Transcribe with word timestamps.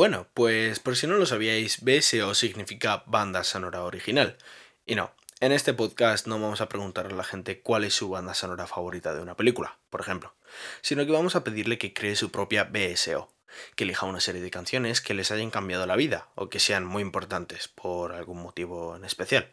Bueno, 0.00 0.28
pues 0.32 0.80
por 0.80 0.96
si 0.96 1.06
no 1.06 1.16
lo 1.16 1.26
sabíais, 1.26 1.82
BSO 1.82 2.34
significa 2.34 3.02
banda 3.04 3.44
sonora 3.44 3.82
original. 3.82 4.38
Y 4.86 4.94
no, 4.94 5.12
en 5.40 5.52
este 5.52 5.74
podcast 5.74 6.26
no 6.26 6.40
vamos 6.40 6.62
a 6.62 6.70
preguntar 6.70 7.04
a 7.04 7.10
la 7.10 7.22
gente 7.22 7.60
cuál 7.60 7.84
es 7.84 7.92
su 7.92 8.08
banda 8.08 8.32
sonora 8.32 8.66
favorita 8.66 9.12
de 9.12 9.20
una 9.20 9.36
película, 9.36 9.76
por 9.90 10.00
ejemplo, 10.00 10.32
sino 10.80 11.04
que 11.04 11.12
vamos 11.12 11.36
a 11.36 11.44
pedirle 11.44 11.76
que 11.76 11.92
cree 11.92 12.16
su 12.16 12.30
propia 12.30 12.64
BSO, 12.64 13.30
que 13.76 13.84
elija 13.84 14.06
una 14.06 14.20
serie 14.20 14.40
de 14.40 14.50
canciones 14.50 15.02
que 15.02 15.12
les 15.12 15.30
hayan 15.32 15.50
cambiado 15.50 15.84
la 15.84 15.96
vida 15.96 16.28
o 16.34 16.48
que 16.48 16.60
sean 16.60 16.86
muy 16.86 17.02
importantes 17.02 17.68
por 17.68 18.12
algún 18.12 18.40
motivo 18.40 18.96
en 18.96 19.04
especial. 19.04 19.50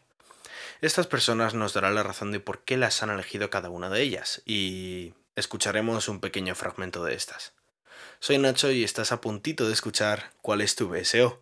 Estas 0.79 1.07
personas 1.07 1.55
nos 1.55 1.73
darán 1.73 1.93
la 1.93 2.04
razón 2.04 2.32
de 2.32 2.39
por 2.39 2.64
qué 2.64 2.77
las 2.77 3.04
han 3.04 3.09
elegido 3.09 3.50
cada 3.50 3.70
una 3.70 3.89
de 3.89 4.02
ellas 4.02 4.43
y 4.45 5.14
escucharemos 5.36 6.07
un 6.07 6.21
pequeño 6.21 6.55
fragmento 6.55 7.04
de 7.04 7.16
estas. 7.16 7.52
Soy 8.20 8.40
Nacho 8.40 8.72
y 8.72 8.84
estás 8.84 9.12
a 9.12 9.22
puntito 9.22 9.68
de 9.68 9.74
escuchar 9.74 10.32
cuál 10.42 10.62
es 10.62 10.76
tu 10.76 10.90
BSO. 10.90 11.40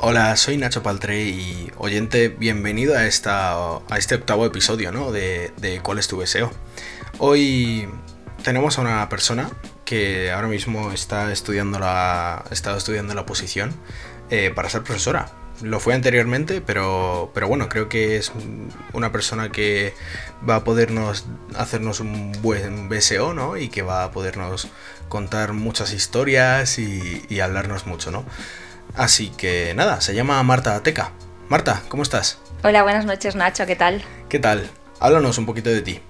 Hola, 0.00 0.34
soy 0.36 0.56
Nacho 0.56 0.82
Paltré 0.82 1.24
y 1.24 1.70
oyente, 1.76 2.28
bienvenido 2.28 2.96
a, 2.96 3.04
esta, 3.06 3.52
a 3.52 3.98
este 3.98 4.14
octavo 4.14 4.46
episodio 4.46 4.92
¿no? 4.92 5.12
de, 5.12 5.52
cuál 5.82 5.98
es 5.98 6.08
tu 6.08 6.16
BSO. 6.16 6.50
Hoy 7.18 7.86
tenemos 8.42 8.78
a 8.78 8.80
una 8.80 9.08
persona 9.10 9.50
que 9.86 10.30
ahora 10.30 10.48
mismo 10.48 10.92
está 10.92 11.32
estudiando 11.32 11.78
la, 11.78 12.44
está 12.50 12.76
estudiando 12.76 13.14
la 13.14 13.24
posición 13.24 13.74
eh, 14.28 14.52
para 14.54 14.68
ser 14.68 14.82
profesora. 14.82 15.30
Lo 15.62 15.80
fue 15.80 15.94
anteriormente, 15.94 16.60
pero, 16.60 17.30
pero 17.32 17.48
bueno, 17.48 17.70
creo 17.70 17.88
que 17.88 18.18
es 18.18 18.30
una 18.92 19.10
persona 19.10 19.50
que 19.50 19.94
va 20.46 20.56
a 20.56 20.64
podernos 20.64 21.24
hacernos 21.56 22.00
un 22.00 22.32
buen 22.42 22.90
BSO, 22.90 23.32
¿no? 23.32 23.56
Y 23.56 23.70
que 23.70 23.80
va 23.80 24.04
a 24.04 24.10
podernos 24.10 24.68
contar 25.08 25.54
muchas 25.54 25.94
historias 25.94 26.78
y, 26.78 27.24
y 27.30 27.40
hablarnos 27.40 27.86
mucho, 27.86 28.10
¿no? 28.10 28.26
Así 28.94 29.30
que 29.30 29.72
nada, 29.74 30.02
se 30.02 30.14
llama 30.14 30.42
Marta 30.42 30.82
Teca. 30.82 31.12
Marta, 31.48 31.82
¿cómo 31.88 32.02
estás? 32.02 32.38
Hola, 32.62 32.82
buenas 32.82 33.06
noches 33.06 33.34
Nacho, 33.34 33.64
¿qué 33.64 33.76
tal? 33.76 34.02
¿Qué 34.28 34.38
tal? 34.38 34.68
Háblanos 35.00 35.38
un 35.38 35.46
poquito 35.46 35.70
de 35.70 35.80
ti. 35.80 36.00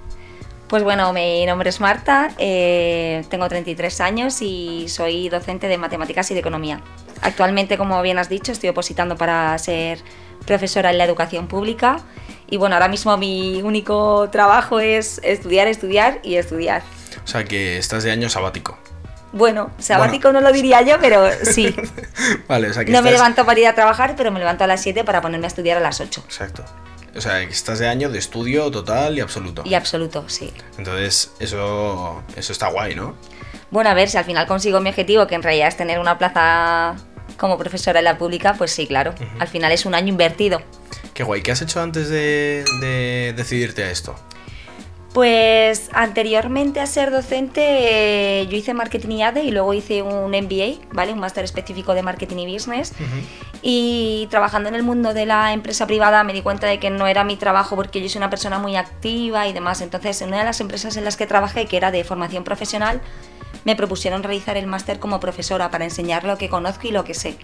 Pues 0.68 0.82
bueno, 0.82 1.12
mi 1.12 1.46
nombre 1.46 1.68
es 1.70 1.80
Marta, 1.80 2.30
eh, 2.38 3.24
tengo 3.30 3.48
33 3.48 4.00
años 4.00 4.42
y 4.42 4.86
soy 4.88 5.28
docente 5.28 5.68
de 5.68 5.78
matemáticas 5.78 6.28
y 6.32 6.34
de 6.34 6.40
economía. 6.40 6.80
Actualmente, 7.22 7.78
como 7.78 8.02
bien 8.02 8.18
has 8.18 8.28
dicho, 8.28 8.50
estoy 8.50 8.70
opositando 8.70 9.16
para 9.16 9.56
ser 9.58 10.00
profesora 10.44 10.90
en 10.90 10.98
la 10.98 11.04
educación 11.04 11.46
pública 11.46 11.98
y 12.48 12.56
bueno, 12.56 12.74
ahora 12.74 12.88
mismo 12.88 13.16
mi 13.16 13.62
único 13.62 14.28
trabajo 14.30 14.80
es 14.80 15.20
estudiar, 15.22 15.68
estudiar 15.68 16.18
y 16.24 16.34
estudiar. 16.34 16.82
O 17.24 17.28
sea 17.28 17.44
que 17.44 17.78
estás 17.78 18.02
de 18.02 18.10
año 18.10 18.28
sabático. 18.28 18.76
Bueno, 19.32 19.70
sabático 19.78 20.32
no 20.32 20.40
lo 20.40 20.50
diría 20.50 20.82
yo, 20.82 20.96
pero 21.00 21.28
sí. 21.42 21.76
vale, 22.48 22.70
o 22.70 22.72
sea 22.72 22.84
que 22.84 22.90
no 22.90 23.02
me 23.02 23.12
levanto 23.12 23.44
para 23.44 23.60
ir 23.60 23.66
a 23.68 23.74
trabajar, 23.74 24.14
pero 24.16 24.32
me 24.32 24.40
levanto 24.40 24.64
a 24.64 24.66
las 24.66 24.82
7 24.82 25.04
para 25.04 25.20
ponerme 25.20 25.46
a 25.46 25.48
estudiar 25.48 25.76
a 25.76 25.80
las 25.80 26.00
8. 26.00 26.22
Exacto. 26.24 26.64
O 27.16 27.20
sea, 27.20 27.46
que 27.46 27.52
estás 27.52 27.78
de 27.78 27.88
año 27.88 28.08
de 28.10 28.18
estudio 28.18 28.70
total 28.70 29.16
y 29.16 29.20
absoluto. 29.20 29.62
Y 29.64 29.74
absoluto, 29.74 30.28
sí. 30.28 30.52
Entonces, 30.78 31.32
eso, 31.38 32.22
eso 32.36 32.52
está 32.52 32.68
guay, 32.68 32.94
¿no? 32.94 33.14
Bueno, 33.70 33.90
a 33.90 33.94
ver, 33.94 34.08
si 34.08 34.16
al 34.16 34.24
final 34.24 34.46
consigo 34.46 34.80
mi 34.80 34.90
objetivo, 34.90 35.26
que 35.26 35.34
en 35.34 35.42
realidad 35.42 35.68
es 35.68 35.76
tener 35.76 35.98
una 35.98 36.18
plaza 36.18 36.96
como 37.36 37.58
profesora 37.58 37.98
en 37.98 38.04
la 38.04 38.18
pública, 38.18 38.54
pues 38.56 38.70
sí, 38.70 38.86
claro. 38.86 39.14
Al 39.38 39.48
final 39.48 39.72
es 39.72 39.86
un 39.86 39.94
año 39.94 40.08
invertido. 40.08 40.62
Qué 41.14 41.22
guay. 41.22 41.42
¿Qué 41.42 41.52
has 41.52 41.62
hecho 41.62 41.80
antes 41.80 42.08
de, 42.08 42.64
de 42.80 43.34
decidirte 43.36 43.82
a 43.84 43.90
esto? 43.90 44.14
Pues 45.16 45.88
anteriormente 45.94 46.78
a 46.78 46.86
ser 46.86 47.10
docente 47.10 47.62
eh, 48.42 48.46
yo 48.48 48.56
hice 48.58 48.74
marketing 48.74 49.12
y 49.12 49.22
ADE 49.22 49.44
y 49.44 49.50
luego 49.50 49.72
hice 49.72 50.02
un 50.02 50.30
MBA, 50.30 50.92
¿vale? 50.92 51.14
Un 51.14 51.20
máster 51.20 51.42
específico 51.42 51.94
de 51.94 52.02
marketing 52.02 52.36
y 52.36 52.52
business. 52.52 52.92
Y 53.62 54.28
trabajando 54.30 54.68
en 54.68 54.74
el 54.74 54.82
mundo 54.82 55.14
de 55.14 55.24
la 55.24 55.54
empresa 55.54 55.86
privada 55.86 56.22
me 56.22 56.34
di 56.34 56.42
cuenta 56.42 56.66
de 56.66 56.78
que 56.78 56.90
no 56.90 57.06
era 57.06 57.24
mi 57.24 57.36
trabajo 57.36 57.76
porque 57.76 58.02
yo 58.02 58.10
soy 58.10 58.18
una 58.18 58.28
persona 58.28 58.58
muy 58.58 58.76
activa 58.76 59.48
y 59.48 59.54
demás. 59.54 59.80
Entonces, 59.80 60.20
en 60.20 60.28
una 60.28 60.40
de 60.40 60.44
las 60.44 60.60
empresas 60.60 60.98
en 60.98 61.04
las 61.06 61.16
que 61.16 61.26
trabajé, 61.26 61.64
que 61.64 61.78
era 61.78 61.90
de 61.90 62.04
formación 62.04 62.44
profesional, 62.44 63.00
me 63.64 63.74
propusieron 63.74 64.22
realizar 64.22 64.58
el 64.58 64.66
máster 64.66 64.98
como 64.98 65.18
profesora 65.18 65.70
para 65.70 65.84
enseñar 65.84 66.24
lo 66.24 66.36
que 66.36 66.50
conozco 66.50 66.88
y 66.88 66.90
lo 66.90 67.04
que 67.04 67.14
sé. 67.14 67.38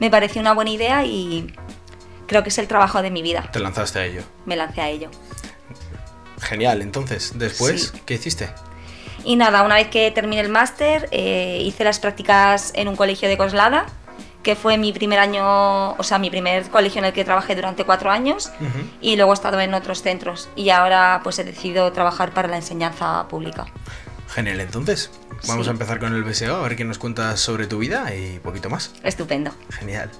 Me 0.00 0.10
pareció 0.10 0.40
una 0.40 0.54
buena 0.54 0.72
idea 0.72 1.04
y 1.04 1.54
creo 2.26 2.42
que 2.42 2.48
es 2.48 2.58
el 2.58 2.66
trabajo 2.66 3.00
de 3.00 3.12
mi 3.12 3.22
vida. 3.22 3.48
Te 3.52 3.60
lanzaste 3.60 4.00
a 4.00 4.06
ello. 4.06 4.22
Me 4.44 4.56
lancé 4.56 4.80
a 4.80 4.88
ello. 4.88 5.08
Genial. 6.40 6.82
Entonces, 6.82 7.32
después, 7.36 7.92
Sí. 7.94 8.02
¿qué 8.06 8.14
hiciste? 8.14 8.50
Y 9.24 9.36
nada, 9.36 9.62
una 9.62 9.74
vez 9.76 9.88
que 9.88 10.10
terminé 10.12 10.40
el 10.40 10.48
máster, 10.48 11.08
eh, 11.10 11.60
hice 11.64 11.82
las 11.84 11.98
prácticas 11.98 12.72
en 12.74 12.88
un 12.88 12.94
colegio 12.96 13.28
de 13.28 13.36
Coslada, 13.36 13.86
que 14.44 14.54
fue 14.54 14.78
mi 14.78 14.92
primer 14.92 15.18
año, 15.18 15.92
o 15.94 16.02
sea, 16.04 16.18
mi 16.18 16.30
primer 16.30 16.68
colegio 16.70 17.00
en 17.00 17.06
el 17.06 17.12
que 17.12 17.24
trabajé 17.24 17.56
durante 17.56 17.82
cuatro 17.84 18.10
años, 18.12 18.52
Ujú. 18.60 18.88
y 19.00 19.16
luego 19.16 19.32
he 19.32 19.34
estado 19.34 19.58
en 19.60 19.74
otros 19.74 20.02
centros. 20.02 20.48
Y 20.54 20.70
ahora 20.70 21.20
pues 21.24 21.38
he 21.40 21.44
decidido 21.44 21.90
trabajar 21.92 22.32
para 22.32 22.46
la 22.46 22.56
enseñanza 22.56 23.26
pública. 23.28 23.66
Genial. 24.28 24.60
Entonces, 24.60 25.10
vamos 25.48 25.64
Sí. 25.66 25.70
a 25.70 25.72
empezar 25.72 25.98
con 25.98 26.14
el 26.14 26.22
BSO, 26.22 26.54
a 26.56 26.62
ver 26.62 26.76
qué 26.76 26.84
nos 26.84 26.98
cuentas 26.98 27.40
sobre 27.40 27.66
tu 27.66 27.78
vida 27.78 28.14
y 28.14 28.38
poquito 28.38 28.70
más. 28.70 28.92
Estupendo. 29.02 29.50
Genial. 29.70 30.10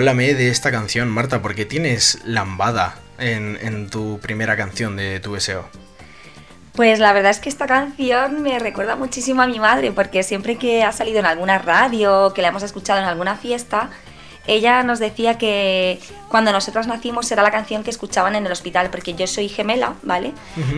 Háblame 0.00 0.32
de 0.32 0.48
esta 0.48 0.70
canción, 0.70 1.10
Marta, 1.10 1.42
porque 1.42 1.66
tienes 1.66 2.20
lambada 2.24 2.94
en, 3.18 3.58
en 3.60 3.90
tu 3.90 4.18
primera 4.18 4.56
canción 4.56 4.96
de 4.96 5.20
tu 5.20 5.32
BSO. 5.32 5.68
Pues 6.72 7.00
la 7.00 7.12
verdad 7.12 7.30
es 7.30 7.38
que 7.38 7.50
esta 7.50 7.66
canción 7.66 8.40
me 8.40 8.58
recuerda 8.58 8.96
muchísimo 8.96 9.42
a 9.42 9.46
mi 9.46 9.60
madre, 9.60 9.92
porque 9.92 10.22
siempre 10.22 10.56
que 10.56 10.84
ha 10.84 10.92
salido 10.92 11.18
en 11.18 11.26
alguna 11.26 11.58
radio, 11.58 12.32
que 12.32 12.40
la 12.40 12.48
hemos 12.48 12.62
escuchado 12.62 12.98
en 12.98 13.04
alguna 13.04 13.36
fiesta, 13.36 13.90
ella 14.46 14.82
nos 14.84 15.00
decía 15.00 15.36
que 15.36 16.00
cuando 16.30 16.50
nosotras 16.50 16.86
nacimos 16.86 17.30
era 17.30 17.42
la 17.42 17.50
canción 17.50 17.84
que 17.84 17.90
escuchaban 17.90 18.34
en 18.34 18.46
el 18.46 18.52
hospital, 18.52 18.88
porque 18.88 19.12
yo 19.12 19.26
soy 19.26 19.50
gemela, 19.50 19.96
¿vale? 20.02 20.32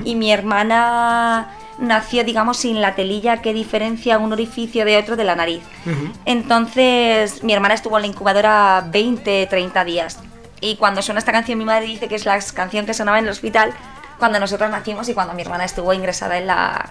Y 0.04 0.16
mi 0.16 0.33
hermana 0.33 1.49
nació, 1.78 2.25
digamos, 2.25 2.59
sin 2.59 2.81
la 2.81 2.94
telilla 2.94 3.43
que 3.43 3.53
diferencia 3.53 4.19
un 4.19 4.33
orificio 4.33 4.84
de 4.84 4.99
otro 4.99 5.16
de 5.16 5.25
la 5.25 5.34
nariz. 5.37 5.62
Entonces, 6.25 7.43
mi 7.44 7.53
hermana 7.53 7.75
estuvo 7.75 7.97
en 7.97 8.03
la 8.03 8.09
incubadora 8.09 8.84
20, 8.88 9.47
30 9.47 9.84
días. 9.84 10.19
Y 10.60 10.77
cuando 10.77 11.03
suena 11.03 11.19
esta 11.19 11.33
canción, 11.33 11.59
mi 11.59 11.65
madre 11.65 11.87
dice 11.87 12.09
que 12.09 12.15
es 12.15 12.25
la 12.25 12.38
canción 12.55 12.87
que 12.87 12.94
sonaba 12.94 13.19
en 13.19 13.25
el 13.25 13.31
hospital 13.31 13.72
cuando 14.19 14.38
nosotros 14.38 14.71
nacimos 14.71 15.09
y 15.09 15.15
cuando 15.15 15.34
mi 15.34 15.43
hermana 15.43 15.65
estuvo 15.65 15.93
ingresada 15.93 16.38
en 16.38 16.47
la, 16.47 16.91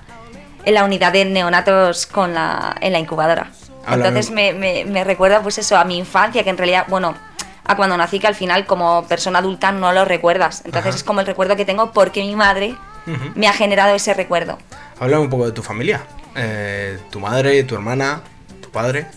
en 0.65 0.73
la 0.73 0.83
unidad 0.83 1.13
de 1.13 1.23
neonatos 1.25 2.05
con 2.05 2.33
la, 2.33 2.75
en 2.81 2.91
la 2.93 2.99
incubadora. 2.99 3.47
Háblame. 3.85 4.09
Entonces 4.09 4.31
me, 4.31 4.53
me- 4.53 4.85
me 4.85 5.03
recuerda 5.03 5.41
pues 5.41 5.57
eso, 5.57 5.77
a 5.77 5.85
mi 5.85 5.97
infancia, 5.97 6.43
que 6.43 6.49
en 6.49 6.57
realidad, 6.57 6.85
bueno, 6.89 7.15
a 7.63 7.75
cuando 7.77 7.95
nací, 7.95 8.19
que 8.19 8.27
al 8.27 8.35
final 8.35 8.65
como 8.65 9.05
persona 9.07 9.39
adulta 9.39 9.71
no 9.71 9.93
lo 9.93 10.03
recuerdas. 10.03 10.63
Entonces 10.65 10.89
Ajá. 10.89 10.97
es 10.97 11.03
como 11.03 11.21
el 11.21 11.25
recuerdo 11.25 11.55
que 11.55 11.63
tengo 11.65 11.91
porque 11.93 12.21
mi 12.21 12.35
madre 12.35 12.75
Ujú. 13.07 13.31
me 13.35 13.47
ha 13.47 13.53
generado 13.53 13.95
ese 13.95 14.13
recuerdo. 14.13 14.57
Háblame 14.99 15.23
un 15.23 15.29
poco 15.29 15.45
de 15.45 15.51
tu 15.51 15.63
familia. 15.63 16.03
Eh, 16.35 16.99
tu 17.09 17.19
madre, 17.19 17.63
tu 17.63 17.75
hermana, 17.75 18.21
tu 18.61 18.69
padre. 18.69 19.07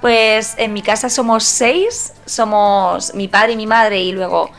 Pues 0.00 0.54
en 0.58 0.72
mi 0.74 0.82
casa 0.82 1.08
somos 1.08 1.44
seis, 1.44 2.12
somos 2.26 3.14
mi 3.14 3.28
padre 3.28 3.52
y 3.52 3.56
mi 3.56 3.66
madre 3.66 4.00
y 4.00 4.12
luego 4.12 4.50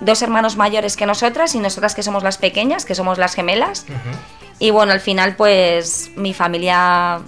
dos 0.00 0.22
hermanos 0.22 0.56
mayores 0.56 0.96
que 0.96 1.06
nosotras 1.06 1.54
y 1.54 1.58
nosotras 1.60 1.94
que 1.94 2.02
somos 2.02 2.22
las 2.24 2.38
pequeñas, 2.38 2.84
que 2.84 2.94
somos 2.96 3.18
las 3.18 3.34
gemelas. 3.34 3.84
Ujú. 3.88 4.16
Y 4.58 4.70
bueno, 4.72 4.92
al 4.92 5.00
final 5.00 5.36
pues 5.36 6.10
mi 6.16 6.34
familia 6.34 7.20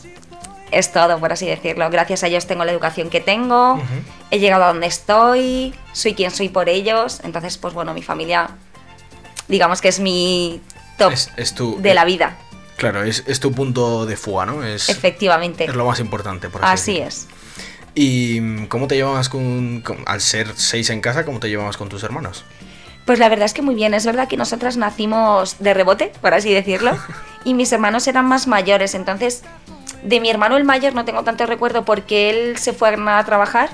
es 0.73 0.93
todo, 0.93 1.19
por 1.21 1.33
así 1.33 1.47
decirlo. 1.47 1.89
Gracias 1.91 2.25
a 2.25 2.27
ellos 2.27 2.47
tengo 2.47 2.65
la 2.65 2.73
educación 2.73 3.09
que 3.11 3.21
tengo, 3.21 3.75
Ujú. 3.75 3.85
he 4.33 4.39
llegado 4.41 4.65
a 4.65 4.69
donde 4.69 4.87
estoy, 4.89 5.73
soy 5.93 6.15
quien 6.15 6.33
soy 6.33 6.49
por 6.49 6.69
ellos. 6.69 7.21
Entonces 7.23 7.57
pues 7.57 7.73
bueno, 7.75 7.95
mi 7.95 8.03
familia 8.03 8.51
digamos 9.51 9.81
que 9.81 9.89
es 9.89 10.01
mi 10.01 10.61
top 10.97 11.13
Es, 11.13 11.31
es 11.37 11.55
tu, 11.55 11.81
de 11.81 11.93
la 11.95 12.05
vida, 12.05 12.37
Claro, 12.77 13.03
es, 13.03 13.25
es 13.27 13.41
tu 13.41 13.53
punto 13.53 14.07
de 14.07 14.17
fuga, 14.17 14.47
¿no? 14.47 14.65
Es, 14.65 14.89
efectivamente. 14.89 15.65
es 15.65 15.75
lo 15.75 15.85
más 15.85 16.01
importante, 16.01 16.49
por 16.49 16.65
así, 16.65 16.73
Así 16.73 16.99
es. 16.99 17.27
¿Y 17.95 18.65
cómo 18.69 18.87
te 18.87 18.95
llevabas 18.95 19.29
con, 19.29 19.83
con- 19.83 19.99
Al 20.07 20.21
ser 20.23 20.53
seis 20.57 20.89
en 20.89 21.01
casa, 21.03 21.25
¿cómo 21.27 21.41
te 21.41 21.49
llevabas 21.49 21.77
con 21.77 21.89
tus 21.91 22.03
hermanos? 22.05 22.45
Pues 23.05 23.19
la 23.19 23.29
verdad 23.29 23.45
es 23.47 23.53
que 23.53 23.63
muy 23.63 23.75
bien. 23.75 23.93
Es 23.93 24.07
verdad 24.07 24.29
que 24.29 24.37
nosotras 24.37 24.77
nacimos 24.77 25.57
de 25.59 25.75
rebote, 25.75 26.13
por 26.21 26.33
así 26.33 26.55
decirlo, 26.55 26.97
y 27.45 27.53
mis 27.55 27.71
hermanos 27.73 28.07
eran 28.07 28.27
más 28.27 28.47
mayores. 28.47 28.95
Entonces, 28.95 29.43
de 30.03 30.21
mi 30.21 30.31
hermano 30.31 30.57
el 30.57 30.65
mayor 30.65 30.95
no 30.95 31.05
tengo 31.05 31.23
tanto 31.25 31.47
recuerdo 31.47 31.85
porque 31.85 32.31
él 32.31 32.59
se 32.59 32.73
fue 32.73 32.89
a 32.89 32.91
Granada 32.93 33.19
a 33.19 33.25
trabajar. 33.25 33.71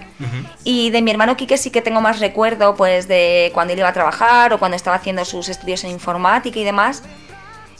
Y 0.64 0.90
de 0.90 1.02
mi 1.02 1.10
hermano 1.10 1.36
Quique 1.36 1.56
sí 1.58 1.70
que 1.70 1.82
tengo 1.82 2.00
más 2.00 2.20
recuerdo, 2.20 2.74
pues 2.74 3.08
de 3.08 3.50
cuando 3.54 3.72
él 3.72 3.78
iba 3.78 3.88
a 3.88 3.92
trabajar 3.92 4.52
o 4.52 4.58
cuando 4.58 4.76
estaba 4.76 4.96
haciendo 4.96 5.24
sus 5.24 5.48
estudios 5.48 5.84
en 5.84 5.90
informática 5.90 6.58
y 6.58 6.64
demás. 6.64 7.02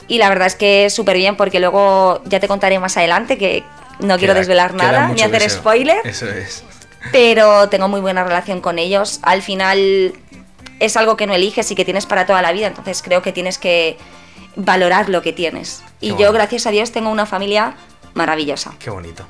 Y 0.08 0.18
la 0.18 0.28
verdad 0.28 0.46
es 0.46 0.54
que 0.54 0.88
súper 0.90 1.16
bien 1.16 1.36
porque 1.36 1.58
luego 1.58 2.22
ya 2.26 2.38
te 2.38 2.48
contaré 2.48 2.78
más 2.78 2.96
adelante 2.96 3.38
que 3.38 3.64
no 3.98 4.18
quiero 4.18 4.34
desvelar 4.34 4.74
nada 4.74 5.08
ni 5.08 5.22
hacer 5.22 5.48
spoiler. 5.50 5.98
Eso 6.04 6.28
es. 6.28 6.62
Pero 7.12 7.68
tengo 7.68 7.88
muy 7.88 8.00
buena 8.00 8.24
relación 8.24 8.60
con 8.60 8.78
ellos. 8.78 9.20
Al 9.22 9.42
final 9.42 10.12
es 10.78 10.96
algo 10.96 11.16
que 11.16 11.26
no 11.26 11.34
eliges 11.34 11.70
y 11.70 11.74
que 11.74 11.84
tienes 11.84 12.06
para 12.06 12.26
toda 12.26 12.42
la 12.42 12.52
vida, 12.52 12.66
entonces 12.66 13.02
creo 13.02 13.22
que 13.22 13.32
tienes 13.32 13.58
que 13.58 13.96
valorar 14.56 15.08
lo 15.08 15.22
que 15.22 15.32
tienes. 15.32 15.82
y 16.00 16.14
yo, 16.16 16.32
gracias 16.32 16.66
a 16.66 16.70
Dios, 16.70 16.92
tengo 16.92 17.10
una 17.10 17.26
familia 17.26 17.74
maravillosa. 18.16 18.74
Qué 18.78 18.90
bonito. 18.90 19.24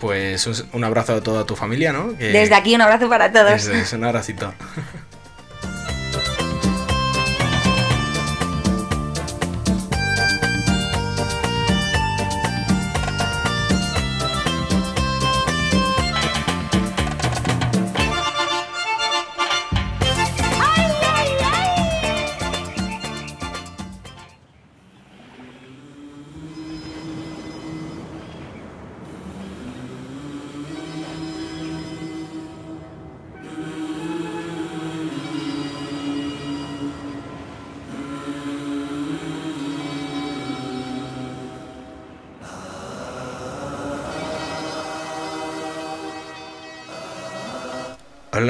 Pues 0.00 0.46
un 0.72 0.82
abrazo 0.82 1.14
a 1.14 1.20
toda 1.20 1.46
tu 1.46 1.54
familia, 1.54 1.92
¿no? 1.92 2.12
Desde 2.12 2.54
aquí 2.56 2.74
un 2.74 2.80
abrazo 2.80 3.08
para 3.08 3.30
todos. 3.30 3.66
es 3.66 3.92
un 3.92 4.02
abracito. 4.02 4.52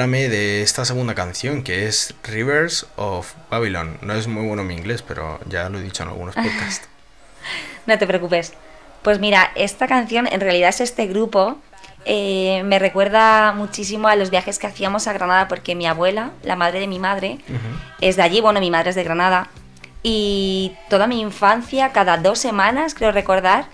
háblame 0.03 0.27
de 0.27 0.61
esta 0.63 0.83
segunda 0.83 1.15
canción 1.15 1.63
que 1.63 1.87
es 1.87 2.13
Rivers 2.23 2.87
of 2.97 3.35
Babylon. 3.49 3.99
No 4.01 4.13
es 4.13 4.27
muy 4.27 4.45
bueno 4.45 4.65
mi 4.65 4.73
inglés, 4.73 5.01
pero 5.01 5.39
ya 5.47 5.69
lo 5.69 5.79
he 5.79 5.81
dicho 5.81 6.03
en 6.03 6.09
algunos 6.09 6.35
podcasts. 6.35 6.89
no 7.85 7.97
te 7.97 8.05
preocupes. 8.05 8.51
Pues 9.01 9.19
mira, 9.19 9.53
esta 9.55 9.87
canción 9.87 10.27
en 10.29 10.41
realidad 10.41 10.67
es 10.67 10.81
este 10.81 11.07
grupo. 11.07 11.57
Eh, 12.03 12.63
me 12.65 12.79
recuerda 12.79 13.53
muchísimo 13.53 14.09
a 14.09 14.17
los 14.17 14.29
viajes 14.29 14.59
que 14.59 14.67
hacíamos 14.67 15.07
a 15.07 15.13
Granada 15.13 15.47
porque 15.47 15.73
mi 15.73 15.87
abuela, 15.87 16.31
la 16.43 16.57
madre 16.57 16.81
de 16.81 16.87
mi 16.87 16.99
madre, 16.99 17.37
es 18.01 18.17
de 18.17 18.23
allí. 18.23 18.41
Bueno, 18.41 18.59
mi 18.59 18.71
madre 18.71 18.89
es 18.89 18.97
de 18.97 19.05
Granada. 19.05 19.51
Y 20.01 20.75
toda 20.89 21.07
mi 21.07 21.21
infancia, 21.21 21.93
cada 21.93 22.17
dos 22.17 22.39
semanas, 22.39 22.93
creo 22.93 23.13
recordar, 23.13 23.67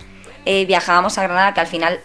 eh, 0.44 0.64
viajábamos 0.64 1.18
a 1.18 1.24
Granada, 1.24 1.54
que 1.54 1.60
al 1.60 1.66
final, 1.66 1.98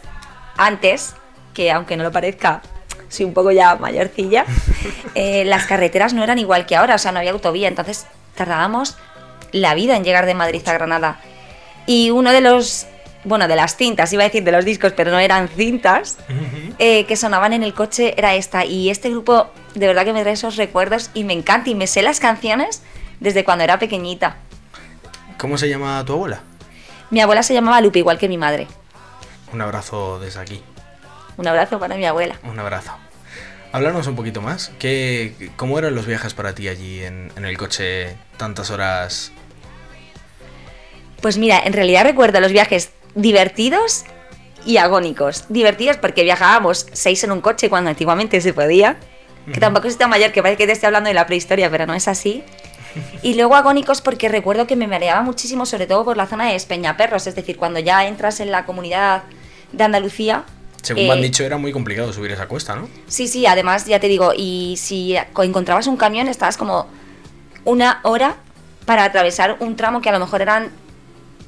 antes, 0.58 1.14
que 1.54 1.72
aunque 1.72 1.96
no 1.96 2.04
lo 2.04 2.12
parezca, 2.12 2.64
soy 3.10 3.26
un 3.26 3.34
poco 3.34 3.52
ya 3.52 3.76
mayorcilla, 3.76 4.46
eh, 5.16 5.46
las 5.46 5.66
carreteras 5.66 6.14
no 6.14 6.24
eran 6.24 6.40
igual 6.40 6.66
que 6.66 6.76
ahora, 6.76 6.96
o 6.96 6.98
sea, 6.98 7.12
no 7.12 7.20
había 7.20 7.32
autovía, 7.32 7.68
entonces 7.68 8.08
tardábamos 8.36 8.98
la 9.52 9.74
vida 9.74 9.96
en 9.96 10.04
llegar 10.04 10.26
de 10.26 10.34
Madrid 10.34 10.62
a 10.68 10.74
Granada. 10.74 11.20
Y 11.88 12.10
uno 12.10 12.32
de 12.32 12.42
los, 12.42 12.88
bueno, 13.24 13.48
de 13.48 13.56
las 13.56 13.78
cintas, 13.78 14.12
iba 14.12 14.24
a 14.24 14.26
decir 14.26 14.44
de 14.44 14.52
los 14.52 14.66
discos, 14.66 14.94
pero 14.94 15.12
no 15.12 15.20
eran 15.20 15.48
cintas, 15.48 16.18
eh, 16.80 17.06
que 17.06 17.16
sonaban 17.16 17.54
en 17.54 17.64
el 17.64 17.74
coche 17.74 18.16
era 18.18 18.36
esta. 18.36 18.66
Y 18.66 18.90
este 18.90 19.10
grupo 19.10 19.50
de 19.76 19.88
verdad 19.88 20.06
que 20.06 20.14
me 20.14 20.22
trae 20.22 20.34
esos 20.34 20.56
recuerdos 20.56 21.12
y 21.14 21.24
me 21.24 21.34
encanta 21.34 21.70
y 21.70 21.76
me 21.76 21.88
sé 21.88 22.02
las 22.02 22.20
canciones 22.20 22.82
desde 23.20 23.44
cuando 23.44 23.64
era 23.64 23.80
pequeñita. 23.80 24.38
¿Cómo 25.38 25.58
se 25.58 25.70
llama 25.70 26.04
tu 26.06 26.14
abuela? 26.14 26.42
Mi 27.12 27.22
abuela 27.22 27.44
se 27.44 27.54
llamaba 27.54 27.82
Lupe, 27.82 28.00
igual 28.00 28.18
que 28.18 28.28
mi 28.28 28.38
madre. 28.38 28.68
Un 29.54 29.62
abrazo 29.62 30.20
desde 30.20 30.40
aquí. 30.40 30.62
Un 31.38 31.48
abrazo 31.48 31.80
para 31.80 31.96
mi 31.96 32.06
abuela. 32.06 32.40
Un 32.44 32.60
abrazo. 32.60 32.92
Háblanos 33.72 34.08
un 34.08 34.16
poquito 34.16 34.42
más. 34.42 34.72
¿Qué, 34.80 35.52
¿Cómo 35.58 35.78
eran 35.78 35.96
los 35.96 36.06
viajes 36.06 36.34
para 36.34 36.56
ti 36.56 36.70
allí 36.70 37.04
en, 37.04 37.32
el 37.36 37.58
coche 37.58 38.16
tantas 38.38 38.72
horas? 38.72 39.34
Pues 41.22 41.38
mira, 41.38 41.60
en 41.60 41.74
realidad 41.74 42.04
recuerdo 42.04 42.40
los 42.40 42.54
viajes 42.54 42.92
divertidos 43.16 44.06
y 44.66 44.78
agónicos. 44.78 45.46
Divertidos 45.50 45.98
porque 45.98 46.24
viajábamos 46.24 46.88
seis 46.94 47.24
en 47.26 47.32
un 47.32 47.42
coche 47.42 47.70
cuando 47.70 47.90
antiguamente 47.90 48.40
se 48.40 48.54
podía. 48.54 48.98
Que 49.52 49.60
tampoco 49.60 49.88
es 49.88 49.98
tan 49.98 50.10
mayor 50.10 50.32
que 50.32 50.42
parece 50.42 50.58
que 50.58 50.68
te 50.68 50.72
esté 50.72 50.88
hablando 50.88 51.10
de 51.10 51.14
la 51.14 51.28
prehistoria, 51.28 51.70
pero 51.70 51.86
no 51.86 51.94
es 51.94 52.08
así. 52.08 52.44
Y 53.22 53.34
luego 53.34 53.56
agónicos 53.56 54.02
porque 54.02 54.30
recuerdo 54.30 54.68
que 54.68 54.76
me 54.76 54.88
mareaba 54.88 55.22
muchísimo, 55.22 55.66
sobre 55.66 55.86
todo 55.86 56.06
por 56.06 56.18
la 56.18 56.28
zona 56.28 56.48
de 56.48 56.56
Espeñaperros, 56.56 57.28
es 57.28 57.36
decir, 57.36 57.58
cuando 57.58 57.80
ya 57.80 58.08
entras 58.08 58.40
en 58.40 58.52
la 58.52 58.66
comunidad 58.66 59.24
de 59.72 59.84
Andalucía, 59.84 60.46
según 60.86 61.08
me 61.08 61.14
han 61.14 61.20
eh, 61.20 61.24
dicho, 61.24 61.44
era 61.44 61.58
muy 61.58 61.72
complicado 61.72 62.14
subir 62.14 62.32
esa 62.32 62.48
cuesta, 62.48 62.76
¿no? 62.76 62.88
Sí, 63.08 63.28
sí, 63.28 63.46
además, 63.46 63.86
ya 63.86 64.00
te 64.00 64.08
digo, 64.08 64.32
y 64.36 64.76
si 64.78 65.16
encontrabas 65.16 65.88
un 65.88 65.98
camión, 65.98 66.28
estabas 66.28 66.58
como 66.58 66.88
una 67.64 68.00
hora 68.04 68.38
para 68.86 69.04
atravesar 69.04 69.58
un 69.60 69.76
tramo 69.76 70.02
que 70.02 70.10
a 70.10 70.12
lo 70.12 70.20
mejor 70.20 70.42
eran 70.42 70.70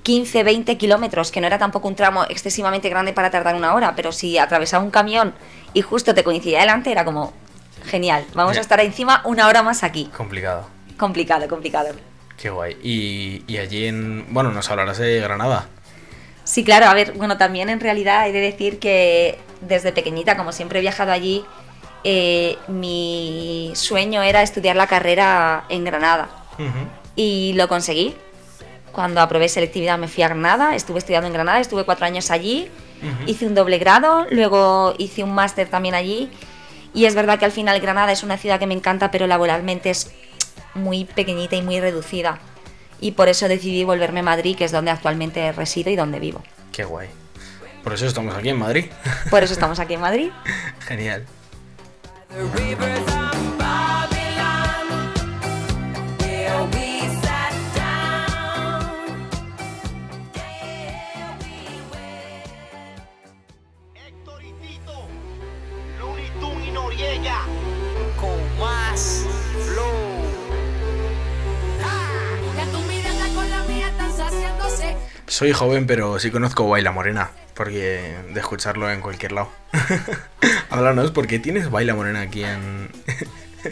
15, 0.04 0.44
20 0.44 0.78
kilómetros, 0.78 1.32
que 1.32 1.42
no 1.42 1.48
era 1.48 1.60
tampoco 1.60 1.88
un 1.88 1.96
tramo 1.96 2.24
excesivamente 2.30 2.90
grande 2.90 3.14
para 3.14 3.30
tardar 3.30 3.56
una 3.56 3.74
hora, 3.76 3.96
pero 3.96 4.12
si 4.12 4.38
atravesaba 4.38 4.84
un 4.84 4.92
camión 4.92 5.34
y 5.74 5.82
justo 5.82 6.14
te 6.16 6.24
coincidía 6.24 6.62
delante, 6.62 6.92
era 6.92 7.06
como 7.06 7.34
genial, 7.86 8.26
vamos 8.34 8.58
a 8.58 8.62
estar 8.62 8.80
encima 8.80 9.22
una 9.26 9.48
hora 9.48 9.64
más 9.64 9.84
aquí. 9.84 10.10
Complicado. 10.16 10.68
Complicado, 10.98 11.48
complicado. 11.48 11.90
Qué 12.38 12.50
guay. 12.50 12.78
Y, 12.84 13.44
y 13.52 13.58
allí 13.58 13.86
en. 13.86 14.26
Bueno, 14.30 14.52
nos 14.52 14.70
hablarás 14.70 14.98
de 14.98 15.20
Granada. 15.20 15.68
Sí, 16.48 16.64
claro, 16.64 16.86
a 16.86 16.94
ver, 16.94 17.12
bueno, 17.12 17.36
también 17.36 17.70
en 17.70 17.82
realidad 17.82 18.26
he 18.26 18.32
de 18.32 18.40
decir 18.40 18.80
que 18.80 19.38
desde 19.60 19.92
pequeñita, 19.92 20.38
como 20.38 20.54
siempre 20.54 20.80
he 20.80 20.82
viajado 20.82 21.12
allí, 21.12 21.44
eh, 22.06 22.58
mi 22.70 23.74
sueño 23.76 24.22
era 24.22 24.42
estudiar 24.42 24.78
la 24.78 24.88
carrera 24.88 25.66
en 25.68 25.84
Granada. 25.84 26.30
Y 27.18 27.52
lo 27.56 27.68
conseguí. 27.68 28.16
Cuando 28.94 29.20
aprobé 29.20 29.50
selectividad 29.50 29.98
me 29.98 30.08
fui 30.08 30.24
a 30.24 30.30
Granada, 30.30 30.74
estuve 30.74 31.00
estudiando 31.00 31.28
en 31.28 31.34
Granada, 31.34 31.60
estuve 31.60 31.84
cuatro 31.84 32.06
años 32.06 32.32
allí, 32.32 32.70
hice 33.26 33.46
un 33.46 33.54
doble 33.54 33.78
grado, 33.78 34.26
luego 34.32 34.94
hice 34.98 35.24
un 35.24 35.36
máster 35.36 35.68
también 35.68 35.96
allí. 35.96 36.32
Y 36.94 37.08
es 37.08 37.14
verdad 37.14 37.40
que 37.40 37.44
al 37.46 37.52
final 37.52 37.82
Granada 37.82 38.14
es 38.14 38.24
una 38.24 38.38
ciudad 38.38 38.58
que 38.58 38.68
me 38.68 38.74
encanta, 38.74 39.12
pero 39.12 39.28
laboralmente 39.28 39.90
es 39.90 40.14
muy 40.76 41.04
pequeñita 41.04 41.58
y 41.58 41.62
muy 41.62 41.82
reducida 41.82 42.40
y 43.00 43.12
por 43.12 43.30
eso 43.30 43.48
decidí 43.48 43.84
volverme 43.84 44.22
a 44.22 44.24
Madrid, 44.24 44.56
que 44.56 44.66
es 44.66 44.72
donde 44.72 44.92
actualmente 44.92 45.52
resido 45.52 45.90
y 45.90 45.96
donde 45.96 46.20
vivo. 46.20 46.44
Qué 46.72 46.84
guay. 46.84 47.10
Por 47.84 47.94
eso 47.94 48.06
estamos 48.06 48.36
aquí 48.36 48.50
en 48.50 48.58
Madrid. 48.58 48.86
Por 49.30 49.44
eso 49.44 49.54
estamos 49.54 49.80
aquí 49.80 49.94
en 49.94 50.02
Madrid. 50.02 50.30
Genial. 50.88 51.26
Soy 75.28 75.52
joven, 75.52 75.88
pero 75.88 76.20
sí 76.20 76.32
conozco 76.32 76.70
Baila 76.70 76.94
Morena, 76.94 77.32
porque 77.54 78.16
de 78.34 78.40
escucharlo 78.40 78.90
en 78.90 79.02
cualquier 79.02 79.34
lado. 79.34 79.50
Háblanos, 80.70 81.12
¿por 81.12 81.28
qué 81.28 81.38
tienes 81.38 81.70
Baila 81.70 81.94
Morena 81.96 82.22
aquí 82.22 82.46
en, 82.46 82.90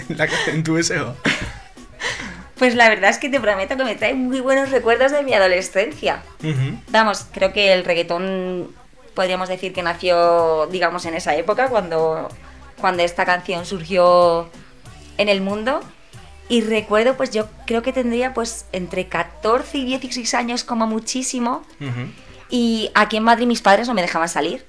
en, 0.47 0.63
tu 0.63 0.75
deseo? 0.75 1.15
Pues 2.57 2.75
la 2.75 2.89
verdad 2.89 3.09
es 3.09 3.19
que 3.19 3.29
te 3.29 3.39
prometo 3.39 3.77
que 3.77 3.85
me 3.85 3.95
trae 3.95 4.13
muy 4.13 4.41
buenos 4.41 4.69
recuerdos 4.69 5.13
de 5.13 5.23
mi 5.23 5.33
adolescencia. 5.33 6.23
Vamos, 6.89 7.25
creo 7.31 7.53
que 7.53 7.71
el 7.71 7.85
reggaetón 7.85 8.75
podríamos 9.13 9.47
decir 9.47 9.71
que 9.71 9.81
nació, 9.81 10.67
digamos, 10.67 11.05
en 11.05 11.15
esa 11.15 11.35
época, 11.35 11.69
cuando, 11.69 12.27
cuando 12.81 13.01
esta 13.01 13.25
canción 13.25 13.65
surgió 13.65 14.49
en 15.17 15.29
el 15.29 15.39
mundo. 15.39 15.79
Y 16.47 16.61
recuerdo, 16.61 17.17
pues 17.17 17.31
yo 17.31 17.47
creo 17.65 17.81
que 17.81 17.91
tendría 17.91 18.33
pues 18.33 18.65
entre 18.71 19.07
14 19.07 19.77
y 19.79 19.85
16 19.85 20.33
años 20.35 20.63
como 20.63 20.85
muchísimo. 20.85 21.63
Y 22.49 22.91
aquí 22.93 23.17
en 23.17 23.23
Madrid 23.23 23.47
mis 23.47 23.61
padres 23.61 23.87
no 23.87 23.93
me 23.93 24.01
dejaban 24.01 24.29
salir. 24.29 24.65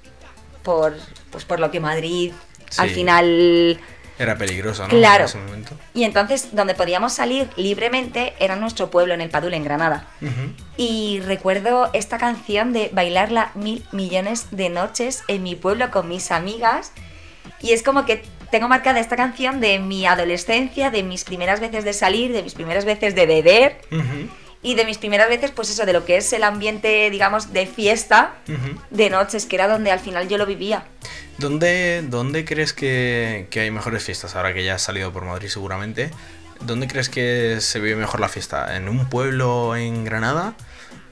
Por, 0.63 0.97
pues 1.31 1.45
por 1.45 1.59
lo 1.59 1.71
que 1.71 1.79
Madrid 1.79 2.33
al 2.77 2.89
final 2.89 3.79
Era 4.19 4.37
peligroso, 4.37 4.83
¿no? 4.83 4.89
Claro. 4.89 5.23
En 5.23 5.29
ese 5.29 5.37
momento. 5.37 5.77
Y 5.93 6.03
entonces, 6.03 6.49
donde 6.53 6.73
podíamos 6.73 7.13
salir 7.13 7.49
libremente 7.55 8.33
era 8.39 8.55
nuestro 8.55 8.89
pueblo, 8.89 9.13
en 9.13 9.21
el 9.21 9.29
Padul, 9.29 9.53
en 9.53 9.63
Granada. 9.63 10.07
Y 10.75 11.21
recuerdo 11.25 11.89
esta 11.93 12.17
canción 12.17 12.73
de 12.73 12.89
bailarla 12.91 13.51
mil 13.53 13.85
millones 13.91 14.47
de 14.51 14.69
noches 14.69 15.23
en 15.27 15.43
mi 15.43 15.55
pueblo 15.55 15.91
con 15.91 16.09
mis 16.09 16.31
amigas. 16.31 16.91
Y 17.61 17.71
es 17.71 17.83
como 17.83 18.05
que 18.05 18.23
tengo 18.51 18.67
marcada 18.67 18.99
esta 18.99 19.15
canción 19.15 19.59
de 19.59 19.79
mi 19.79 20.05
adolescencia, 20.05 20.89
de 20.91 21.03
mis 21.03 21.23
primeras 21.23 21.59
veces 21.59 21.83
de 21.83 21.93
salir, 21.93 22.31
de 22.33 22.43
mis 22.43 22.53
primeras 22.53 22.85
veces 22.85 23.15
de 23.15 23.25
beber 23.25 23.81
y 24.63 24.75
de 24.75 24.85
mis 24.85 24.97
primeras 24.97 25.29
veces, 25.29 25.51
pues 25.51 25.69
eso, 25.69 25.85
de 25.85 25.93
lo 25.93 26.05
que 26.05 26.17
es 26.17 26.31
el 26.33 26.43
ambiente, 26.43 27.09
digamos, 27.09 27.53
de 27.53 27.65
fiesta 27.65 28.35
de 28.89 29.09
noches, 29.09 29.45
que 29.45 29.55
era 29.55 29.67
donde 29.67 29.91
al 29.91 29.99
final 29.99 30.27
yo 30.27 30.37
lo 30.37 30.45
vivía. 30.45 30.83
¿Dónde, 31.37 32.03
dónde 32.07 32.45
crees 32.45 32.73
que, 32.73 33.47
que 33.51 33.59
hay 33.59 33.71
mejores 33.71 34.03
fiestas? 34.03 34.35
Ahora 34.35 34.53
que 34.53 34.63
ya 34.63 34.75
has 34.75 34.81
salido 34.81 35.13
por 35.13 35.23
Madrid 35.25 35.49
seguramente. 35.49 36.09
¿Dónde 36.61 36.87
crees 36.87 37.09
que 37.09 37.57
se 37.61 37.79
vive 37.79 37.95
mejor 37.95 38.19
la 38.19 38.29
fiesta? 38.29 38.75
¿En 38.75 38.89
un 38.89 39.07
pueblo 39.07 39.75
en 39.75 40.03
Granada? 40.03 40.55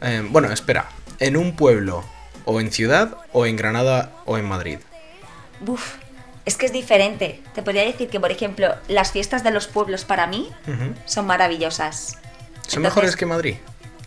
Eh, 0.02 0.26
bueno, 0.28 0.52
espera. 0.52 0.90
¿En 1.20 1.38
un 1.38 1.56
pueblo 1.56 2.04
o 2.46 2.60
en 2.60 2.72
ciudad 2.72 3.18
o 3.32 3.46
en 3.46 3.56
Granada 3.56 4.12
o 4.26 4.38
en 4.38 4.46
Madrid? 4.46 4.80
Buf, 5.60 5.98
es 6.46 6.58
que 6.58 6.66
es 6.66 6.72
diferente. 6.74 7.42
Te 7.54 7.62
podría 7.64 7.84
decir 7.84 8.10
que, 8.10 8.20
por 8.20 8.32
ejemplo, 8.32 8.76
las 8.88 9.12
fiestas 9.12 9.44
de 9.44 9.52
los 9.52 9.68
pueblos 9.68 10.06
para 10.06 10.28
mí 10.28 10.50
son 11.06 11.26
maravillosas. 11.26 12.08
¿Son 12.08 12.20
Entonces- 12.58 12.82
mejores 12.82 13.16
que 13.16 13.26
Madrid? 13.26 13.56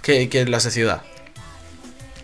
Que, 0.03 0.29
que 0.29 0.45
las 0.47 0.65
de 0.65 0.71
ciudad. 0.71 1.03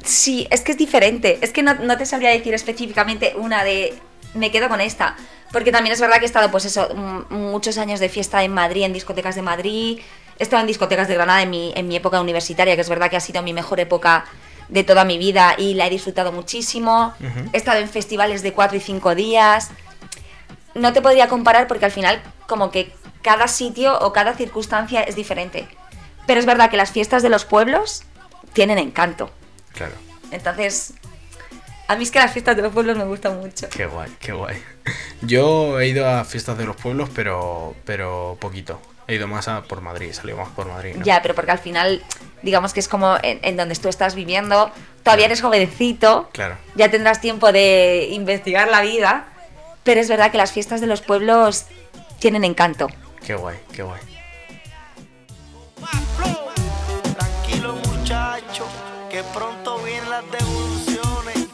Sí, 0.04 0.46
es 0.50 0.60
que 0.60 0.72
es 0.72 0.78
diferente. 0.78 1.38
Es 1.40 1.50
que 1.50 1.62
no, 1.62 1.74
no 1.74 1.96
te 1.96 2.06
sabría 2.06 2.30
decir 2.30 2.54
específicamente 2.54 3.34
una 3.36 3.64
de. 3.64 3.94
Me 4.34 4.50
quedo 4.50 4.68
con 4.68 4.80
esta. 4.80 5.16
Porque 5.52 5.70
también 5.70 5.92
es 5.92 6.00
verdad 6.00 6.16
que 6.16 6.24
he 6.24 6.26
estado, 6.26 6.50
pues 6.50 6.64
eso, 6.64 6.88
muchos 7.30 7.78
años 7.78 8.00
de 8.00 8.08
fiesta 8.08 8.42
en 8.42 8.52
Madrid, 8.52 8.82
en 8.82 8.92
discotecas 8.92 9.36
de 9.36 9.42
Madrid. 9.42 10.00
He 10.38 10.42
estado 10.42 10.60
en 10.62 10.66
discotecas 10.66 11.06
de 11.06 11.14
Granada 11.14 11.42
en 11.42 11.50
mi, 11.50 11.72
en 11.76 11.86
mi 11.86 11.94
época 11.94 12.20
universitaria, 12.20 12.74
que 12.74 12.80
es 12.80 12.88
verdad 12.88 13.08
que 13.08 13.16
ha 13.16 13.20
sido 13.20 13.40
mi 13.42 13.52
mejor 13.52 13.78
época 13.78 14.24
de 14.68 14.82
toda 14.82 15.04
mi 15.04 15.16
vida 15.16 15.54
y 15.56 15.74
la 15.74 15.86
he 15.86 15.90
disfrutado 15.90 16.32
muchísimo. 16.32 17.14
Ujú. 17.20 17.50
He 17.52 17.56
estado 17.56 17.78
en 17.78 17.88
festivales 17.88 18.42
de 18.42 18.52
cuatro 18.52 18.76
y 18.76 18.80
cinco 18.80 19.14
días. 19.14 19.70
No 20.74 20.92
te 20.92 21.00
podría 21.02 21.28
comparar 21.28 21.66
porque 21.68 21.84
al 21.84 21.90
final, 21.92 22.20
como 22.46 22.70
que 22.70 22.92
cada 23.22 23.48
sitio 23.48 23.98
o 24.00 24.12
cada 24.12 24.34
circunstancia 24.34 25.02
es 25.02 25.16
diferente. 25.16 25.68
Pero 26.26 26.40
es 26.40 26.46
verdad 26.46 26.70
que 26.70 26.76
las 26.76 26.90
fiestas 26.90 27.22
de 27.22 27.28
los 27.28 27.44
pueblos 27.44 28.02
tienen 28.52 28.78
encanto. 28.78 29.30
Claro. 29.72 29.94
Entonces, 30.30 30.94
a 31.86 31.96
mí 31.96 32.04
es 32.04 32.10
que 32.10 32.18
las 32.18 32.32
fiestas 32.32 32.56
de 32.56 32.62
los 32.62 32.72
pueblos 32.72 32.96
me 32.96 33.04
gustan 33.04 33.38
mucho. 33.38 33.68
Qué 33.68 33.86
guay, 33.86 34.10
qué 34.20 34.32
guay. 34.32 34.56
Yo 35.22 35.78
he 35.80 35.88
ido 35.88 36.08
a 36.08 36.24
fiestas 36.24 36.56
de 36.58 36.64
los 36.64 36.76
pueblos, 36.76 37.10
pero, 37.14 37.74
pero 37.84 38.36
poquito. 38.40 38.80
He 39.06 39.16
ido 39.16 39.28
más 39.28 39.48
a 39.48 39.62
por 39.64 39.82
Madrid, 39.82 40.12
salió 40.12 40.34
más 40.36 40.48
por 40.48 40.66
Madrid. 40.66 40.94
¿no? 40.96 41.04
Ya, 41.04 41.20
pero 41.20 41.34
porque 41.34 41.50
al 41.50 41.58
final, 41.58 42.02
digamos 42.42 42.72
que 42.72 42.80
es 42.80 42.88
como 42.88 43.16
en, 43.22 43.38
en 43.42 43.56
donde 43.58 43.74
tú 43.76 43.90
estás 43.90 44.14
viviendo, 44.14 44.70
todavía 45.02 45.26
eres 45.26 45.42
jovencito, 45.42 46.30
Claro. 46.32 46.56
ya 46.74 46.90
tendrás 46.90 47.20
tiempo 47.20 47.52
de 47.52 48.08
investigar 48.12 48.68
la 48.68 48.80
vida, 48.80 49.26
pero 49.84 50.00
es 50.00 50.08
verdad 50.08 50.32
que 50.32 50.38
las 50.38 50.52
fiestas 50.52 50.80
de 50.80 50.86
los 50.86 51.02
pueblos 51.02 51.66
tienen 52.18 52.42
encanto. 52.44 52.88
Qué 53.24 53.34
guay, 53.34 53.58
qué 53.72 53.82
guay. 53.82 54.00
Tranquilo 57.16 57.74
muchacho, 57.74 58.66
que 59.10 59.22
pronto 59.34 59.78
vienen 59.78 60.10
las 60.10 60.24
devoluciones. 60.30 61.48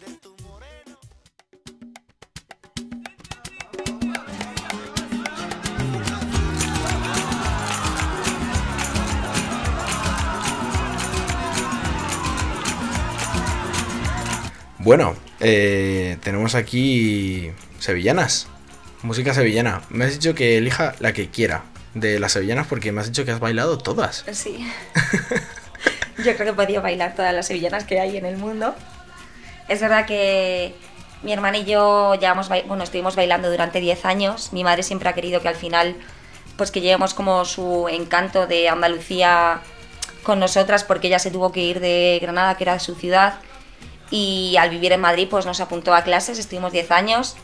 De 0.00 0.14
tu 0.20 0.34
moreno. 0.42 0.96
Bueno, 14.78 15.14
eh, 15.40 16.18
tenemos 16.22 16.54
aquí 16.54 17.50
sevillanas. 17.78 18.46
Música 19.02 19.32
sevillana. 19.32 19.82
Me 19.88 20.04
has 20.04 20.12
dicho 20.12 20.34
que 20.34 20.58
elija 20.58 20.94
la 21.00 21.12
que 21.12 21.30
quiera 21.30 21.64
de 21.94 22.20
las 22.20 22.32
sevillanas 22.32 22.66
porque 22.66 22.92
me 22.92 23.00
has 23.00 23.06
dicho 23.06 23.24
que 23.24 23.30
has 23.30 23.40
bailado 23.40 23.78
todas. 23.78 24.24
Sí. 24.32 24.66
Yo 26.18 26.36
creo 26.36 26.48
que 26.48 26.52
podía 26.52 26.80
bailar 26.80 27.14
todas 27.14 27.34
las 27.34 27.46
sevillanas 27.46 27.84
que 27.84 27.98
hay 27.98 28.16
en 28.16 28.26
el 28.26 28.36
mundo. 28.36 28.74
Es 29.68 29.80
verdad 29.80 30.04
que 30.04 30.74
mi 31.22 31.32
hermana 31.32 31.58
y 31.58 31.64
yo 31.64 32.14
llevamos, 32.14 32.48
bueno, 32.48 32.82
estuvimos 32.82 33.16
bailando 33.16 33.50
durante 33.50 33.80
10 33.80 34.04
años. 34.04 34.52
Mi 34.52 34.64
madre 34.64 34.82
siempre 34.82 35.08
ha 35.08 35.12
querido 35.12 35.40
que 35.40 35.48
al 35.48 35.54
final, 35.54 35.96
pues 36.56 36.70
que 36.70 36.80
llevemos 36.80 37.14
como 37.14 37.44
su 37.44 37.88
encanto 37.88 38.46
de 38.46 38.68
Andalucía 38.68 39.62
con 40.22 40.40
nosotras, 40.40 40.84
porque 40.84 41.06
ella 41.06 41.18
se 41.18 41.30
tuvo 41.30 41.52
que 41.52 41.60
ir 41.60 41.80
de 41.80 42.18
Granada, 42.20 42.56
que 42.56 42.64
era 42.64 42.78
su 42.78 42.94
ciudad, 42.94 43.34
y 44.10 44.56
al 44.58 44.70
vivir 44.70 44.92
en 44.92 45.00
Madrid, 45.00 45.28
pues 45.30 45.46
nos 45.46 45.60
apuntó 45.60 45.94
a 45.94 46.02
clases, 46.02 46.38
estuvimos 46.38 46.72
10 46.72 46.90
años, 46.90 47.36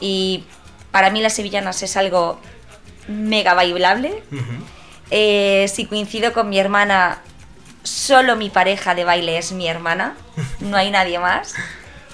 y 0.00 0.44
para 0.90 1.10
mí 1.10 1.20
las 1.20 1.34
sevillanas 1.34 1.82
es 1.82 1.96
algo 1.96 2.38
mega 3.08 3.54
bailable. 3.54 4.22
Eh, 5.10 5.66
si 5.72 5.86
coincido 5.86 6.32
con 6.32 6.48
mi 6.48 6.58
hermana, 6.58 7.20
solo 7.82 8.36
mi 8.36 8.48
pareja 8.50 8.94
de 8.94 9.04
baile 9.04 9.38
es 9.38 9.52
mi 9.52 9.68
hermana, 9.68 10.16
no 10.60 10.76
hay 10.76 10.90
nadie 10.90 11.18
más. 11.18 11.54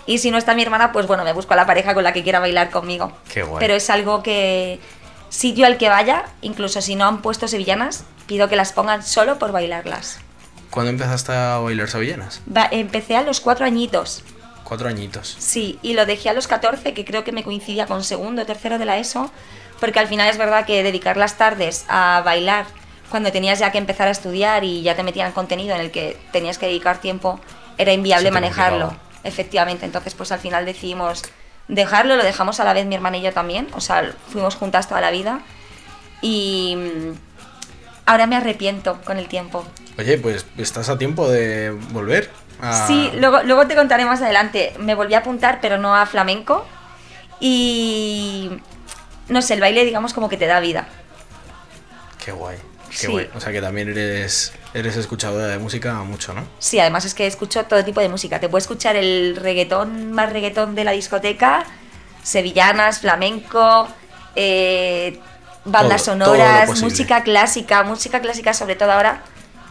Y 0.07 0.19
si 0.19 0.31
no 0.31 0.39
está 0.39 0.55
mi 0.55 0.63
hermana, 0.63 0.93
pues 0.93 1.07
bueno, 1.07 1.25
me 1.25 1.33
busco 1.33 1.53
a 1.53 1.57
la 1.57 1.67
pareja 1.67 1.95
con 1.95 2.03
la 2.03 2.13
que 2.13 2.23
quiera 2.23 2.41
bailar 2.41 2.71
conmigo. 2.71 3.13
Qué 3.33 3.43
guay. 3.43 3.61
Pero 3.61 3.75
es 3.75 3.91
algo 3.91 4.23
que, 4.23 4.81
sitio 5.29 5.67
al 5.67 5.79
que 5.79 5.89
vaya, 5.89 6.25
incluso 6.43 6.81
si 6.81 6.97
no 6.97 7.07
han 7.07 7.23
puesto 7.23 7.49
sevillanas, 7.49 8.05
pido 8.27 8.49
que 8.49 8.57
las 8.57 8.73
pongan 8.73 9.03
solo 9.03 9.39
por 9.39 9.53
bailarlas. 9.53 10.21
¿Cuándo 10.71 10.91
empezaste 10.91 11.33
a 11.33 11.59
bailar 11.59 11.89
sevillanas? 11.89 12.41
Empecé 12.71 13.17
a 13.17 13.23
los 13.23 13.41
cuatro 13.41 13.67
añitos, 13.67 14.23
Cuatro 14.63 14.89
añitos. 14.89 15.35
sí, 15.39 15.79
y 15.83 15.95
lo 15.95 16.07
dejé 16.07 16.29
a 16.31 16.33
los 16.33 16.47
14, 16.47 16.95
que 16.95 17.05
creo 17.05 17.25
que 17.25 17.33
me 17.33 17.43
coincidía 17.43 17.87
con 17.87 18.05
segundo 18.05 18.43
o 18.43 18.47
tercero 18.47 18.79
de 18.79 18.85
la 18.85 18.99
ESO, 18.99 19.31
porque 19.81 19.99
al 19.99 20.07
final 20.07 20.29
es 20.31 20.39
verdad 20.39 20.65
que 20.65 20.83
dedicar 20.85 21.17
las 21.17 21.37
tardes 21.37 21.85
a 21.89 22.23
bailar 22.25 22.67
cuando 23.11 23.33
tenías 23.33 23.59
ya 23.59 23.73
que 23.73 23.79
empezar 23.79 24.07
a 24.07 24.13
estudiar 24.13 24.63
y 24.63 24.83
ya 24.83 24.95
te 24.95 25.03
metían 25.03 25.33
contenido 25.33 25.75
en 25.75 25.81
el 25.81 25.91
que 25.91 26.17
tenías 26.31 26.59
que 26.59 26.67
dedicar 26.67 27.01
tiempo, 27.01 27.41
era 27.77 27.93
inviable 27.93 28.29
te 28.29 28.33
manejarlo. 28.33 28.95
Efectivamente, 29.25 29.85
entonces 29.85 30.15
pues 30.15 30.31
al 30.31 30.39
final 30.39 30.65
decidimos 30.65 31.23
dejarlo, 31.67 32.15
lo 32.17 32.23
dejamos 32.23 32.61
a 32.61 32.65
la 32.65 32.73
vez 32.73 32.87
mi 32.87 32.95
hermana 32.95 33.17
y 33.17 33.23
yo 33.23 33.33
también, 33.33 33.67
o 33.75 33.81
sea, 33.81 34.13
fuimos 34.29 34.55
juntas 34.55 34.89
toda 34.89 35.01
la 35.01 35.11
vida 35.11 35.41
y 36.23 36.77
mm, 36.77 37.13
ahora 38.07 38.27
me 38.27 38.37
arrepiento 38.37 39.01
con 39.03 39.19
el 39.19 39.27
tiempo. 39.27 39.65
Oye, 40.01 40.17
pues 40.17 40.47
estás 40.57 40.89
a 40.89 40.97
tiempo 40.99 41.29
de 41.29 41.71
volver. 41.93 42.31
a- 42.63 42.87
Sí, 42.87 43.11
luego, 43.17 43.43
luego 43.43 43.67
te 43.67 43.75
contaré 43.77 44.05
más 44.05 44.21
adelante. 44.23 44.73
Me 44.79 44.95
volví 44.95 45.15
a 45.15 45.19
apuntar, 45.19 45.61
pero 45.61 45.77
no 45.79 45.95
a 45.95 46.05
flamenco. 46.07 46.67
Y 47.39 48.51
no 49.29 49.41
sé, 49.43 49.55
el 49.55 49.61
baile 49.61 49.85
digamos 49.85 50.13
como 50.15 50.29
que 50.29 50.37
te 50.37 50.47
da 50.47 50.61
vida. 50.61 50.87
Qué 52.23 52.33
guay. 52.33 52.59
Qué 52.91 52.97
Sí. 52.97 53.07
guay. 53.07 53.31
O 53.35 53.41
sea 53.41 53.53
que 53.53 53.61
también 53.61 53.89
eres, 53.89 54.53
eres 54.75 54.97
escuchadora 54.97 55.47
de 55.47 55.59
música 55.59 55.95
mucho, 56.03 56.35
¿no? 56.35 56.47
Sí, 56.59 56.79
además 56.81 57.05
es 57.05 57.15
que 57.15 57.27
escucho 57.27 57.65
todo 57.65 57.83
tipo 57.85 58.01
de 58.01 58.09
música. 58.09 58.41
Te 58.41 58.49
puedo 58.49 58.59
escuchar 58.61 58.97
el 58.97 59.37
reggaetón 59.37 60.13
más 60.13 60.33
reggaetón 60.33 60.75
de 60.75 60.85
la 60.85 60.93
discoteca, 60.93 61.65
sevillanas, 62.23 63.01
flamenco, 63.01 63.89
eh, 64.35 65.19
bandas 65.65 66.05
Todo- 66.05 66.15
sonoras, 66.15 66.81
música 66.83 67.23
clásica. 67.23 67.83
Música 67.85 68.21
clásica 68.21 68.53
sobre 68.55 68.77
todo 68.77 68.93
ahora 68.93 69.23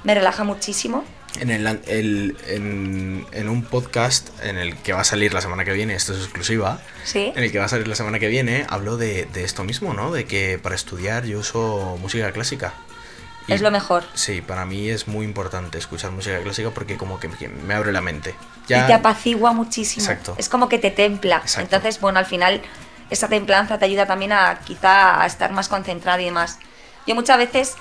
me 0.04 0.14
relaja 0.16 0.44
muchísimo. 0.44 1.04
En, 1.40 1.52
el, 1.52 1.68
el- 1.88 2.38
en, 2.48 3.26
en 3.34 3.50
un 3.50 3.64
podcast 3.64 4.30
en 4.44 4.58
el 4.58 4.76
que 4.78 4.94
va 4.94 5.02
a 5.02 5.04
salir 5.04 5.32
la 5.34 5.42
semana 5.42 5.64
que 5.64 5.74
viene, 5.74 5.94
esto 5.94 6.14
es 6.14 6.20
exclusiva, 6.24 6.80
Sí. 7.04 7.32
en 7.36 7.44
el 7.44 7.52
que 7.52 7.60
va 7.60 7.66
a 7.66 7.70
salir 7.70 7.88
la 7.88 7.96
semana 7.96 8.18
que 8.20 8.28
viene, 8.28 8.66
hablo 8.70 8.98
de, 8.98 9.26
de 9.26 9.44
esto 9.44 9.64
mismo, 9.64 9.94
¿no? 9.94 10.12
De 10.12 10.26
que 10.26 10.58
para 10.62 10.74
estudiar 10.76 11.26
yo 11.26 11.40
uso 11.40 11.98
música 12.02 12.32
clásica. 12.32 12.74
Y 13.48 13.54
Es 13.54 13.62
lo 13.62 13.70
mejor. 13.72 14.04
Sí, 14.16 14.42
para 14.42 14.66
mí 14.66 14.90
es 14.90 15.08
muy 15.08 15.26
importante 15.26 15.78
escuchar 15.78 16.12
música 16.12 16.40
clásica 16.42 16.70
porque 16.72 16.98
como 16.98 17.20
que 17.20 17.28
me 17.48 17.74
abre 17.74 17.92
la 17.92 18.02
mente. 18.02 18.34
y 18.64 18.68
te 18.68 18.94
apacigua 18.94 19.54
muchísimo. 19.54 20.04
Exacto. 20.06 20.36
Es 20.38 20.50
como 20.50 20.68
que 20.70 20.78
te 20.80 20.92
templa. 20.92 21.38
Exacto. 21.38 21.62
Entonces, 21.62 22.00
bueno, 22.00 22.20
al 22.20 22.26
final 22.28 22.62
esa 23.10 23.28
templanza 23.28 23.78
te 23.80 23.86
ayuda 23.86 24.06
también 24.06 24.32
a 24.34 24.60
quizá 24.66 25.22
a 25.22 25.26
estar 25.26 25.52
más 25.52 25.68
concentrado 25.68 26.20
y 26.22 26.26
demás. 26.26 26.60
Yo 27.08 27.16
muchas 27.16 27.38
veces 27.40 27.74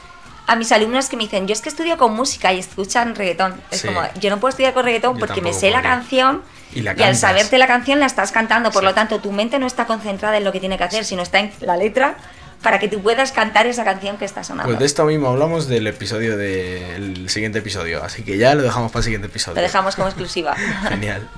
a 0.49 0.57
mis 0.57 0.73
alumnos 0.73 1.09
que 1.09 1.17
me 1.17 1.23
dicen, 1.25 1.47
yo 1.47 1.53
es 1.53 1.61
que 1.61 1.69
estudio 1.69 1.97
con 1.99 2.15
música 2.17 2.53
y 2.53 2.59
escuchan 2.59 3.15
reggaetón. 3.15 3.61
Es 3.71 3.83
Sí. 3.83 3.87
como, 3.87 4.01
yo 4.19 4.31
no 4.31 4.41
puedo 4.41 4.51
estudiar 4.51 4.73
con 4.75 4.85
reggaetón 4.85 5.15
Yo 5.17 5.21
porque 5.27 5.41
me 5.43 5.53
sé 5.53 5.71
la 5.71 5.83
canción 5.83 6.43
Y 6.75 6.81
la 6.81 6.93
al 6.93 7.17
saberte 7.17 7.59
la 7.59 7.67
canción 7.67 8.01
la 8.01 8.07
estás 8.07 8.33
cantando. 8.33 8.71
Por 8.71 8.83
Sí. 8.83 8.87
lo 8.87 8.95
tanto, 8.95 9.21
tu 9.21 9.31
mente 9.31 9.59
no 9.59 9.67
está 9.67 9.87
concentrada 9.87 10.37
en 10.39 10.45
lo 10.45 10.51
que 10.53 10.59
tiene 10.61 10.77
que 10.79 10.85
hacer, 10.85 11.05
sino 11.05 11.23
está 11.23 11.39
en 11.39 11.53
la 11.61 11.77
letra 11.77 12.17
para 12.63 12.79
que 12.81 12.89
tú 12.89 13.01
puedas 13.01 13.31
cantar 13.31 13.67
esa 13.67 13.85
canción 13.85 14.17
que 14.17 14.25
está 14.25 14.43
sonando. 14.43 14.69
Pues 14.69 14.79
de 14.81 14.87
esto 14.87 15.05
mismo 15.05 15.29
hablamos 15.29 15.69
del 15.69 15.87
episodio 15.87 16.37
del 16.37 17.29
siguiente 17.31 17.61
episodio, 17.61 18.03
así 18.03 18.23
que 18.25 18.37
ya 18.37 18.55
lo 18.55 18.63
dejamos 18.63 18.91
para 18.91 19.01
el 19.01 19.05
siguiente 19.05 19.29
episodio. 19.29 19.55
Lo 19.57 19.63
dejamos 19.63 19.95
como 19.95 20.09
exclusiva. 20.09 20.57
Genial. 20.89 21.29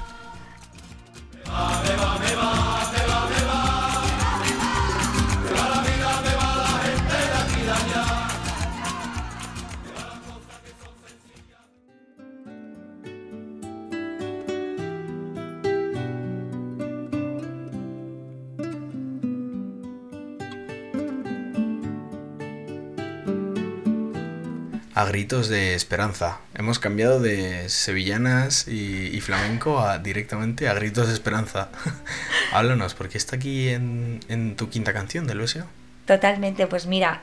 Gritos 25.20 25.50
de 25.50 25.74
esperanza. 25.74 26.38
Hemos 26.54 26.78
cambiado 26.78 27.20
de 27.20 27.68
sevillanas 27.68 28.66
y, 28.66 29.20
flamenco 29.20 29.78
a 29.78 29.98
directamente 29.98 30.66
a 30.66 30.72
gritos 30.72 31.08
de 31.08 31.12
esperanza. 31.12 31.68
Háblanos, 32.54 32.94
¿por 32.94 33.10
qué 33.10 33.18
está 33.18 33.36
aquí 33.36 33.68
en, 33.68 34.54
tu 34.56 34.70
quinta 34.70 34.94
canción 34.94 35.26
del 35.26 35.40
BSO? 35.40 35.66
Totalmente, 36.06 36.66
pues 36.66 36.86
mira, 36.86 37.20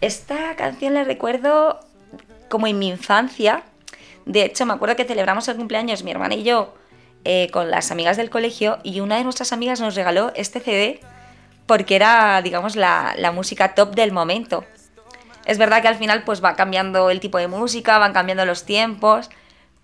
esta 0.00 0.56
canción 0.56 0.92
la 0.92 1.04
recuerdo 1.04 1.78
como 2.48 2.66
en 2.66 2.80
mi 2.80 2.88
infancia. 2.88 3.62
De 4.26 4.44
hecho, 4.44 4.66
me 4.66 4.72
acuerdo 4.72 4.96
que 4.96 5.04
celebramos 5.04 5.46
el 5.46 5.56
cumpleaños 5.56 6.02
mi 6.02 6.10
hermana 6.10 6.34
y 6.34 6.42
yo 6.42 6.74
eh, 7.24 7.48
con 7.52 7.70
las 7.70 7.92
amigas 7.92 8.16
del 8.16 8.28
colegio 8.28 8.80
y 8.82 8.98
una 8.98 9.18
de 9.18 9.22
nuestras 9.22 9.52
amigas 9.52 9.80
nos 9.80 9.94
regaló 9.94 10.32
este 10.34 10.58
CD 10.58 10.98
porque 11.66 11.94
era, 11.94 12.42
digamos, 12.42 12.74
la 12.74 13.30
música 13.32 13.76
top 13.76 13.94
del 13.94 14.10
momento. 14.10 14.64
Es 15.44 15.58
verdad 15.58 15.82
que 15.82 15.88
al 15.88 15.96
final 15.96 16.22
pues 16.24 16.42
va 16.44 16.54
cambiando 16.54 17.10
el 17.10 17.20
tipo 17.20 17.38
de 17.38 17.48
música, 17.48 17.98
van 17.98 18.12
cambiando 18.12 18.44
los 18.44 18.64
tiempos, 18.64 19.30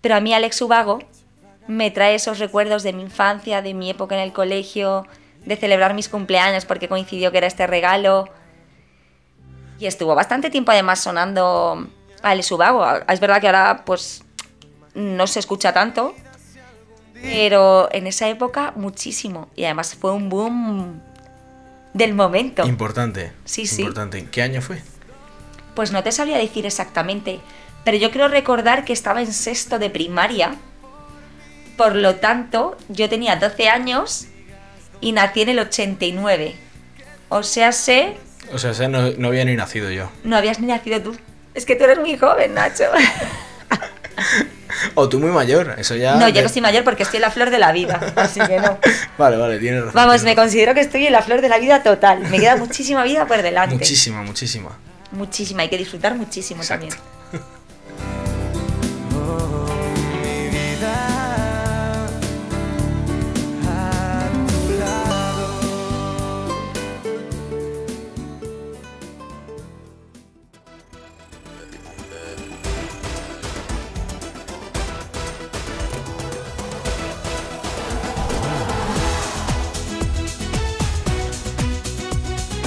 pero 0.01 0.15
a 0.15 0.19
mí 0.19 0.33
Alex 0.33 0.61
Ubago 0.61 0.99
me 1.67 1.91
trae 1.91 2.15
esos 2.15 2.39
recuerdos 2.39 2.83
de 2.83 2.93
mi 2.93 3.03
infancia, 3.03 3.61
de 3.61 3.73
mi 3.73 3.89
época 3.89 4.15
en 4.15 4.21
el 4.21 4.33
colegio, 4.33 5.05
de 5.45 5.55
celebrar 5.55 5.93
mis 5.93 6.09
cumpleaños 6.09 6.65
porque 6.65 6.87
coincidió 6.87 7.31
que 7.31 7.39
era 7.39 7.47
este 7.47 7.67
regalo. 7.67 8.29
Y 9.79 9.85
estuvo 9.85 10.15
bastante 10.15 10.49
tiempo 10.49 10.71
además 10.71 10.99
sonando 10.99 11.87
Alex 12.21 12.51
Ubago. 12.51 12.85
Es 13.07 13.19
verdad 13.19 13.41
que 13.41 13.47
ahora 13.47 13.83
pues 13.85 14.23
no 14.93 15.27
se 15.27 15.39
escucha 15.39 15.73
tanto, 15.73 16.15
pero 17.21 17.89
en 17.91 18.07
esa 18.07 18.27
época 18.29 18.73
muchísimo. 18.75 19.49
Y 19.55 19.65
además 19.65 19.95
fue 19.95 20.11
un 20.11 20.29
boom 20.29 21.01
del 21.93 22.13
momento. 22.13 22.65
Importante. 22.65 23.33
Sí, 23.45 23.67
sí. 23.67 23.81
Importante. 23.81 24.27
¿Qué 24.31 24.41
año 24.41 24.61
fue? 24.61 24.81
Pues 25.77 25.91
no 25.91 26.01
te 26.01 26.11
sabría 26.11 26.39
decir 26.39 26.65
exactamente, 26.65 27.39
pero 27.83 27.97
yo 27.97 28.09
creo 28.09 28.27
recordar 28.29 28.83
que 28.83 28.93
estaba 28.93 29.21
en 29.21 29.31
sexto 29.31 29.77
de 29.77 29.91
primaria. 29.91 30.55
Por 31.77 31.95
lo 31.95 32.15
tanto, 32.15 32.75
yo 32.89 33.07
tenía 33.09 33.35
12 33.35 33.69
años 33.69 34.25
y 35.01 35.11
nací 35.11 35.43
en 35.43 35.49
el 35.49 35.59
89. 35.59 36.55
O 37.29 37.43
sea, 37.43 37.71
sé, 37.71 38.17
O 38.51 38.57
sea, 38.57 38.71
ese 38.71 38.87
no, 38.87 39.11
no 39.19 39.27
había 39.27 39.45
ni 39.45 39.55
nacido 39.55 39.91
yo. 39.91 40.09
no 40.23 40.35
habías 40.35 40.59
ni 40.59 40.65
nacido 40.65 40.99
tú. 40.99 41.15
Es 41.53 41.63
que 41.67 41.75
tú 41.75 41.83
eres 41.83 41.99
muy 41.99 42.17
joven, 42.17 42.55
Nacho. 42.55 42.85
O 44.95 45.07
tú 45.09 45.19
muy 45.19 45.29
mayor, 45.29 45.75
eso 45.77 45.95
ya... 45.95 46.15
No, 46.15 46.27
yo 46.29 46.41
no 46.41 46.49
soy 46.49 46.61
mayor 46.61 46.83
porque 46.83 47.03
estoy 47.03 47.17
en 47.17 47.21
la 47.21 47.31
flor 47.31 47.51
de 47.51 47.59
la 47.59 47.71
vida, 47.71 48.13
así 48.15 48.39
que 48.39 48.59
no. 48.59 48.79
Vale, 49.17 49.37
vale, 49.37 49.59
tienes 49.59 49.81
razón. 49.81 49.93
Vamos, 49.95 50.23
me 50.23 50.35
considero 50.35 50.73
que 50.73 50.81
estoy 50.81 51.05
en 51.05 51.13
la 51.13 51.21
flor 51.21 51.41
de 51.41 51.49
la 51.49 51.57
vida 51.59 51.83
total. 51.83 52.19
Me 52.29 52.39
queda 52.39 52.57
muchísima 52.57 53.03
vida 53.03 53.25
por 53.27 53.41
delante. 53.43 53.75
Muchísima, 53.75 54.21
muchísima. 54.23 54.77
Muchísima, 55.11 55.63
hay 55.63 55.69
que 55.69 55.77
disfrutar 55.77 56.15
muchísimo 56.15 56.61
Exacto. 56.61 56.87
también. 56.87 57.07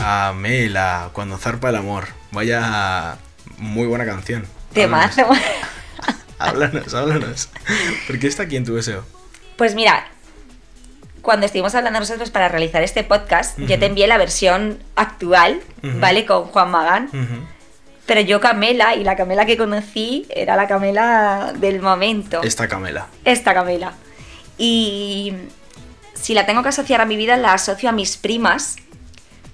Amela, 0.03 1.11
cuando 1.13 1.39
zarpa 1.39 1.69
el 1.69 1.77
amor. 1.77 2.20
Vaya 2.33 3.19
muy 3.59 3.87
buena 3.87 4.05
canción. 4.05 4.47
Temazo. 4.73 5.27
Háblanos, 6.39 6.95
háblanos. 6.95 6.95
háblanos. 6.95 7.49
¿Por 8.07 8.19
qué 8.19 8.27
está 8.27 8.45
aquí 8.45 8.57
en 8.57 8.65
tu 8.65 8.75
deseo? 8.75 9.05
Pues 9.57 9.75
mira, 9.75 10.07
cuando 11.23 11.47
estuvimos 11.47 11.75
hablando 11.75 12.01
nosotros 12.01 12.31
para 12.31 12.49
realizar 12.49 12.83
este 12.83 13.05
podcast, 13.05 13.59
yo 13.59 13.79
te 13.79 13.87
envié 13.87 14.07
la 14.07 14.19
versión 14.19 14.83
actual. 14.97 15.61
¿vale? 15.83 16.25
Con 16.25 16.45
Juan 16.45 16.71
Magán. 16.71 17.11
Pero 18.07 18.21
yo 18.23 18.41
Camela, 18.41 18.97
y 18.97 19.05
la 19.05 19.17
Camela 19.17 19.47
que 19.47 19.57
conocí 19.57 20.27
era 20.31 20.57
la 20.57 20.67
Camela 20.67 21.53
del 21.57 21.81
momento. 21.81 22.43
Esta 22.43 22.67
Camela. 22.69 23.07
Esta 23.25 23.55
Camela. 23.55 23.93
Y 24.59 25.35
si 26.15 26.35
la 26.35 26.45
tengo 26.47 26.63
que 26.63 26.71
asociar 26.71 27.01
a 27.01 27.05
mi 27.05 27.17
vida, 27.17 27.37
la 27.37 27.53
asocio 27.53 27.89
a 27.89 27.93
mis 27.93 28.17
primas 28.17 28.77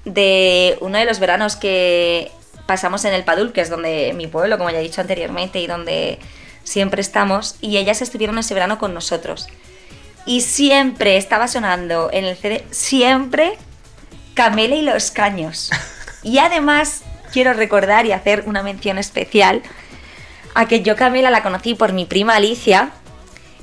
de 0.04 0.78
uno 0.80 0.98
de 0.98 1.04
los 1.04 1.18
veranos 1.18 1.56
que 1.56 2.30
pasamos 2.66 3.04
en 3.04 3.14
el 3.14 3.24
Padul, 3.24 3.52
que 3.52 3.60
es 3.60 3.70
donde 3.70 4.12
mi 4.14 4.26
pueblo, 4.26 4.58
como 4.58 4.70
ya 4.70 4.80
he 4.80 4.82
dicho 4.82 5.00
anteriormente, 5.00 5.60
y 5.60 5.66
donde 5.66 6.18
siempre 6.64 7.00
estamos, 7.00 7.56
y 7.60 7.76
ellas 7.76 8.02
estuvieron 8.02 8.38
ese 8.38 8.54
verano 8.54 8.78
con 8.78 8.92
nosotros. 8.92 9.46
Y 10.26 10.40
siempre 10.40 11.16
estaba 11.16 11.46
sonando 11.46 12.10
en 12.12 12.24
el 12.24 12.36
CD, 12.36 12.64
siempre 12.70 13.56
Camela 14.34 14.74
y 14.74 14.82
los 14.82 15.10
Caños. 15.10 15.70
Y 16.22 16.38
además 16.38 17.02
quiero 17.32 17.52
recordar 17.52 18.04
y 18.06 18.12
hacer 18.12 18.44
una 18.46 18.64
mención 18.64 18.98
especial 18.98 19.62
a 20.54 20.66
que 20.66 20.82
yo 20.82 20.96
Camela 20.96 21.30
la 21.30 21.42
conocí 21.42 21.74
por 21.74 21.92
mi 21.92 22.04
prima 22.04 22.34
Alicia, 22.34 22.90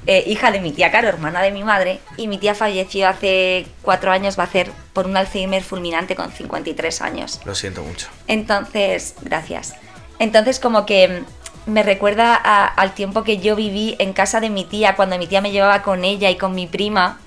eh, 0.07 0.23
hija 0.27 0.51
de 0.51 0.59
mi 0.59 0.71
tía 0.71 0.91
Caro, 0.91 1.07
hermana 1.07 1.41
de 1.41 1.51
mi 1.51 1.63
madre, 1.63 1.99
y 2.17 2.27
mi 2.27 2.37
tía 2.37 2.55
falleció 2.55 3.07
hace 3.07 3.65
cuatro 3.81 4.11
años, 4.11 4.37
va 4.37 4.43
a 4.43 4.47
hacer 4.47 4.69
por 4.93 5.05
un 5.07 5.15
Alzheimer 5.17 5.63
fulminante 5.63 6.15
con 6.15 6.31
53 6.31 7.01
años. 7.01 7.39
Lo 7.45 7.55
siento 7.55 7.81
mucho. 7.83 8.07
Entonces, 8.27 9.15
gracias. 9.21 9.73
Entonces 10.19 10.59
como 10.59 10.85
que 10.85 11.23
me 11.65 11.81
recuerda 11.83 12.35
a- 12.35 12.65
al 12.67 12.93
tiempo 12.93 13.23
que 13.23 13.37
yo 13.37 13.55
viví 13.55 13.95
en 13.99 14.11
casa 14.13 14.39
de 14.41 14.49
mi 14.49 14.65
tía, 14.65 14.95
cuando 14.95 15.17
mi 15.17 15.27
tía 15.27 15.39
me 15.41 15.51
llevaba 15.51 15.81
con 15.81 16.03
ella 16.03 16.29
y 16.29 16.35
con 16.37 16.53
mi 16.53 16.67
prima, 16.67 17.19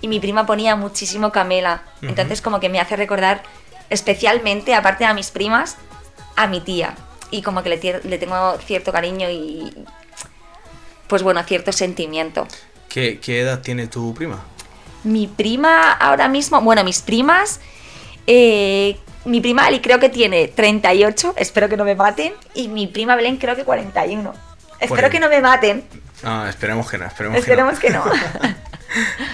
y 0.00 0.08
mi 0.08 0.20
prima 0.20 0.46
ponía 0.46 0.76
muchísimo 0.76 1.32
Camela. 1.32 1.82
Ujú. 1.98 2.06
Entonces 2.06 2.40
como 2.40 2.60
que 2.60 2.68
me 2.68 2.78
hace 2.80 2.96
recordar 2.96 3.42
especialmente, 3.90 4.74
aparte 4.74 5.04
a 5.04 5.12
mis 5.14 5.30
primas, 5.30 5.76
a 6.36 6.46
mi 6.46 6.60
tía. 6.60 6.94
Y 7.32 7.42
como 7.42 7.62
que 7.62 7.68
le, 7.68 8.00
le 8.04 8.18
tengo 8.18 8.56
cierto 8.64 8.92
cariño 8.92 9.28
y, 9.28 9.72
pues 11.10 11.22
bueno, 11.22 11.42
cierto 11.42 11.72
sentimiento. 11.72 12.48
¿Qué, 12.88 13.18
qué 13.20 13.40
edad 13.40 13.60
tiene 13.60 13.86
tu 13.86 14.14
prima? 14.14 14.42
Mi 15.04 15.26
prima 15.26 15.92
ahora 15.92 16.28
mismo, 16.28 16.60
bueno, 16.62 16.82
mis 16.84 17.02
primas, 17.02 17.60
eh, 18.26 18.96
mi 19.26 19.42
prima 19.42 19.66
Ali 19.66 19.80
creo 19.80 20.00
que 20.00 20.08
tiene 20.08 20.48
38, 20.48 21.34
espero 21.36 21.68
que 21.68 21.76
no 21.76 21.84
me 21.84 21.94
maten, 21.94 22.32
y 22.54 22.68
mi 22.68 22.86
prima 22.86 23.16
Belén 23.16 23.36
creo 23.36 23.54
que 23.56 23.64
41. 23.64 24.32
Espero 24.80 25.10
que 25.10 25.20
no 25.20 25.28
me 25.28 25.42
maten, 25.42 25.84
Ah, 26.22 26.46
esperemos 26.48 26.90
que 26.90 26.98
no, 26.98 27.06
esperemos, 27.06 27.38
esperemos 27.38 27.78
que 27.78 27.90
no. 27.90 28.02
Cuánto 28.02 28.26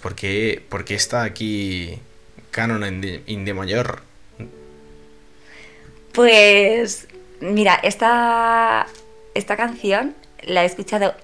¿por 0.00 0.14
qué, 0.14 0.62
por 0.68 0.84
qué 0.84 0.94
está 0.94 1.22
aquí 1.22 1.98
Canon 2.50 2.84
en 2.84 3.00
D, 3.00 3.22
in 3.26 3.44
D 3.44 3.54
mayor? 3.54 4.02
Pues 6.12 7.08
mira, 7.40 7.74
esta, 7.82 8.86
esta 9.34 9.56
canción 9.56 10.14
la 10.42 10.62
he 10.62 10.66
escuchado 10.66 11.14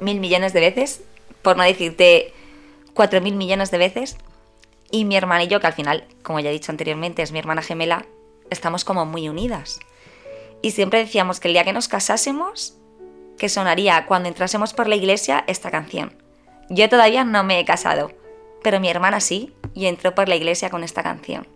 mil 0.00 0.20
millones 0.20 0.52
de 0.52 0.60
veces, 0.60 1.02
por 1.42 1.56
no 1.56 1.62
decirte 1.62 2.32
cuatro 2.94 3.20
mil 3.20 3.36
millones 3.36 3.70
de 3.70 3.78
veces. 3.78 4.16
Y 4.90 5.04
mi 5.04 5.16
hermana 5.16 5.44
y 5.44 5.48
yo, 5.48 5.60
que 5.60 5.66
al 5.66 5.74
final, 5.74 6.04
como 6.22 6.40
ya 6.40 6.50
he 6.50 6.52
dicho 6.52 6.72
anteriormente, 6.72 7.22
es 7.22 7.30
mi 7.30 7.38
hermana 7.38 7.62
gemela, 7.62 8.06
estamos 8.50 8.84
como 8.84 9.04
muy 9.04 9.28
unidas. 9.28 9.78
Y 10.62 10.70
siempre 10.72 11.00
decíamos 11.00 11.40
que 11.40 11.48
el 11.48 11.54
día 11.54 11.64
que 11.64 11.72
nos 11.72 11.88
casásemos, 11.88 12.74
que 13.36 13.48
sonaría 13.48 14.06
cuando 14.06 14.28
entrásemos 14.28 14.72
por 14.72 14.88
la 14.88 14.96
iglesia 14.96 15.44
esta 15.46 15.70
canción. 15.70 16.12
Yo 16.70 16.88
todavía 16.88 17.24
no 17.24 17.44
me 17.44 17.60
he 17.60 17.64
casado, 17.64 18.12
pero 18.62 18.80
mi 18.80 18.88
hermana 18.88 19.20
sí, 19.20 19.54
y 19.74 19.86
entró 19.86 20.14
por 20.14 20.28
la 20.28 20.36
iglesia 20.36 20.70
con 20.70 20.84
esta 20.84 21.02
canción. 21.02 21.46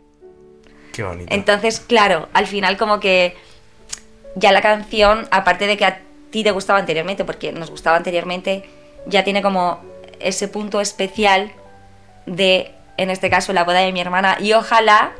Qué 0.92 1.02
bonito. 1.02 1.34
Entonces, 1.34 1.80
claro, 1.80 2.28
al 2.32 2.46
final 2.46 2.76
como 2.76 3.00
que 3.00 3.36
ya 4.34 4.52
la 4.52 4.62
canción, 4.62 5.26
aparte 5.30 5.66
de 5.66 5.76
que 5.76 5.84
a 5.84 6.00
ti 6.30 6.44
te 6.44 6.50
gustaba 6.50 6.78
anteriormente, 6.78 7.24
porque 7.24 7.52
nos 7.52 7.70
gustaba 7.70 7.96
anteriormente, 7.96 8.68
ya 9.06 9.24
tiene 9.24 9.42
como 9.42 9.80
ese 10.20 10.48
punto 10.48 10.80
especial 10.80 11.52
de, 12.26 12.72
en 12.96 13.10
este 13.10 13.30
caso, 13.30 13.52
la 13.52 13.64
boda 13.64 13.80
de 13.80 13.92
mi 13.92 14.00
hermana 14.00 14.36
y 14.40 14.52
ojalá 14.52 15.12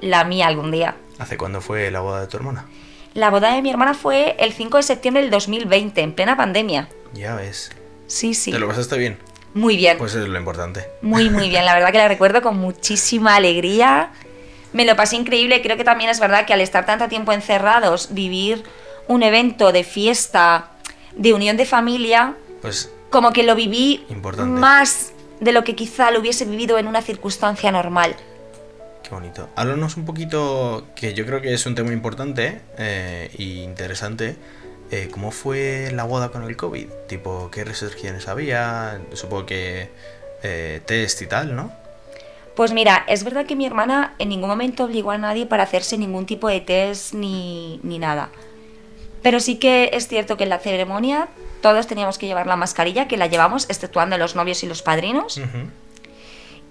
la 0.00 0.24
mía 0.24 0.46
algún 0.46 0.70
día. 0.70 0.96
¿Hace 1.18 1.36
cuándo 1.36 1.60
fue 1.60 1.90
la 1.90 2.00
boda 2.00 2.20
de 2.20 2.26
tu 2.26 2.36
hermana? 2.36 2.66
La 3.14 3.30
boda 3.30 3.54
de 3.54 3.62
mi 3.62 3.70
hermana 3.70 3.94
fue 3.94 4.34
el 4.38 4.52
5 4.52 4.78
de 4.78 4.82
septiembre 4.82 5.22
del 5.22 5.30
2020, 5.30 6.00
en 6.00 6.12
plena 6.12 6.36
pandemia. 6.36 6.88
Ya 7.12 7.36
ves. 7.36 7.70
Sí, 8.06 8.34
sí. 8.34 8.50
¿Te 8.52 8.58
lo 8.58 8.68
pasaste 8.68 8.96
bien? 8.98 9.18
Muy 9.54 9.76
bien. 9.76 9.98
Pues 9.98 10.14
es 10.14 10.26
lo 10.26 10.38
importante. 10.38 10.84
Muy, 11.02 11.30
muy 11.30 11.48
bien. 11.48 11.64
La 11.64 11.74
verdad 11.74 11.92
que 11.92 11.98
la 11.98 12.08
recuerdo 12.08 12.42
con 12.42 12.56
muchísima 12.58 13.36
alegría. 13.36 14.10
Me 14.72 14.84
lo 14.84 14.96
pasé 14.96 15.16
increíble. 15.16 15.62
Creo 15.62 15.76
que 15.76 15.84
también 15.84 16.10
es 16.10 16.18
verdad 16.20 16.44
que 16.46 16.52
al 16.52 16.60
estar 16.60 16.84
tanto 16.86 17.08
tiempo 17.08 17.32
encerrados, 17.32 18.08
vivir 18.12 18.64
un 19.06 19.22
evento 19.22 19.70
de 19.70 19.84
fiesta, 19.84 20.70
de 21.14 21.32
unión 21.34 21.56
de 21.56 21.66
familia, 21.66 22.34
Pues 22.62 22.90
como 23.10 23.32
que 23.32 23.44
lo 23.44 23.54
viví 23.54 24.04
Importante. 24.08 24.58
más 24.60 25.12
de 25.40 25.52
lo 25.52 25.62
que 25.62 25.76
quizá 25.76 26.10
lo 26.10 26.18
hubiese 26.20 26.44
vivido 26.44 26.78
en 26.78 26.88
una 26.88 27.02
circunstancia 27.02 27.70
normal. 27.70 28.16
Qué 29.04 29.10
bonito. 29.10 29.50
Háblanos 29.54 29.96
un 29.96 30.04
poquito, 30.06 30.86
que 30.96 31.14
yo 31.14 31.26
creo 31.26 31.40
que 31.42 31.52
es 31.54 31.66
un 31.66 31.74
tema 31.76 31.92
importante 31.92 32.62
e 32.78 33.30
interesante. 33.38 34.36
Eh, 34.94 35.08
¿Cómo 35.10 35.32
fue 35.32 35.90
la 35.92 36.04
boda 36.04 36.28
con 36.28 36.44
el 36.44 36.56
COVID? 36.56 36.86
Tipo, 37.08 37.50
¿qué 37.50 37.64
restricciones 37.64 38.28
había? 38.28 39.00
Supongo 39.12 39.44
que 39.44 39.90
eh, 40.44 40.82
test 40.86 41.20
y 41.22 41.26
tal, 41.26 41.56
¿no? 41.56 41.72
Pues 42.54 42.72
mira, 42.72 43.04
es 43.08 43.24
verdad 43.24 43.44
que 43.44 43.56
mi 43.56 43.66
hermana 43.66 44.14
en 44.20 44.28
ningún 44.28 44.48
momento 44.48 44.84
obligó 44.84 45.10
a 45.10 45.18
nadie 45.18 45.46
para 45.46 45.64
hacerse 45.64 45.98
ningún 45.98 46.26
tipo 46.26 46.46
de 46.46 46.60
test 46.60 47.12
ni, 47.12 47.80
ni 47.82 47.98
nada. 47.98 48.30
Pero 49.20 49.40
sí 49.40 49.56
que 49.56 49.90
es 49.94 50.06
cierto 50.06 50.36
que 50.36 50.44
en 50.44 50.50
la 50.50 50.60
ceremonia 50.60 51.26
todos 51.60 51.88
teníamos 51.88 52.16
que 52.16 52.26
llevar 52.26 52.46
la 52.46 52.54
mascarilla, 52.54 53.08
que 53.08 53.16
la 53.16 53.26
llevamos, 53.26 53.68
exceptuando 53.68 54.16
los 54.16 54.36
novios 54.36 54.62
y 54.62 54.66
los 54.66 54.82
padrinos. 54.82 55.40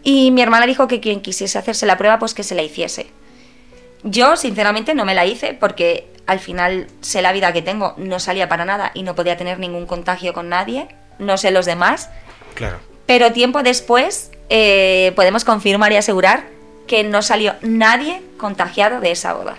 Y 0.02 0.32
mi 0.32 0.42
hermana 0.42 0.66
dijo 0.66 0.88
que 0.88 1.02
quien 1.02 1.20
quisiese 1.22 1.58
hacerse 1.58 1.86
la 1.86 1.98
prueba, 1.98 2.20
pues 2.20 2.34
que 2.34 2.44
se 2.44 2.56
la 2.56 2.62
hiciese. 2.62 3.08
Yo, 4.04 4.38
sinceramente, 4.38 4.96
no 4.96 5.04
me 5.04 5.16
la 5.16 5.26
hice 5.26 5.54
porque 5.54 6.13
al 6.26 6.40
final 6.40 6.88
sé 7.02 7.22
la 7.22 7.32
vida 7.34 7.52
que 7.54 7.62
tengo, 7.62 7.94
no 7.98 8.20
salía 8.20 8.48
para 8.50 8.66
nada 8.66 8.92
y 8.94 9.04
no 9.04 9.16
podía 9.16 9.38
tener 9.38 9.60
ningún 9.60 9.86
contagio 9.86 10.34
con 10.34 10.50
nadie, 10.50 10.88
no 11.20 11.38
sé 11.38 11.52
los 11.52 11.66
demás. 11.66 12.10
Claro. 12.56 12.78
Pero 13.06 13.32
tiempo 13.34 13.64
después 13.64 14.32
eh, 14.50 15.12
podemos 15.16 15.44
confirmar 15.44 15.92
y 15.92 15.98
asegurar 15.98 16.46
que 16.88 17.04
no 17.04 17.22
salió 17.22 17.56
nadie 17.62 18.22
contagiado 18.38 19.00
de 19.00 19.12
esa 19.12 19.34
boda. 19.34 19.58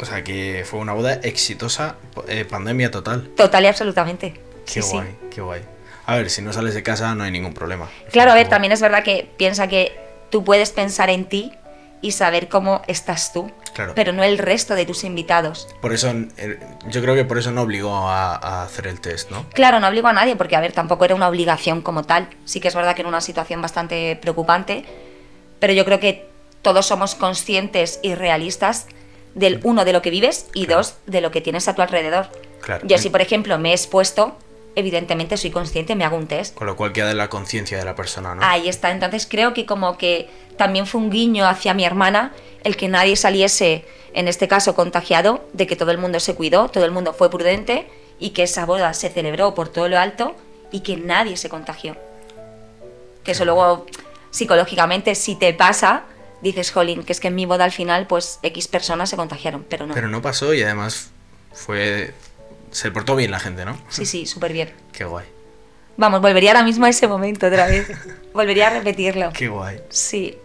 O 0.00 0.04
sea, 0.04 0.24
que 0.24 0.64
fue 0.68 0.80
una 0.80 0.92
boda 0.92 1.14
exitosa, 1.22 1.96
eh, 2.28 2.44
pandemia 2.44 2.90
total. 2.90 3.28
Total 3.36 3.64
y 3.64 3.66
absolutamente. 3.68 4.32
Qué 4.66 4.80
Sí, 4.80 4.82
sí. 4.82 4.92
guay, 4.92 5.16
qué 5.32 5.40
guay. 5.40 5.62
A 6.06 6.16
ver, 6.16 6.30
si 6.30 6.42
no 6.42 6.52
sales 6.52 6.74
de 6.74 6.82
casa 6.82 7.14
no 7.14 7.22
hay 7.22 7.30
ningún 7.30 7.54
problema. 7.54 7.88
Claro, 8.10 8.32
a 8.32 8.34
ver, 8.34 8.48
también 8.48 8.72
es 8.72 8.80
verdad 8.80 9.04
que 9.04 9.28
piensa 9.36 9.68
que 9.68 9.96
tú 10.30 10.42
puedes 10.42 10.70
pensar 10.70 11.10
en 11.10 11.26
ti 11.26 11.52
y 12.00 12.12
saber 12.12 12.48
cómo 12.48 12.82
estás 12.88 13.32
tú, 13.32 13.52
Claro. 13.74 13.92
pero 13.94 14.12
no 14.12 14.22
el 14.22 14.38
resto 14.38 14.74
de 14.74 14.84
tus 14.86 15.04
invitados. 15.04 15.66
Por 15.80 15.92
eso, 15.92 16.10
eh, 16.36 16.58
yo 16.88 17.00
creo 17.02 17.14
que 17.14 17.24
por 17.24 17.38
eso 17.38 17.50
no 17.52 17.62
obligó 17.62 17.96
a, 18.08 18.34
a 18.36 18.62
hacer 18.64 18.86
el 18.86 19.00
test, 19.00 19.30
¿no? 19.30 19.46
Claro, 19.54 19.80
no 19.80 19.88
obligo 19.88 20.08
a 20.08 20.12
nadie 20.12 20.36
porque, 20.36 20.56
a 20.56 20.60
ver, 20.60 20.72
tampoco 20.72 21.04
era 21.04 21.14
una 21.14 21.28
obligación 21.28 21.80
como 21.82 22.04
tal. 22.04 22.28
Sí 22.44 22.60
que 22.60 22.68
es 22.68 22.74
verdad 22.74 22.94
que 22.94 23.00
era 23.02 23.08
una 23.08 23.20
situación 23.20 23.62
bastante 23.62 24.16
preocupante, 24.20 24.84
pero 25.58 25.72
yo 25.72 25.84
creo 25.84 26.00
que 26.00 26.28
todos 26.60 26.86
somos 26.86 27.14
conscientes 27.14 27.98
y 28.02 28.14
realistas 28.14 28.86
del 29.34 29.60
uno 29.64 29.84
de 29.84 29.92
lo 29.94 30.02
que 30.02 30.10
vives 30.10 30.46
y 30.54 30.66
Claro. 30.66 30.80
dos 30.82 30.96
de 31.06 31.20
lo 31.22 31.30
que 31.30 31.40
tienes 31.40 31.66
a 31.68 31.74
tu 31.74 31.82
alrededor. 31.82 32.26
Claro. 32.60 32.86
Yo 32.86 32.98
si, 32.98 33.08
por 33.10 33.20
ejemplo, 33.22 33.58
me 33.58 33.70
he 33.70 33.72
expuesto, 33.72 34.36
evidentemente 34.74 35.36
soy 35.36 35.50
consciente, 35.50 35.94
me 35.94 36.04
hago 36.04 36.16
un 36.16 36.26
test. 36.26 36.54
Con 36.54 36.66
lo 36.66 36.76
cual 36.76 36.92
queda 36.92 37.08
de 37.08 37.14
la 37.14 37.28
conciencia 37.28 37.78
de 37.78 37.84
la 37.84 37.94
persona, 37.94 38.34
¿no? 38.34 38.42
Ahí 38.44 38.68
está, 38.68 38.90
entonces 38.90 39.26
creo 39.28 39.54
que 39.54 39.66
como 39.66 39.98
que 39.98 40.28
también 40.56 40.86
fue 40.86 41.00
un 41.00 41.10
guiño 41.10 41.46
hacia 41.46 41.74
mi 41.74 41.84
hermana 41.84 42.32
el 42.64 42.76
que 42.76 42.88
nadie 42.88 43.16
saliese, 43.16 43.84
en 44.14 44.28
este 44.28 44.48
caso 44.48 44.74
contagiado, 44.74 45.44
de 45.52 45.66
que 45.66 45.76
todo 45.76 45.90
el 45.90 45.98
mundo 45.98 46.20
se 46.20 46.34
cuidó, 46.34 46.68
todo 46.68 46.84
el 46.84 46.90
mundo 46.90 47.12
fue 47.12 47.30
prudente 47.30 47.88
y 48.18 48.30
que 48.30 48.44
esa 48.44 48.64
boda 48.66 48.94
se 48.94 49.08
celebró 49.08 49.54
por 49.54 49.68
todo 49.68 49.88
lo 49.88 49.98
alto 49.98 50.36
y 50.70 50.80
que 50.80 50.96
nadie 50.96 51.36
se 51.36 51.48
contagió. 51.48 51.96
Que 53.24 53.32
eso 53.32 53.44
luego 53.44 53.86
psicológicamente 54.30 55.14
si 55.14 55.34
te 55.34 55.52
pasa, 55.54 56.04
dices, 56.40 56.70
jolín, 56.70 57.02
que 57.02 57.12
es 57.12 57.20
que 57.20 57.28
en 57.28 57.34
mi 57.34 57.46
boda 57.46 57.64
al 57.64 57.72
final 57.72 58.06
pues 58.06 58.38
X 58.42 58.68
personas 58.68 59.10
se 59.10 59.16
contagiaron, 59.16 59.64
pero 59.68 59.86
no. 59.86 59.94
Pero 59.94 60.08
no 60.08 60.22
pasó 60.22 60.54
y 60.54 60.62
además 60.62 61.10
fue... 61.52 62.14
Se 62.72 62.90
portó 62.90 63.14
bien 63.14 63.30
la 63.30 63.38
gente, 63.38 63.64
¿no? 63.64 63.78
Sí, 63.88 64.04
sí, 64.04 64.26
súper 64.26 64.52
bien. 64.52 64.72
Qué 64.92 65.04
guay. 65.04 65.26
Vamos, 65.96 66.20
volvería 66.20 66.50
ahora 66.50 66.64
mismo 66.64 66.86
a 66.86 66.88
ese 66.88 67.06
momento 67.06 67.46
otra 67.46 67.66
vez. 67.66 67.90
volvería 68.34 68.68
a 68.68 68.70
repetirlo. 68.70 69.30
Qué 69.32 69.48
guay. 69.48 69.80
Sí. 69.90 70.36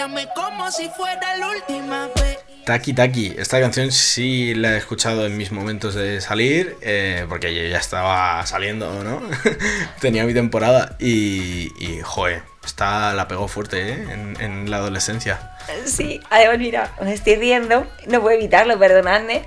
Bailame 0.00 0.28
como 0.34 0.70
si 0.70 0.88
fuera 0.88 1.36
la 1.36 1.50
última 1.50 2.08
vez. 2.16 2.38
Taki 2.64 2.94
Taki, 2.94 3.34
esta 3.36 3.60
canción 3.60 3.92
sí 3.92 4.54
la 4.54 4.72
he 4.72 4.76
escuchado 4.78 5.26
en 5.26 5.36
mis 5.36 5.52
momentos 5.52 5.94
de 5.94 6.22
salir, 6.22 6.78
eh, 6.80 7.26
porque 7.28 7.54
yo 7.54 7.62
ya 7.68 7.76
estaba 7.76 8.44
saliendo, 8.46 9.04
¿no? 9.04 9.20
Tenía 10.00 10.24
mi 10.24 10.32
temporada 10.32 10.96
y, 10.98 11.68
y, 11.78 12.00
joder, 12.02 12.42
esta 12.64 13.12
la 13.12 13.28
pegó 13.28 13.46
fuerte, 13.46 13.90
¿eh? 13.90 14.06
En, 14.10 14.36
en 14.40 14.70
la 14.70 14.78
adolescencia. 14.78 15.52
Sí, 15.84 16.20
además, 16.30 16.58
mira, 16.58 16.92
me 17.02 17.12
estoy 17.12 17.36
riendo, 17.36 17.86
no 18.06 18.22
puedo 18.22 18.38
evitarlo, 18.38 18.78
perdonadme. 18.78 19.42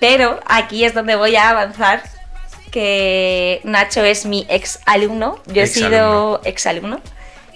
Pero 0.00 0.40
aquí 0.46 0.84
es 0.84 0.94
donde 0.94 1.16
voy 1.16 1.36
a 1.36 1.50
avanzar, 1.50 2.02
que 2.70 3.60
Nacho 3.64 4.02
es 4.04 4.24
mi 4.24 4.46
ex 4.48 4.80
alumno, 4.86 5.42
yo 5.46 5.62
he 5.62 5.66
sido 5.66 6.40
ex 6.44 6.66
alumno. 6.66 7.02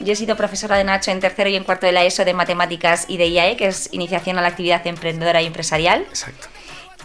Yo 0.01 0.13
he 0.13 0.17
sido 0.17 0.37
profesora 0.37 0.77
de 0.77 0.85
Nacho 0.85 1.11
en 1.11 1.21
tercero 1.21 1.51
y 1.51 1.57
en 1.57 1.65
cuarto 1.65 1.87
de 1.87 1.93
la 1.93 2.05
ESO 2.05 2.25
de 2.25 2.35
Matemáticas 2.35 3.05
y 3.09 3.17
de 3.17 3.29
IAE, 3.29 3.57
que 3.57 3.67
es 3.67 3.89
Iniciación 3.93 4.39
a 4.39 4.43
la 4.43 4.49
Actividad 4.49 4.87
Emprendedora 4.87 5.43
y 5.43 5.47
Empresarial. 5.47 6.03
Exacto. 6.09 6.47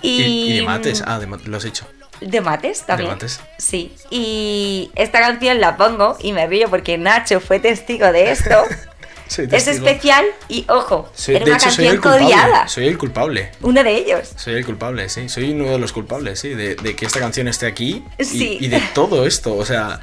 Y, 0.01 0.21
Y, 0.21 0.51
y 0.53 0.57
de 0.59 0.61
mates, 0.63 1.03
ah, 1.05 1.19
de 1.19 1.27
ma- 1.27 1.39
lo 1.45 1.57
has 1.57 1.65
hecho. 1.65 1.87
¿De 2.21 2.39
mates 2.41 2.83
también? 2.83 3.09
mates. 3.11 3.39
Sí. 3.57 3.93
Y 4.09 4.91
esta 4.95 5.19
canción 5.19 5.59
la 5.59 5.75
pongo 5.77 6.17
y 6.21 6.31
me 6.33 6.45
río 6.47 6.69
porque 6.69 6.97
Nacho 6.97 7.39
fue 7.39 7.59
testigo 7.59 8.11
de 8.11 8.31
esto. 8.31 8.55
Soy 9.27 9.47
es 9.51 9.67
especial 9.67 10.25
y 10.47 10.63
ojo, 10.69 11.09
Soy- 11.15 11.37
era 11.37 11.45
de 11.45 11.51
una 11.51 11.57
hecho, 11.57 11.71
soy 11.71 11.85
canción 11.85 11.95
el 11.95 12.01
culpable. 12.01 12.23
codiada. 12.25 12.67
Soy 12.67 12.87
el 12.87 12.97
culpable. 12.99 13.51
Uno 13.61 13.83
de 13.83 13.95
ellos. 13.95 14.29
Soy 14.35 14.53
el 14.55 14.65
culpable, 14.65 15.09
sí. 15.09 15.27
Soy 15.27 15.49
uno 15.51 15.71
de 15.71 15.79
los 15.79 15.91
culpables, 15.91 16.39
sí, 16.39 16.49
de, 16.49 16.75
de 16.75 16.95
que 16.95 17.05
esta 17.05 17.19
canción 17.19 17.47
esté 17.47 17.65
aquí 17.65 18.03
y, 18.19 18.23
Sí. 18.25 18.57
y 18.61 18.67
de 18.67 18.79
todo 18.93 19.25
esto. 19.25 19.55
O 19.55 19.65
sea, 19.65 20.01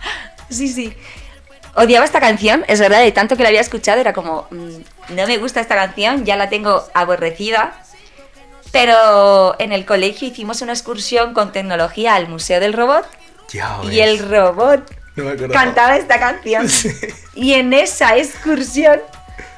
Sí, 0.49 0.67
sí. 0.69 0.93
Odiaba 1.75 2.05
esta 2.05 2.21
canción, 2.21 2.65
es 2.69 2.81
verdad, 2.81 3.01
de 3.01 3.13
tanto 3.13 3.37
que 3.37 3.43
la 3.43 3.49
había 3.49 3.61
escuchado, 3.61 4.01
era 4.01 4.13
como, 4.13 4.47
mm, 4.51 5.15
no 5.15 5.27
me 5.27 5.39
gusta 5.39 5.61
esta 5.61 5.77
canción, 5.77 6.25
ya 6.25 6.37
la 6.37 6.49
tengo 6.49 6.85
aborrecida. 6.95 7.73
Pero 8.73 9.57
en 9.59 9.73
el 9.73 9.85
colegio 9.85 10.29
hicimos 10.29 10.63
una 10.63 10.73
excursión 10.73 11.35
con 11.35 11.53
tecnología 11.53 12.15
al 12.15 12.29
Museo 12.29 12.61
del 12.61 12.73
Robot 12.73 13.05
ya 13.49 13.81
y 13.83 13.99
el 13.99 14.19
robot 14.21 14.89
No 15.17 15.53
cantaba 15.53 15.97
esta 15.97 16.19
canción. 16.19 16.69
Sí. 16.69 16.91
Y 17.35 17.55
en 17.55 17.73
esa 17.73 18.17
excursión 18.17 19.01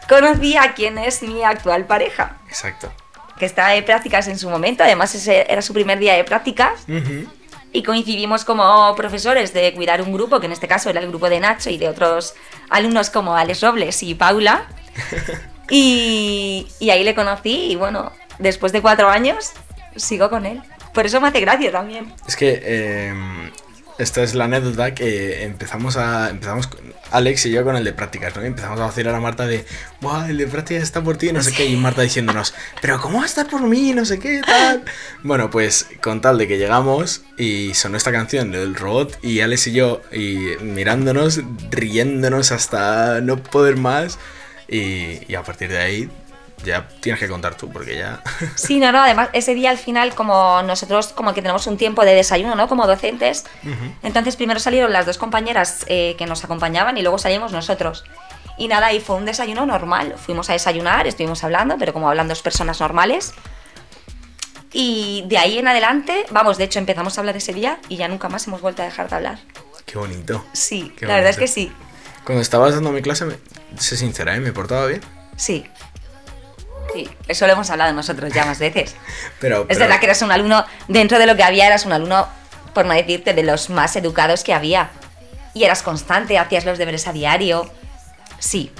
conocí 0.08 0.56
a 0.56 0.72
quien 0.74 0.98
es 0.98 1.22
mi 1.22 1.42
actual 1.42 1.84
pareja, 1.86 2.38
Exacto. 2.48 2.92
que 3.38 3.44
estaba 3.46 3.70
de 3.70 3.82
prácticas 3.82 4.28
en 4.28 4.38
su 4.38 4.48
momento, 4.48 4.82
además 4.82 5.14
ese 5.14 5.46
era 5.50 5.62
su 5.62 5.72
primer 5.74 5.98
día 5.98 6.14
de 6.14 6.24
prácticas. 6.24 6.80
Ujú. 6.88 7.28
Y 7.72 7.82
coincidimos 7.82 8.44
como 8.44 8.94
profesores 8.94 9.54
de 9.54 9.72
cuidar 9.72 10.02
un 10.02 10.12
grupo, 10.12 10.40
que 10.40 10.46
en 10.46 10.52
este 10.52 10.68
caso 10.68 10.90
era 10.90 11.00
el 11.00 11.08
grupo 11.08 11.30
de 11.30 11.40
Nacho 11.40 11.70
y 11.70 11.78
de 11.78 11.88
otros 11.88 12.34
alumnos 12.68 13.08
como 13.10 13.34
Alex 13.34 13.62
Robles 13.62 14.02
y 14.02 14.14
Paula. 14.14 14.66
Y, 15.70 16.66
y 16.80 16.90
ahí 16.90 17.02
le 17.02 17.14
conocí 17.14 17.70
y 17.70 17.76
bueno, 17.76 18.12
después 18.38 18.72
de 18.72 18.82
cuatro 18.82 19.08
años 19.08 19.52
sigo 19.96 20.28
con 20.28 20.44
él. 20.44 20.60
Por 20.92 21.06
eso 21.06 21.18
me 21.20 21.28
hace 21.28 21.40
gracia 21.40 21.72
también. 21.72 22.12
Es 22.26 22.36
que 22.36 22.60
eh, 22.62 23.14
esta 23.98 24.22
es 24.22 24.34
la 24.34 24.44
anécdota 24.44 24.94
que 24.94 25.44
empezamos 25.44 25.96
a. 25.96 26.30
Empezamos 26.30 26.68
Alex 27.10 27.46
y 27.46 27.50
yo 27.50 27.64
con 27.64 27.76
el 27.76 27.84
de 27.84 27.92
prácticas, 27.92 28.34
¿no? 28.36 28.42
Y 28.42 28.46
empezamos 28.46 28.80
a 28.80 28.84
vacilar 28.84 29.14
a 29.14 29.20
Marta 29.20 29.46
de. 29.46 29.64
¡Buah, 30.00 30.30
el 30.30 30.38
de 30.38 30.46
prácticas 30.46 30.82
está 30.82 31.02
por 31.02 31.16
ti! 31.16 31.32
No 31.32 31.42
sé 31.42 31.52
qué. 31.52 31.66
Y 31.66 31.76
Marta 31.76 32.02
diciéndonos. 32.02 32.54
¿Pero 32.80 33.00
cómo 33.00 33.18
va 33.18 33.24
a 33.24 33.26
estar 33.26 33.46
por 33.48 33.62
mí? 33.62 33.92
No 33.92 34.04
sé 34.04 34.18
qué, 34.18 34.40
tal. 34.44 34.84
Bueno, 35.22 35.50
pues 35.50 35.86
con 36.00 36.20
tal 36.20 36.38
de 36.38 36.48
que 36.48 36.58
llegamos 36.58 37.22
y 37.36 37.74
sonó 37.74 37.96
esta 37.96 38.10
canción 38.12 38.50
del 38.50 38.74
robot 38.74 39.18
y 39.22 39.40
Alex 39.40 39.68
y 39.68 39.72
yo 39.72 40.02
y 40.10 40.56
mirándonos, 40.60 41.40
riéndonos 41.70 42.50
hasta 42.50 43.20
no 43.20 43.42
poder 43.42 43.76
más. 43.76 44.18
Y, 44.68 45.20
y 45.28 45.34
a 45.34 45.42
partir 45.42 45.68
de 45.68 45.78
ahí 45.78 46.10
ya 46.64 46.88
tienes 47.00 47.20
que 47.20 47.28
contar 47.28 47.54
tú, 47.56 47.70
porque 47.70 47.96
ya. 47.96 48.22
Sí, 48.56 48.78
no, 48.78 48.92
no, 48.92 49.02
además 49.02 49.28
ese 49.32 49.54
día 49.54 49.70
al 49.70 49.78
final 49.78 50.14
como 50.14 50.62
nosotros 50.62 51.08
como 51.08 51.34
que 51.34 51.42
tenemos 51.42 51.66
un 51.66 51.76
tiempo 51.76 52.04
de 52.04 52.14
desayuno, 52.14 52.54
¿no? 52.54 52.68
Como 52.68 52.86
docentes. 52.86 53.44
Entonces 54.02 54.36
primero 54.36 54.60
salieron 54.60 54.92
las 54.92 55.06
dos 55.06 55.18
compañeras 55.18 55.84
eh, 55.88 56.14
que 56.18 56.26
nos 56.26 56.44
acompañaban 56.44 56.96
y 56.98 57.02
luego 57.02 57.18
salimos 57.18 57.52
nosotros. 57.52 58.04
Y 58.58 58.68
nada, 58.68 58.92
y 58.92 59.00
fue 59.00 59.16
un 59.16 59.24
desayuno 59.24 59.64
normal. 59.66 60.14
Fuimos 60.16 60.50
a 60.50 60.52
desayunar, 60.52 61.06
estuvimos 61.06 61.42
hablando, 61.42 61.76
pero 61.78 61.92
como 61.92 62.08
hablan 62.08 62.28
dos 62.28 62.42
personas 62.42 62.80
normales. 62.80 63.32
Y 64.72 65.24
de 65.26 65.38
ahí 65.38 65.58
en 65.58 65.68
adelante, 65.68 66.24
vamos, 66.30 66.56
de 66.58 66.64
hecho 66.64 66.78
empezamos 66.78 67.16
a 67.16 67.20
hablar 67.20 67.36
ese 67.36 67.52
día 67.52 67.78
y 67.88 67.96
ya 67.96 68.08
nunca 68.08 68.28
más 68.28 68.46
hemos 68.46 68.60
vuelto 68.62 68.82
a 68.82 68.86
dejar 68.86 69.08
de 69.10 69.16
hablar. 69.16 69.38
Qué 69.84 69.98
bonito. 69.98 70.44
Sí, 70.52 70.92
Qué 70.96 71.06
la 71.06 71.14
verdad 71.16 71.30
es 71.30 71.36
bonito. 71.36 71.52
que 71.54 71.60
sí, 71.60 71.72
Cuando 72.24 72.40
estabas 72.40 72.74
dando 72.74 72.90
mi 72.92 73.02
clase, 73.02 73.26
me, 73.26 73.36
sé 73.78 73.96
sincera, 73.96 74.34
¿eh? 74.36 74.40
¿Me 74.40 74.52
portaba 74.52 74.86
bien? 74.86 75.00
sí. 75.36 75.66
Sí, 76.92 77.08
eso 77.28 77.46
lo 77.46 77.52
hemos 77.54 77.70
hablado 77.70 77.92
nosotros 77.92 78.32
ya 78.32 78.44
más 78.44 78.58
veces. 78.58 78.94
Pero, 79.40 79.66
Es 79.68 79.78
verdad 79.78 79.98
que 79.98 80.06
eras 80.06 80.22
un 80.22 80.32
alumno, 80.32 80.64
dentro 80.88 81.18
de 81.18 81.26
lo 81.26 81.36
que 81.36 81.42
había, 81.42 81.66
eras 81.66 81.84
un 81.86 81.92
alumno, 81.92 82.26
por 82.74 82.84
no 82.86 82.94
decirte, 82.94 83.34
de 83.34 83.42
los 83.42 83.70
más 83.70 83.96
educados 83.96 84.44
que 84.44 84.52
había. 84.54 84.90
Y 85.54 85.64
eras 85.64 85.82
constante, 85.82 86.38
hacías 86.38 86.64
los 86.64 86.78
deberes 86.78 87.06
a 87.06 87.12
diario. 87.12 87.70
Sí. 88.38 88.72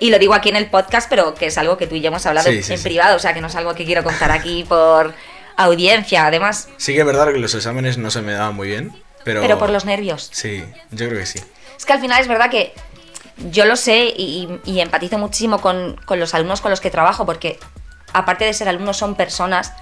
Y 0.00 0.10
lo 0.10 0.18
digo 0.18 0.34
aquí 0.34 0.48
en 0.48 0.56
el 0.56 0.70
podcast, 0.70 1.08
pero 1.10 1.34
que 1.34 1.46
es 1.46 1.58
algo 1.58 1.76
que 1.76 1.86
tú 1.86 1.96
y 1.96 2.00
yo 2.00 2.08
hemos 2.08 2.24
hablado 2.26 2.48
Sí, 2.48 2.62
sí, 2.62 2.72
en 2.72 2.78
sí. 2.78 2.84
privado, 2.84 3.16
o 3.16 3.18
sea, 3.18 3.34
que 3.34 3.40
no 3.40 3.48
es 3.48 3.54
algo 3.56 3.74
que 3.74 3.84
quiero 3.84 4.04
contar 4.04 4.30
aquí 4.30 4.64
por 4.68 5.12
audiencia, 5.56 6.26
además. 6.26 6.68
Sí 6.76 6.94
que 6.94 7.00
es 7.00 7.06
verdad 7.06 7.26
que 7.32 7.38
los 7.38 7.54
exámenes 7.54 7.98
no 7.98 8.10
se 8.10 8.22
me 8.22 8.32
daban 8.32 8.54
muy 8.54 8.68
bien, 8.68 8.92
pero... 9.24 9.40
Pero 9.42 9.58
por 9.58 9.70
los 9.70 9.84
nervios. 9.84 10.30
Sí, 10.32 10.64
yo 10.92 11.08
creo 11.08 11.18
que 11.20 11.26
sí. 11.26 11.40
Es 11.76 11.84
que 11.84 11.92
al 11.92 12.00
final 12.00 12.20
es 12.20 12.28
verdad 12.28 12.48
que 12.50 12.72
yo 13.50 13.64
lo 13.64 13.76
sé 13.76 14.12
y, 14.16 14.48
y 14.64 14.80
empatizo 14.80 15.18
muchísimo 15.18 15.60
con, 15.60 15.96
con 16.04 16.18
los 16.18 16.34
alumnos 16.34 16.60
con 16.60 16.70
los 16.70 16.80
que 16.80 16.90
trabajo, 16.90 17.26
porque 17.26 17.58
aparte 18.12 18.44
de 18.44 18.52
ser 18.52 18.68
alumnos 18.68 18.96
son 18.96 19.14
personas. 19.14 19.72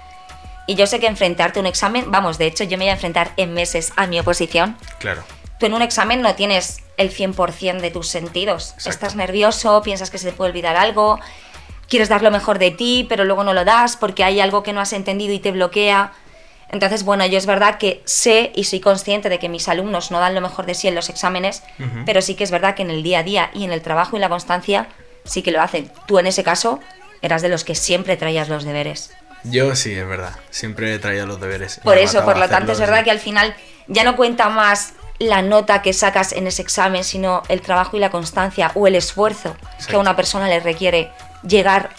Y 0.67 0.75
yo 0.75 0.87
sé 0.87 0.99
que 0.99 1.07
enfrentarte 1.07 1.59
a 1.59 1.63
un 1.63 1.67
examen, 1.67 2.11
vamos, 2.11 2.39
de 2.39 2.47
hecho 2.47 2.65
yo 2.65 2.77
me 2.77 2.85
voy 2.85 2.91
a 2.91 2.95
enfrentar 2.95 3.33
en 3.37 3.55
meses 3.55 3.93
a 3.97 4.07
mi 4.07 4.19
oposición. 4.19 4.77
Claro. 4.99 5.23
Tú 5.61 5.67
en 5.67 5.75
un 5.75 5.83
examen 5.83 6.21
no 6.23 6.35
tienes 6.35 6.83
el 6.97 7.11
100% 7.11 7.81
de 7.81 7.91
tus 7.91 8.09
sentidos. 8.09 8.73
Exacto. 8.73 8.91
Estás 8.91 9.17
nervioso, 9.17 9.81
piensas 9.83 10.11
que 10.11 10.19
se 10.19 10.31
te 10.31 10.37
puede 10.37 10.51
olvidar 10.51 10.77
algo, 10.77 11.21
quieres 11.89 12.09
dar 12.09 12.23
lo 12.23 12.31
mejor 12.31 12.59
de 12.59 12.73
ti, 12.73 13.07
pero 13.09 13.25
luego 13.25 13.45
no 13.45 13.55
lo 13.55 13.65
das 13.65 13.97
porque 13.97 14.25
hay 14.25 14.41
algo 14.41 14.63
que 14.63 14.73
no 14.73 14.81
has 14.81 14.93
entendido 14.93 15.33
y 15.33 15.39
te 15.39 15.53
bloquea. 15.53 16.13
Entonces, 16.69 17.05
bueno, 17.05 17.25
yo 17.27 17.39
es 17.39 17.47
verdad 17.47 17.79
que 17.79 18.03
sé 18.05 18.51
y 18.55 18.65
soy 18.65 18.81
consciente 18.81 19.29
de 19.29 19.39
que 19.39 19.49
mis 19.49 19.69
alumnos 19.69 20.11
no 20.11 20.19
dan 20.19 20.35
lo 20.35 20.41
mejor 20.41 20.67
de 20.67 20.75
sí 20.75 20.89
en 20.89 20.95
los 20.95 21.09
exámenes, 21.09 21.63
pero 22.05 22.21
sí 22.21 22.35
que 22.35 22.45
es 22.45 22.51
verdad 22.51 22.75
que 22.75 22.83
en 22.83 22.91
el 22.91 23.03
día 23.03 23.21
a 23.21 23.23
día 23.23 23.51
y 23.55 23.65
en 23.65 23.73
el 23.73 23.83
trabajo 23.83 24.17
y 24.17 24.21
la 24.21 24.29
constancia 24.29 24.89
sí 25.25 25.43
que 25.43 25.53
lo 25.53 25.63
hacen. 25.63 25.91
Tú 26.07 26.19
en 26.19 26.27
ese 26.27 26.43
caso 26.43 26.81
eras 27.23 27.43
de 27.43 27.49
los 27.49 27.65
que 27.65 27.75
siempre 27.75 28.17
traías 28.17 28.49
los 28.49 28.65
deberes. 28.65 29.13
Yo 29.45 29.77
sí, 29.77 29.93
es 29.93 30.07
verdad. 30.07 30.33
Siempre 30.51 30.99
traía 30.99 31.25
los 31.25 31.41
deberes. 31.41 31.81
Por 31.85 31.97
me 31.97 32.03
eso, 32.03 32.25
por 32.25 32.37
lo 32.37 32.49
tanto, 32.49 32.73
es 32.73 32.81
verdad 32.81 33.05
que 33.05 33.11
al 33.11 33.21
final 33.21 33.55
ya 33.87 34.03
no 34.03 34.17
cuenta 34.17 34.49
más 34.49 34.95
la 35.19 35.43
nota 35.43 35.83
que 35.83 35.93
sacas 35.93 36.33
en 36.33 36.47
ese 36.47 36.63
examen, 36.63 37.05
sino 37.05 37.43
el 37.49 37.61
trabajo 37.61 37.97
y 37.97 38.01
la 38.01 38.11
constancia 38.11 38.73
o 38.75 38.87
el 38.87 38.97
esfuerzo 38.97 39.57
que 39.89 39.97
a 39.97 39.99
una 39.99 40.17
persona 40.17 40.49
le 40.49 40.61
requiere 40.61 41.11
llegar 41.47 41.91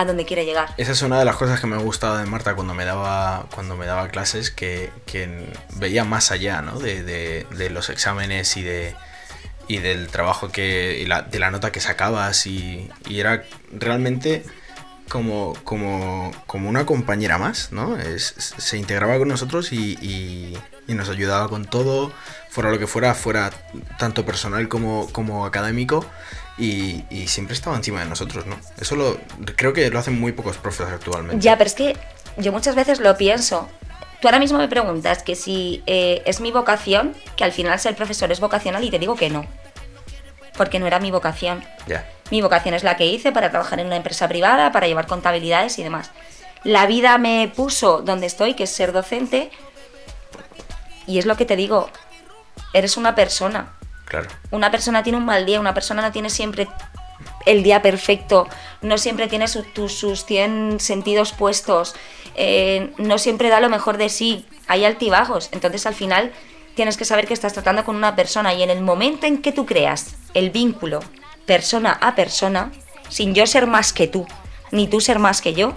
a 0.00 0.04
donde 0.04 0.24
quiere 0.24 0.44
llegar. 0.44 0.72
Esa 0.76 0.92
es 0.92 1.02
una 1.02 1.18
de 1.18 1.24
las 1.24 1.34
cosas 1.34 1.58
que 1.60 1.66
me 1.66 1.76
gustaba 1.76 2.20
de 2.20 2.26
Marta 2.26 2.54
cuando 2.54 2.72
me 2.72 2.84
daba, 2.84 3.46
cuando 3.52 3.76
me 3.76 3.84
daba 3.84 4.08
clases, 4.08 4.52
que, 4.52 4.90
que 5.06 5.50
veía 5.74 6.04
más 6.04 6.30
allá 6.30 6.62
¿no? 6.62 6.78
de, 6.78 7.02
de- 7.02 7.46
de 7.50 7.68
los 7.70 7.90
exámenes 7.90 8.56
y, 8.56 8.62
de, 8.62 8.94
y 9.66 9.78
del 9.78 10.06
trabajo 10.06 10.50
que. 10.52 11.00
y 11.02 11.06
la, 11.06 11.22
de 11.22 11.40
la 11.40 11.50
nota 11.50 11.72
que 11.72 11.80
sacabas. 11.80 12.46
Y, 12.46 12.88
y 13.08 13.18
era 13.18 13.42
realmente 13.72 14.44
como, 15.08 15.54
como, 15.64 16.30
como 16.46 16.68
una 16.68 16.86
compañera 16.86 17.36
más, 17.38 17.72
¿no? 17.72 17.96
Es- 17.98 18.34
se 18.36 18.76
integraba 18.78 19.18
con 19.18 19.26
nosotros 19.26 19.72
y, 19.72 19.98
y- 20.00 20.56
y 20.86 20.94
nos 20.94 21.08
ayudaba 21.08 21.48
con 21.48 21.64
todo, 21.64 22.12
fuera 22.50 22.70
lo 22.70 22.78
que 22.78 22.86
fuera, 22.86 23.14
fuera 23.16 23.50
tanto 23.98 24.24
personal 24.24 24.68
como, 24.68 25.08
como 25.12 25.44
académico. 25.44 26.06
Y, 26.58 27.04
y 27.08 27.28
siempre 27.28 27.54
estaba 27.54 27.76
encima 27.76 28.00
de 28.00 28.06
nosotros, 28.06 28.46
¿no? 28.46 28.58
Eso 28.80 28.96
lo 28.96 29.18
creo 29.56 29.72
que 29.72 29.88
lo 29.90 29.98
hacen 29.98 30.18
muy 30.18 30.32
pocos 30.32 30.56
profes 30.58 30.88
actualmente. 30.88 31.42
Ya, 31.42 31.56
pero 31.56 31.68
es 31.68 31.74
que 31.74 31.96
yo 32.36 32.52
muchas 32.52 32.74
veces 32.74 33.00
lo 33.00 33.16
pienso. 33.16 33.68
Tú 34.20 34.26
ahora 34.26 34.40
mismo 34.40 34.58
me 34.58 34.66
preguntas 34.66 35.22
que 35.22 35.36
si 35.36 35.82
eh, 35.86 36.22
es 36.26 36.40
mi 36.40 36.50
vocación, 36.50 37.14
que 37.36 37.44
al 37.44 37.52
final 37.52 37.78
ser 37.78 37.94
profesor 37.94 38.32
es 38.32 38.40
vocacional 38.40 38.82
y 38.82 38.90
te 38.90 38.98
digo 38.98 39.14
que 39.14 39.30
no. 39.30 39.46
Porque 40.56 40.80
no 40.80 40.88
era 40.88 40.98
mi 40.98 41.12
vocación. 41.12 41.64
Ya. 41.86 42.08
Mi 42.32 42.42
vocación 42.42 42.74
es 42.74 42.82
la 42.82 42.96
que 42.96 43.06
hice 43.06 43.30
para 43.30 43.50
trabajar 43.50 43.78
en 43.78 43.86
una 43.86 43.96
empresa 43.96 44.26
privada, 44.28 44.72
para 44.72 44.88
llevar 44.88 45.06
contabilidades 45.06 45.78
y 45.78 45.84
demás. 45.84 46.10
La 46.64 46.86
vida 46.86 47.16
me 47.18 47.50
puso 47.54 48.02
donde 48.02 48.26
estoy, 48.26 48.54
que 48.54 48.64
es 48.64 48.70
ser 48.70 48.92
docente. 48.92 49.50
Y 51.06 51.18
es 51.18 51.26
lo 51.26 51.36
que 51.36 51.44
te 51.44 51.54
digo, 51.54 51.88
eres 52.72 52.96
una 52.96 53.14
persona. 53.14 53.77
Claro. 54.08 54.28
Una 54.50 54.70
persona 54.70 55.02
tiene 55.02 55.18
un 55.18 55.24
mal 55.24 55.44
día, 55.46 55.60
una 55.60 55.74
persona 55.74 56.02
no 56.02 56.10
tiene 56.12 56.30
siempre 56.30 56.66
el 57.46 57.62
día 57.62 57.82
perfecto, 57.82 58.46
no 58.82 58.96
siempre 58.98 59.26
tiene 59.28 59.48
su- 59.48 59.64
sus 59.88 60.24
100 60.24 60.80
sentidos 60.80 61.32
puestos, 61.32 61.94
eh, 62.34 62.92
no 62.98 63.18
siempre 63.18 63.48
da 63.48 63.60
lo 63.60 63.68
mejor 63.68 63.96
de 63.98 64.08
sí, 64.08 64.46
hay 64.66 64.84
altibajos. 64.84 65.48
Entonces 65.52 65.84
al 65.86 65.94
final 65.94 66.32
tienes 66.74 66.96
que 66.96 67.04
saber 67.04 67.26
que 67.26 67.34
estás 67.34 67.52
tratando 67.52 67.84
con 67.84 67.96
una 67.96 68.14
persona 68.16 68.54
y 68.54 68.62
en 68.62 68.70
el 68.70 68.80
momento 68.82 69.26
en 69.26 69.42
que 69.42 69.52
tú 69.52 69.66
creas 69.66 70.14
el 70.34 70.50
vínculo 70.50 71.00
persona 71.46 71.92
a 72.00 72.14
persona, 72.14 72.70
sin 73.08 73.34
yo 73.34 73.46
ser 73.46 73.66
más 73.66 73.92
que 73.92 74.06
tú, 74.06 74.26
ni 74.70 74.86
tú 74.86 75.00
ser 75.00 75.18
más 75.18 75.40
que 75.40 75.54
yo, 75.54 75.74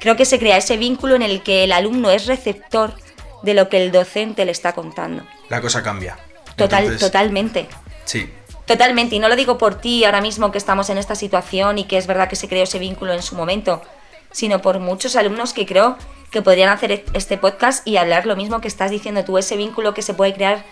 creo 0.00 0.16
que 0.16 0.24
se 0.24 0.38
crea 0.38 0.56
ese 0.56 0.76
vínculo 0.76 1.14
en 1.14 1.22
el 1.22 1.42
que 1.42 1.64
el 1.64 1.72
alumno 1.72 2.10
es 2.10 2.26
receptor 2.26 2.94
de 3.42 3.54
lo 3.54 3.68
que 3.68 3.82
el 3.82 3.92
docente 3.92 4.44
le 4.44 4.52
está 4.52 4.72
contando. 4.74 5.24
La 5.48 5.60
cosa 5.60 5.82
cambia. 5.82 6.18
Total, 6.64 6.84
Entonces, 6.84 7.06
totalmente. 7.06 7.68
Sí. 8.04 8.30
Totalmente, 8.66 9.16
y 9.16 9.18
no 9.18 9.28
lo 9.28 9.34
digo 9.36 9.58
por 9.58 9.74
ti 9.76 10.04
ahora 10.04 10.20
mismo 10.20 10.52
que 10.52 10.58
estamos 10.58 10.90
en 10.90 10.98
esta 10.98 11.14
situación 11.16 11.78
y 11.78 11.84
que 11.84 11.98
es 11.98 12.06
verdad 12.06 12.28
que 12.28 12.36
se 12.36 12.48
creó 12.48 12.62
ese 12.62 12.78
vínculo 12.78 13.12
en 13.12 13.22
su 13.22 13.34
momento, 13.34 13.82
sino 14.30 14.62
por 14.62 14.78
muchos 14.78 15.16
alumnos 15.16 15.52
que 15.52 15.66
creo 15.66 15.96
que 16.30 16.40
podrían 16.40 16.68
hacer 16.68 16.92
e- 16.92 17.04
este 17.12 17.36
podcast 17.36 17.84
y 17.86 17.96
hablar 17.96 18.26
lo 18.26 18.36
mismo 18.36 18.60
que 18.60 18.68
estás 18.68 18.92
diciendo 18.92 19.24
tú, 19.24 19.38
ese 19.38 19.56
vínculo 19.56 19.92
que 19.92 20.02
se 20.02 20.14
puede 20.14 20.32
crear 20.34 20.64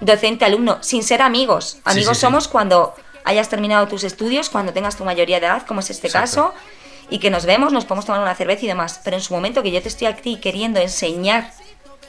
docente-alumno, 0.00 0.82
sin 0.82 1.04
ser 1.04 1.22
amigos. 1.22 1.78
Amigos 1.84 2.16
sí, 2.16 2.20
sí. 2.22 2.26
somos 2.26 2.48
cuando 2.48 2.94
hayas 3.24 3.48
terminado 3.48 3.86
tus 3.86 4.02
estudios, 4.02 4.50
cuando 4.50 4.72
tengas 4.72 4.96
tu 4.96 5.04
mayoría 5.04 5.38
de 5.38 5.46
edad, 5.46 5.64
como 5.66 5.78
es 5.80 5.90
este 5.90 6.08
Exacto. 6.08 6.28
caso, 6.48 6.54
y 7.08 7.18
que 7.20 7.30
nos 7.30 7.46
vemos, 7.46 7.72
nos 7.72 7.84
podemos 7.84 8.06
tomar 8.06 8.20
una 8.20 8.34
cerveza 8.34 8.64
y 8.64 8.68
demás. 8.68 9.00
Pero 9.04 9.16
en 9.16 9.22
su 9.22 9.32
momento 9.32 9.62
que 9.62 9.70
yo 9.70 9.80
te 9.80 9.88
estoy 9.88 10.08
aquí 10.08 10.40
queriendo 10.40 10.80
enseñar 10.80 11.52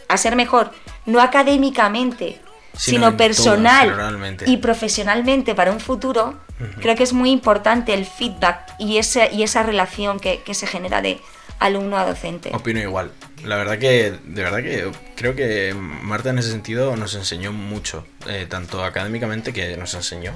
a 0.08 0.18
ser 0.18 0.36
mejor, 0.36 0.72
no 1.06 1.22
académicamente, 1.22 2.42
Sino 2.78 2.98
sino, 2.98 3.08
en 3.08 3.12
todo, 3.14 3.18
personal 3.18 4.38
y 4.46 4.58
profesionalmente 4.58 5.56
para 5.56 5.72
un 5.72 5.80
futuro, 5.80 6.36
creo 6.82 6.96
que 6.96 7.04
es 7.04 7.14
muy 7.14 7.32
importante 7.32 7.94
el 7.94 8.06
feedback 8.06 8.74
y, 8.80 8.98
ese, 8.98 9.30
y 9.32 9.44
esa 9.44 9.64
relación 9.64 10.20
que, 10.20 10.42
que 10.42 10.54
se 10.54 10.68
genera 10.68 11.02
de 11.02 11.22
alumno 11.60 11.98
a 11.98 12.06
docente. 12.06 12.52
Opino 12.54 12.80
igual. 12.80 13.12
La 13.44 13.58
verdad 13.58 13.78
que, 13.78 14.14
de 14.24 14.44
verdad 14.44 14.60
que 14.60 14.92
creo 15.16 15.36
que 15.36 15.74
Marta 15.74 16.30
en 16.30 16.40
ese 16.40 16.52
sentido 16.52 16.96
nos 16.96 17.16
enseñó 17.16 17.52
mucho, 17.54 18.06
eh, 18.28 18.46
tanto 18.50 18.84
académicamente 18.84 19.54
que 19.54 19.78
nos 19.78 19.94
enseñó 19.94 20.34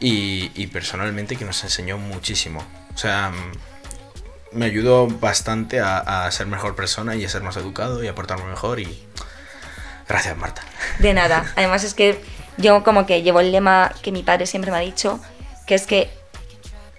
y, 0.00 0.50
y 0.54 0.66
personalmente 0.68 1.36
que 1.36 1.44
nos 1.44 1.62
enseñó 1.64 1.98
muchísimo. 1.98 2.62
O 2.94 2.98
sea, 2.98 3.30
mm, 3.30 4.56
me 4.58 4.66
ayudó 4.66 5.08
bastante 5.08 5.80
a, 5.80 6.26
a 6.26 6.30
ser 6.30 6.46
mejor 6.46 6.76
persona 6.76 7.16
y 7.16 7.24
a 7.24 7.28
ser 7.28 7.42
más 7.42 7.56
educado 7.56 8.04
y 8.04 8.08
a 8.08 8.14
portarme 8.14 8.44
mejor 8.44 8.80
y 8.80 9.02
gracias 10.08 10.36
Marta. 10.36 10.62
De 10.98 11.14
nada. 11.14 11.52
Además 11.56 11.84
es 11.84 11.94
que 11.94 12.22
yo 12.56 12.82
como 12.84 13.06
que 13.06 13.22
llevo 13.22 13.40
el 13.40 13.52
lema 13.52 13.92
que 14.02 14.12
mi 14.12 14.22
padre 14.22 14.46
siempre 14.46 14.70
me 14.70 14.78
ha 14.78 14.80
dicho, 14.80 15.20
que 15.66 15.74
es 15.74 15.86
que 15.86 16.10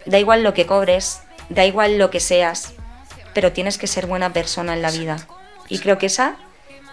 da 0.05 0.19
igual 0.19 0.43
lo 0.43 0.53
que 0.53 0.65
cobres, 0.65 1.21
da 1.49 1.65
igual 1.65 1.97
lo 1.97 2.09
que 2.09 2.19
seas, 2.19 2.73
pero 3.33 3.51
tienes 3.51 3.77
que 3.77 3.87
ser 3.87 4.05
buena 4.05 4.33
persona 4.33 4.73
en 4.73 4.81
la 4.81 4.91
vida. 4.91 5.17
Y 5.69 5.79
creo 5.79 5.97
que 5.97 6.07
esa 6.07 6.37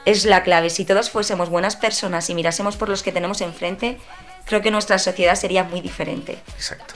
es 0.05 0.25
la 0.25 0.43
clave. 0.43 0.71
Si 0.71 0.85
todos 0.85 1.11
fuésemos 1.11 1.49
buenas 1.49 1.77
personas 1.77 2.29
y 2.31 2.35
mirásemos 2.35 2.77
por 2.77 2.89
los 2.89 3.03
que 3.03 3.13
tenemos 3.13 3.41
enfrente, 3.41 3.99
creo 4.45 4.61
que 4.61 4.71
nuestra 4.71 4.99
sociedad 4.99 5.37
sería 5.37 5.65
muy 5.65 5.81
diferente. 5.81 6.39
Exacto. 6.57 6.95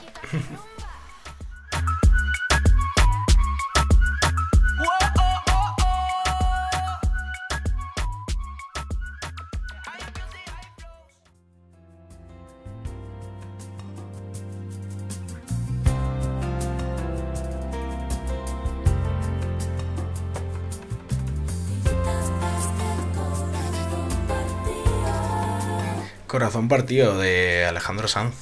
Corazón 26.29 26.67
partido 26.67 27.17
de 27.17 27.65
Alejandro 27.65 28.07
Sanz. 28.07 28.35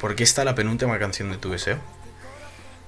¿Por 0.00 0.16
qué 0.16 0.24
está 0.24 0.44
la 0.44 0.56
penúltima 0.56 0.98
canción 0.98 1.30
de 1.30 1.38
tu 1.38 1.50
deseo? 1.50 1.78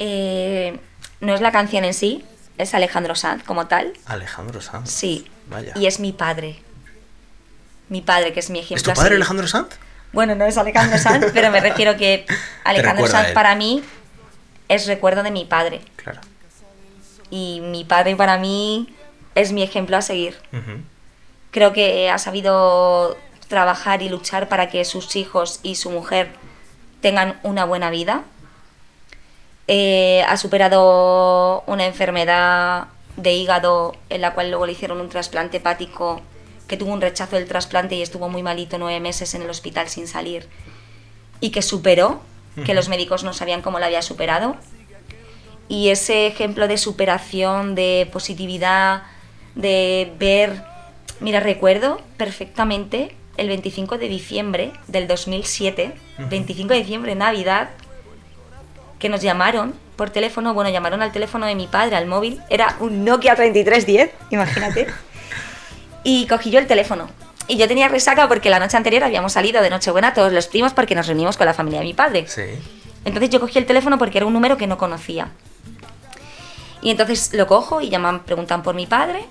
Eh, 0.00 0.78
no 1.20 1.32
es 1.34 1.40
la 1.40 1.52
canción 1.52 1.84
en 1.84 1.94
sí, 1.94 2.24
es 2.58 2.74
Alejandro 2.74 3.14
Sanz 3.14 3.44
como 3.44 3.68
tal. 3.68 3.92
Alejandro 4.06 4.60
Sanz. 4.60 4.90
Sí. 4.90 5.30
Vaya. 5.48 5.72
Y 5.76 5.86
es 5.86 6.00
mi 6.00 6.12
padre. 6.12 6.60
Mi 7.88 8.00
padre, 8.00 8.32
que 8.32 8.40
es 8.40 8.50
mi 8.50 8.58
ejemplo. 8.58 8.76
¿Es 8.76 8.82
tu 8.82 8.92
padre. 8.92 9.14
Alejandro 9.14 9.46
Sanz? 9.46 9.78
Bueno, 10.12 10.34
no 10.34 10.46
es 10.46 10.58
Alejandro 10.58 10.98
Sanz, 10.98 11.26
pero 11.32 11.52
me 11.52 11.60
refiero 11.60 11.96
que 11.96 12.26
Alejandro 12.64 13.06
Sanz 13.06 13.30
para 13.30 13.54
mí 13.54 13.84
es 14.68 14.88
recuerdo 14.88 15.22
de 15.22 15.30
mi 15.30 15.44
padre. 15.44 15.80
Claro. 15.94 16.20
Y 17.30 17.60
mi 17.62 17.84
padre 17.84 18.16
para 18.16 18.36
mí 18.36 18.92
es 19.36 19.52
mi 19.52 19.62
ejemplo 19.62 19.96
a 19.96 20.02
seguir. 20.02 20.36
Creo 21.52 21.72
que 21.72 22.10
ha 22.10 22.18
sabido 22.18 23.16
trabajar 23.52 24.00
y 24.00 24.08
luchar 24.08 24.48
para 24.48 24.70
que 24.70 24.82
sus 24.86 25.14
hijos 25.14 25.60
y 25.62 25.74
su 25.74 25.90
mujer 25.90 26.30
tengan 27.02 27.38
una 27.42 27.66
buena 27.66 27.90
vida. 27.90 28.22
Eh, 29.68 30.24
ha 30.26 30.38
superado 30.38 31.62
una 31.66 31.84
enfermedad 31.84 32.86
de 33.18 33.34
hígado 33.34 33.94
en 34.08 34.22
la 34.22 34.32
cual 34.32 34.48
luego 34.48 34.64
le 34.64 34.72
hicieron 34.72 35.02
un 35.02 35.10
trasplante 35.10 35.58
hepático 35.58 36.22
que 36.66 36.78
tuvo 36.78 36.94
un 36.94 37.02
rechazo 37.02 37.36
del 37.36 37.46
trasplante 37.46 37.94
y 37.94 38.00
estuvo 38.00 38.30
muy 38.30 38.42
malito 38.42 38.78
nueve 38.78 39.00
meses 39.00 39.34
en 39.34 39.42
el 39.42 39.50
hospital 39.50 39.90
sin 39.90 40.08
salir 40.08 40.48
y 41.40 41.50
que 41.50 41.60
superó, 41.60 42.22
que 42.64 42.72
los 42.72 42.88
médicos 42.88 43.22
no 43.22 43.34
sabían 43.34 43.60
cómo 43.60 43.78
lo 43.78 43.84
había 43.84 44.00
superado. 44.00 44.56
Y 45.68 45.90
ese 45.90 46.26
ejemplo 46.26 46.68
de 46.68 46.78
superación, 46.78 47.74
de 47.74 48.08
positividad, 48.10 49.02
de 49.54 50.10
ver... 50.18 50.64
Mira, 51.20 51.40
recuerdo 51.40 52.00
perfectamente 52.16 53.14
el 53.36 53.48
25 53.48 53.98
de 53.98 54.08
diciembre 54.08 54.72
del 54.88 55.08
2007, 55.08 55.94
Ujú. 56.18 56.28
25 56.28 56.72
de 56.72 56.78
diciembre, 56.78 57.14
Navidad, 57.14 57.70
que 58.98 59.08
nos 59.08 59.22
llamaron 59.22 59.74
por 59.96 60.10
teléfono, 60.10 60.54
bueno, 60.54 60.70
llamaron 60.70 61.02
al 61.02 61.12
teléfono 61.12 61.46
de 61.46 61.54
mi 61.54 61.66
padre, 61.66 61.96
al 61.96 62.06
móvil, 62.06 62.40
era 62.50 62.76
un 62.80 63.04
Nokia 63.04 63.34
3310, 63.34 64.10
imagínate. 64.30 64.86
y 66.04 66.26
cogí 66.26 66.50
yo 66.50 66.58
el 66.58 66.66
teléfono. 66.66 67.08
Y 67.48 67.56
yo 67.56 67.66
tenía 67.66 67.88
resaca 67.88 68.28
porque 68.28 68.50
la 68.50 68.60
noche 68.60 68.76
anterior 68.76 69.02
habíamos 69.04 69.32
salido 69.32 69.62
de 69.62 69.70
Nochebuena 69.70 70.14
todos 70.14 70.32
los 70.32 70.46
primos 70.46 70.72
porque 70.72 70.94
nos 70.94 71.06
reunimos 71.06 71.36
con 71.36 71.46
la 71.46 71.54
familia 71.54 71.80
de 71.80 71.86
mi 71.86 71.94
padre. 71.94 72.26
Sí. 72.28 72.42
Entonces 73.04 73.30
yo 73.30 73.40
cogí 73.40 73.58
el 73.58 73.66
teléfono 73.66 73.98
porque 73.98 74.18
era 74.18 74.26
un 74.26 74.32
número 74.32 74.56
que 74.56 74.66
no 74.66 74.78
conocía. 74.78 75.28
Y 76.80 76.90
entonces 76.90 77.32
lo 77.34 77.46
cojo 77.46 77.80
y 77.80 77.88
llaman, 77.88 78.20
preguntan 78.24 78.62
por 78.62 78.74
mi 78.74 78.86
padre 78.86 79.24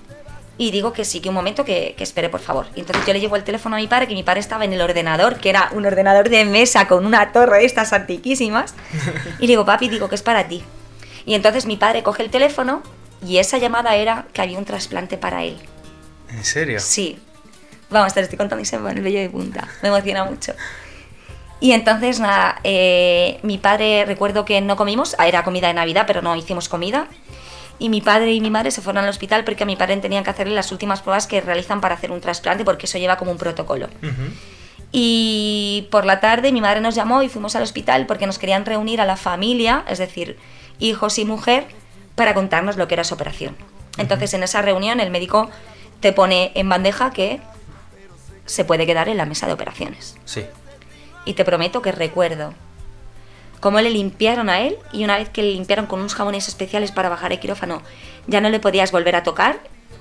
y 0.62 0.70
digo 0.70 0.92
que 0.92 1.04
sí, 1.04 1.20
que 1.20 1.28
un 1.28 1.34
momento, 1.34 1.64
que, 1.64 1.94
que 1.96 2.04
espere 2.04 2.28
por 2.28 2.38
favor. 2.38 2.66
Y 2.76 2.80
entonces 2.80 3.04
yo 3.04 3.12
le 3.12 3.18
llevo 3.18 3.34
el 3.34 3.42
teléfono 3.42 3.74
a 3.74 3.80
mi 3.80 3.88
padre, 3.88 4.06
que 4.06 4.14
mi 4.14 4.22
padre 4.22 4.38
estaba 4.38 4.64
en 4.64 4.72
el 4.72 4.80
ordenador, 4.80 5.40
que 5.40 5.50
era 5.50 5.68
un 5.72 5.84
ordenador 5.84 6.28
de 6.28 6.44
mesa 6.44 6.86
con 6.86 7.04
una 7.04 7.32
torre 7.32 7.58
de 7.58 7.64
estas 7.64 7.92
antiquísimas. 7.92 8.74
Y 9.40 9.42
le 9.42 9.54
digo, 9.54 9.64
papi, 9.64 9.88
digo 9.88 10.08
que 10.08 10.14
es 10.14 10.22
para 10.22 10.46
ti. 10.46 10.62
Y 11.26 11.34
entonces 11.34 11.66
mi 11.66 11.76
padre 11.76 12.04
coge 12.04 12.22
el 12.22 12.30
teléfono 12.30 12.84
y 13.26 13.38
esa 13.38 13.58
llamada 13.58 13.96
era 13.96 14.26
que 14.32 14.40
había 14.40 14.56
un 14.56 14.64
trasplante 14.64 15.16
para 15.16 15.42
él. 15.42 15.58
¿En 16.30 16.44
serio? 16.44 16.78
Sí. 16.78 17.18
Vamos, 17.90 18.14
te 18.14 18.20
lo 18.20 18.24
estoy 18.24 18.38
contando 18.38 18.62
y 18.62 18.64
se 18.64 18.76
me 18.76 18.84
pone 18.84 18.98
el 18.98 19.02
vello 19.02 19.18
de 19.18 19.30
punta. 19.30 19.66
Me 19.82 19.88
emociona 19.88 20.24
mucho. 20.24 20.52
Y 21.58 21.72
entonces, 21.72 22.20
nada, 22.20 22.60
eh, 22.62 23.40
mi 23.42 23.58
padre, 23.58 24.04
recuerdo 24.04 24.44
que 24.44 24.60
no 24.60 24.76
comimos, 24.76 25.16
era 25.18 25.42
comida 25.42 25.66
de 25.66 25.74
Navidad, 25.74 26.04
pero 26.06 26.22
no 26.22 26.36
hicimos 26.36 26.68
comida. 26.68 27.08
Y 27.82 27.88
mi 27.88 28.00
padre 28.00 28.32
y 28.32 28.40
mi 28.40 28.48
madre 28.48 28.70
se 28.70 28.80
fueron 28.80 29.02
al 29.02 29.10
hospital 29.10 29.42
porque 29.42 29.64
a 29.64 29.66
mi 29.66 29.74
padre 29.74 29.96
tenían 29.96 30.22
que 30.22 30.30
hacerle 30.30 30.54
las 30.54 30.70
últimas 30.70 31.02
pruebas 31.02 31.26
que 31.26 31.40
realizan 31.40 31.80
para 31.80 31.96
hacer 31.96 32.12
un 32.12 32.20
trasplante, 32.20 32.64
porque 32.64 32.86
eso 32.86 32.96
lleva 32.96 33.16
como 33.16 33.32
un 33.32 33.38
protocolo. 33.38 33.86
Ujú. 33.86 34.30
Y 34.92 35.88
por 35.90 36.04
la 36.04 36.20
tarde 36.20 36.52
mi 36.52 36.60
madre 36.60 36.80
nos 36.80 36.94
llamó 36.94 37.24
y 37.24 37.28
fuimos 37.28 37.56
al 37.56 37.64
hospital 37.64 38.06
porque 38.06 38.24
nos 38.24 38.38
querían 38.38 38.64
reunir 38.64 39.00
a 39.00 39.04
la 39.04 39.16
familia, 39.16 39.84
es 39.88 39.98
decir, 39.98 40.38
hijos 40.78 41.18
y 41.18 41.24
mujer, 41.24 41.66
para 42.14 42.34
contarnos 42.34 42.76
lo 42.76 42.86
que 42.86 42.94
era 42.94 43.02
su 43.02 43.14
operación. 43.14 43.56
Entonces 43.98 44.32
en 44.32 44.44
esa 44.44 44.62
reunión 44.62 45.00
el 45.00 45.10
médico 45.10 45.50
te 45.98 46.12
pone 46.12 46.52
en 46.54 46.68
bandeja 46.68 47.10
que 47.10 47.40
se 48.46 48.64
puede 48.64 48.86
quedar 48.86 49.08
en 49.08 49.16
la 49.16 49.26
mesa 49.26 49.48
de 49.48 49.54
operaciones. 49.54 50.14
Sí. 50.24 50.46
Y 51.24 51.32
te 51.32 51.44
prometo 51.44 51.82
que 51.82 51.90
recuerdo 51.90 52.54
cómo 53.62 53.80
le 53.80 53.90
limpiaron 53.90 54.50
a 54.50 54.60
él 54.60 54.76
y 54.92 55.04
una 55.04 55.16
vez 55.16 55.28
que 55.28 55.40
le 55.40 55.52
limpiaron 55.52 55.86
con 55.86 56.00
unos 56.00 56.16
jabones 56.16 56.48
especiales 56.48 56.90
para 56.90 57.08
bajar 57.08 57.30
el 57.30 57.38
quirófano, 57.38 57.80
ya 58.26 58.40
no 58.40 58.50
le 58.50 58.58
podías 58.58 58.90
volver 58.90 59.14
a 59.14 59.22
tocar, 59.22 59.60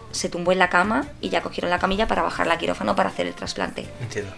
se 0.10 0.30
tumbó 0.30 0.52
en 0.52 0.58
la 0.58 0.70
cama 0.70 1.06
y 1.22 1.30
ya 1.30 1.42
cogieron 1.42 1.70
la 1.70 1.78
camilla 1.78 2.08
para 2.08 2.24
bajar 2.24 2.48
la 2.48 2.58
quirófano 2.58 2.96
para 2.96 3.10
hacer 3.10 3.28
el 3.28 3.36
trasplante. 3.36 3.88
Entiendo. 4.02 4.34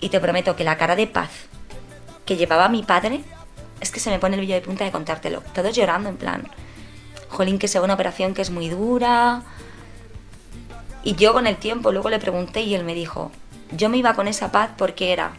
Y 0.00 0.10
te 0.10 0.20
prometo 0.20 0.54
que 0.54 0.62
la 0.62 0.78
cara 0.78 0.94
de 0.94 1.08
paz 1.08 1.28
que 2.24 2.36
llevaba 2.36 2.68
mi 2.68 2.84
padre 2.84 3.24
es 3.80 3.90
que 3.90 3.98
se 3.98 4.10
me 4.10 4.20
pone 4.20 4.36
el 4.36 4.42
vello 4.42 4.54
de 4.54 4.60
punta 4.60 4.84
de 4.84 4.92
contártelo. 4.92 5.42
Todos 5.52 5.74
llorando 5.74 6.08
en 6.08 6.16
plan, 6.16 6.48
jolín, 7.30 7.58
que 7.58 7.66
sea 7.66 7.82
una 7.82 7.94
operación 7.94 8.32
que 8.32 8.42
es 8.42 8.50
muy 8.50 8.68
dura. 8.68 9.42
Y 11.02 11.16
yo 11.16 11.32
con 11.32 11.48
el 11.48 11.56
tiempo 11.56 11.90
luego 11.90 12.10
le 12.10 12.20
pregunté 12.20 12.60
y 12.60 12.76
él 12.76 12.84
me 12.84 12.94
dijo, 12.94 13.32
yo 13.72 13.88
me 13.88 13.96
iba 13.96 14.14
con 14.14 14.28
esa 14.28 14.52
paz 14.52 14.70
porque 14.76 15.12
era 15.12 15.32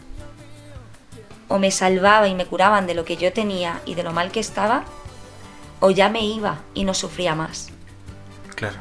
o 1.51 1.59
me 1.59 1.71
salvaba 1.71 2.27
y 2.27 2.35
me 2.35 2.45
curaban 2.45 2.87
de 2.87 2.93
lo 2.93 3.05
que 3.05 3.17
yo 3.17 3.31
tenía 3.33 3.81
y 3.85 3.95
de 3.95 4.03
lo 4.03 4.11
mal 4.11 4.31
que 4.31 4.39
estaba, 4.39 4.83
o 5.79 5.91
ya 5.91 6.09
me 6.09 6.23
iba 6.23 6.59
y 6.73 6.83
no 6.83 6.93
sufría 6.93 7.35
más 7.35 7.69
Claro. 8.55 8.77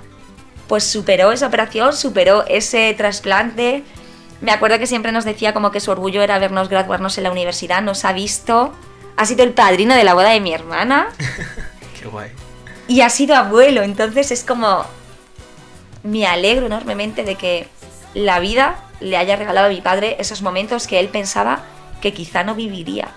pues 0.69 0.85
superó 0.85 1.33
esa 1.33 1.47
operación, 1.47 1.95
superó 1.97 2.45
ese 2.47 2.93
trasplante. 2.95 3.83
Me 4.41 4.53
acuerdo 4.53 4.79
que 4.79 4.87
siempre 4.87 5.11
nos 5.13 5.25
decía 5.25 5.53
como 5.55 5.71
que 5.71 5.81
su 5.81 5.91
orgullo 5.91 6.23
era 6.23 6.39
vernos 6.39 6.69
graduarnos 6.69 7.17
en 7.19 7.25
la 7.25 7.31
universidad, 7.31 7.83
nos 7.83 8.05
ha 8.05 8.13
visto, 8.13 8.73
ha 9.17 9.25
sido 9.27 9.43
el 9.45 9.53
padrino 9.53 9.95
de 9.95 10.05
la 10.05 10.15
boda 10.15 10.31
de 10.31 10.41
mi 10.41 10.53
hermana 10.55 11.09
Qué 12.01 12.07
guay. 12.09 12.31
y 12.89 13.01
ha 13.03 13.11
sido 13.11 13.35
abuelo, 13.37 13.83
entonces 13.83 14.31
es 14.31 14.45
como 14.45 14.85
me 16.03 16.27
alegro 16.27 16.67
enormemente 16.67 17.25
de 17.25 17.35
que 17.37 17.69
la 18.15 18.39
vida 18.41 18.77
le 19.01 19.17
haya 19.17 19.37
regalado 19.37 19.67
a 19.67 19.71
mi 19.71 19.81
padre 19.81 20.17
esos 20.19 20.41
momentos 20.43 20.87
que 20.87 20.99
él 21.01 21.09
pensaba 21.09 21.61
que 22.01 22.13
quizá 22.13 22.45
no 22.45 22.55
viviría. 22.55 23.09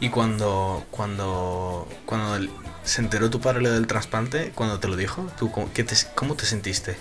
Y 0.00 0.08
cuando, 0.08 0.84
cuando, 0.90 1.86
cuando 2.06 2.50
se 2.84 3.02
enteró 3.02 3.28
tu 3.30 3.40
padre 3.40 3.68
del 3.68 3.86
trasplante, 3.86 4.52
cuando 4.54 4.80
te 4.80 4.88
lo 4.88 4.96
dijo, 4.96 5.26
¿tú 5.38 5.50
cómo, 5.50 5.70
qué 5.72 5.84
te, 5.84 5.94
cómo 6.14 6.34
te 6.34 6.46
sentiste? 6.46 6.96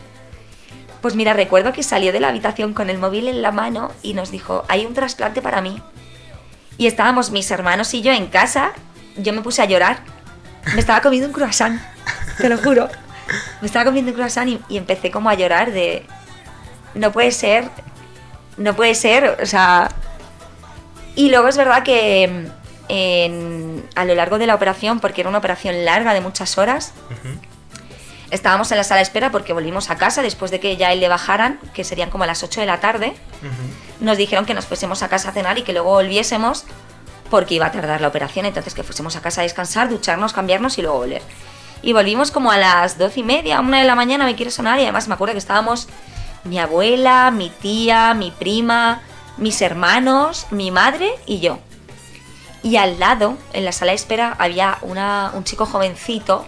Pues 1.02 1.16
mira, 1.16 1.34
recuerdo 1.34 1.72
que 1.72 1.82
salió 1.82 2.12
de 2.12 2.20
la 2.20 2.28
habitación 2.28 2.74
con 2.74 2.90
el 2.90 2.98
móvil 2.98 3.30
en 3.30 3.42
la 3.42 3.52
mano 3.52 3.92
y 4.04 4.14
nos 4.14 4.32
dijo, 4.32 4.66
hay 4.68 4.86
un 4.86 4.94
trasplante 4.94 5.42
para 5.42 5.62
mí. 5.62 5.82
Y 6.78 6.88
estábamos 6.88 7.32
mis 7.32 7.50
hermanos 7.52 7.94
y 7.94 8.02
yo 8.02 8.12
en 8.12 8.28
casa, 8.28 8.74
yo 9.16 9.32
me 9.32 9.42
puse 9.42 9.62
a 9.62 9.66
llorar. 9.66 10.00
Me 10.74 10.82
estaba 10.82 11.02
comiendo 11.02 11.28
un 11.28 11.34
croissant, 11.34 11.82
te 12.38 12.50
lo 12.50 12.58
juro. 12.58 12.90
Me 13.62 13.68
estaba 13.68 13.86
comiendo 13.86 14.12
un 14.12 14.16
croissant 14.16 14.50
y, 14.50 14.60
y 14.68 14.78
empecé 14.78 15.10
como 15.10 15.30
a 15.30 15.36
llorar 15.36 15.72
de, 15.72 16.06
no 16.96 17.12
puede 17.12 17.32
ser, 17.32 17.70
no 18.58 18.76
puede 18.76 18.96
ser, 18.96 19.38
o 19.42 19.46
sea... 19.46 19.90
Y 21.20 21.30
luego 21.30 21.50
es 21.50 21.58
verdad 21.58 21.84
que 21.84 22.28
mm, 22.28 22.52
en- 22.88 23.90
a 23.96 24.06
lo 24.06 24.16
largo 24.16 24.38
de 24.38 24.48
la 24.48 24.56
operación, 24.56 25.00
porque 25.02 25.20
era 25.22 25.30
una 25.30 25.40
operación 25.40 25.84
larga 25.84 26.14
de 26.14 26.22
muchas 26.22 26.58
horas. 26.58 26.94
Estábamos 28.32 28.72
en 28.72 28.78
la 28.78 28.84
sala 28.84 28.98
de 29.00 29.04
espera 29.04 29.32
porque 29.32 29.54
volvimos 29.54 29.90
a 29.90 29.98
casa 29.98 30.22
después 30.22 30.50
de 30.52 30.60
que 30.60 30.78
ya 30.78 30.94
él 30.94 31.00
le 31.00 31.08
bajaran, 31.10 31.60
que 31.74 31.84
serían 31.84 32.10
como 32.12 32.24
a 32.24 32.28
las 32.28 32.44
8 32.44 32.62
de 32.62 32.68
la 32.68 32.80
tarde. 32.80 33.16
Nos 34.00 34.18
dijeron 34.18 34.46
que 34.46 34.54
nos 34.54 34.66
fuésemos 34.66 35.02
a 35.04 35.10
casa 35.10 35.30
a 35.30 35.32
cenar 35.34 35.58
y 35.58 35.64
que 35.64 35.74
luego 35.74 35.90
volviésemos 35.90 36.64
porque 37.30 37.56
iba 37.56 37.66
a 37.66 37.72
tardar 37.72 38.00
la 38.02 38.08
operación, 38.08 38.46
entonces 38.46 38.74
que 38.74 38.84
fuésemos 38.84 39.16
a 39.16 39.22
casa 39.22 39.42
a 39.42 39.44
descansar, 39.44 39.90
ducharnos, 39.90 40.32
cambiarnos 40.34 40.78
y 40.78 40.84
luego 40.84 41.00
volver. 41.00 41.22
Y 41.82 41.92
volvimos 41.94 42.32
como 42.32 42.52
a 42.52 42.58
las 42.58 42.98
12 42.98 43.20
y 43.20 43.24
media, 43.24 43.60
una 43.60 43.80
de 43.80 43.86
la 43.86 43.96
mañana 43.96 44.26
me 44.26 44.36
quiere 44.36 44.52
sonar 44.52 44.80
y 44.80 44.84
además 44.84 45.08
me 45.08 45.16
acuerdo 45.16 45.34
que 45.34 45.40
estábamos 45.40 45.88
mi 46.44 46.60
abuela, 46.60 47.30
mi 47.32 47.50
tía, 47.50 48.14
mi 48.14 48.32
prima, 48.32 49.02
mis 49.40 49.62
hermanos, 49.62 50.48
mi 50.52 50.72
madre 50.72 51.12
y 51.26 51.40
yo. 51.40 51.60
Y 52.62 52.76
al 52.76 53.00
lado, 53.00 53.38
en 53.54 53.64
la 53.66 53.72
sala 53.72 53.92
de 53.92 53.96
espera, 53.96 54.36
había 54.38 54.78
una- 54.82 55.32
un 55.34 55.44
chico 55.46 55.66
jovencito 55.66 56.46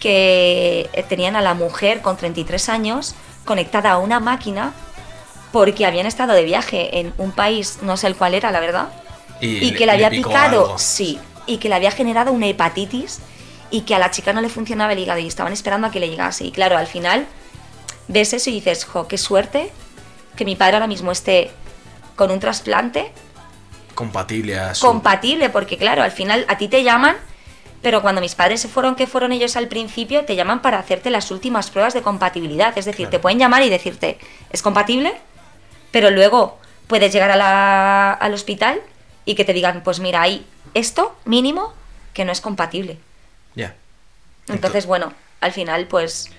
que 0.00 0.88
tenían 1.08 1.36
a 1.36 1.40
la 1.42 1.54
mujer 1.54 2.00
con 2.00 2.16
33 2.16 2.68
años 2.68 3.14
conectada 3.44 3.92
a 3.92 3.98
una 3.98 4.20
máquina 4.20 4.72
porque 5.52 5.86
habían 5.86 6.06
estado 6.06 6.32
de 6.34 6.42
viaje 6.44 6.98
en 7.00 7.14
un 7.18 7.32
país, 7.32 7.78
no 7.82 7.96
sé 7.96 8.06
el 8.08 8.16
cuál 8.16 8.34
era, 8.34 8.50
la 8.50 8.60
verdad, 8.60 8.88
y, 9.40 9.72
que 9.72 9.86
le 9.86 9.92
había 9.92 10.10
picado, 10.10 10.64
algo. 10.66 10.78
sí, 10.78 11.18
y 11.46 11.58
que 11.58 11.68
le 11.68 11.74
había 11.74 11.90
generado 11.90 12.32
una 12.32 12.46
hepatitis 12.46 13.20
y 13.70 13.82
que 13.82 13.94
a 13.94 13.98
la 13.98 14.10
chica 14.10 14.32
no 14.32 14.40
le 14.40 14.48
funcionaba 14.48 14.92
el 14.92 14.98
hígado 14.98 15.18
y 15.20 15.26
estaban 15.26 15.52
esperando 15.52 15.86
a 15.86 15.90
que 15.90 16.00
le 16.00 16.08
llegase. 16.08 16.44
Y 16.44 16.50
claro, 16.52 16.76
al 16.76 16.86
final 16.86 17.26
ves 18.08 18.32
eso 18.32 18.50
y 18.50 18.54
dices, 18.54 18.84
jo, 18.84 19.06
qué 19.08 19.18
suerte 19.18 19.70
que 20.36 20.44
mi 20.44 20.56
padre 20.56 20.74
ahora 20.76 20.86
mismo 20.86 21.10
esté 21.12 21.50
con 22.16 22.30
un 22.30 22.40
trasplante 22.40 23.12
Compatible 23.94 24.58
a 24.58 24.74
su... 24.74 24.86
compatible, 24.86 25.48
porque 25.50 25.78
claro, 25.78 26.02
al 26.02 26.10
final 26.12 26.44
a 26.48 26.58
ti 26.58 26.68
te 26.68 26.82
llaman, 26.82 27.16
pero 27.82 28.02
cuando 28.02 28.20
mis 28.20 28.34
padres 28.34 28.60
se 28.60 28.68
fueron, 28.68 28.94
que 28.94 29.06
fueron 29.06 29.32
ellos 29.32 29.56
al 29.56 29.68
principio, 29.68 30.24
te 30.24 30.36
llaman 30.36 30.60
para 30.60 30.78
hacerte 30.78 31.08
las 31.10 31.30
últimas 31.30 31.70
pruebas 31.70 31.94
de 31.94 32.02
compatibilidad. 32.02 32.76
Es 32.76 32.84
decir, 32.84 33.06
Claro. 33.06 33.10
te 33.10 33.18
pueden 33.20 33.38
llamar 33.38 33.62
y 33.62 33.70
decirte, 33.70 34.18
es 34.50 34.60
compatible, 34.62 35.14
pero 35.92 36.10
luego 36.10 36.58
puedes 36.88 37.12
llegar 37.12 37.30
a 37.30 37.36
la- 37.36 38.12
al 38.12 38.34
hospital 38.34 38.80
y 39.24 39.34
que 39.34 39.44
te 39.44 39.52
digan, 39.54 39.82
pues 39.82 39.98
mira, 40.00 40.20
hay 40.22 40.44
esto 40.74 41.16
mínimo 41.24 41.72
que 42.12 42.24
no 42.24 42.32
es 42.32 42.40
compatible. 42.42 42.98
Ya. 43.54 43.74
Entonces, 44.48 44.84
bueno, 44.86 45.12
al 45.40 45.52
final 45.52 45.86
pues 45.86 46.30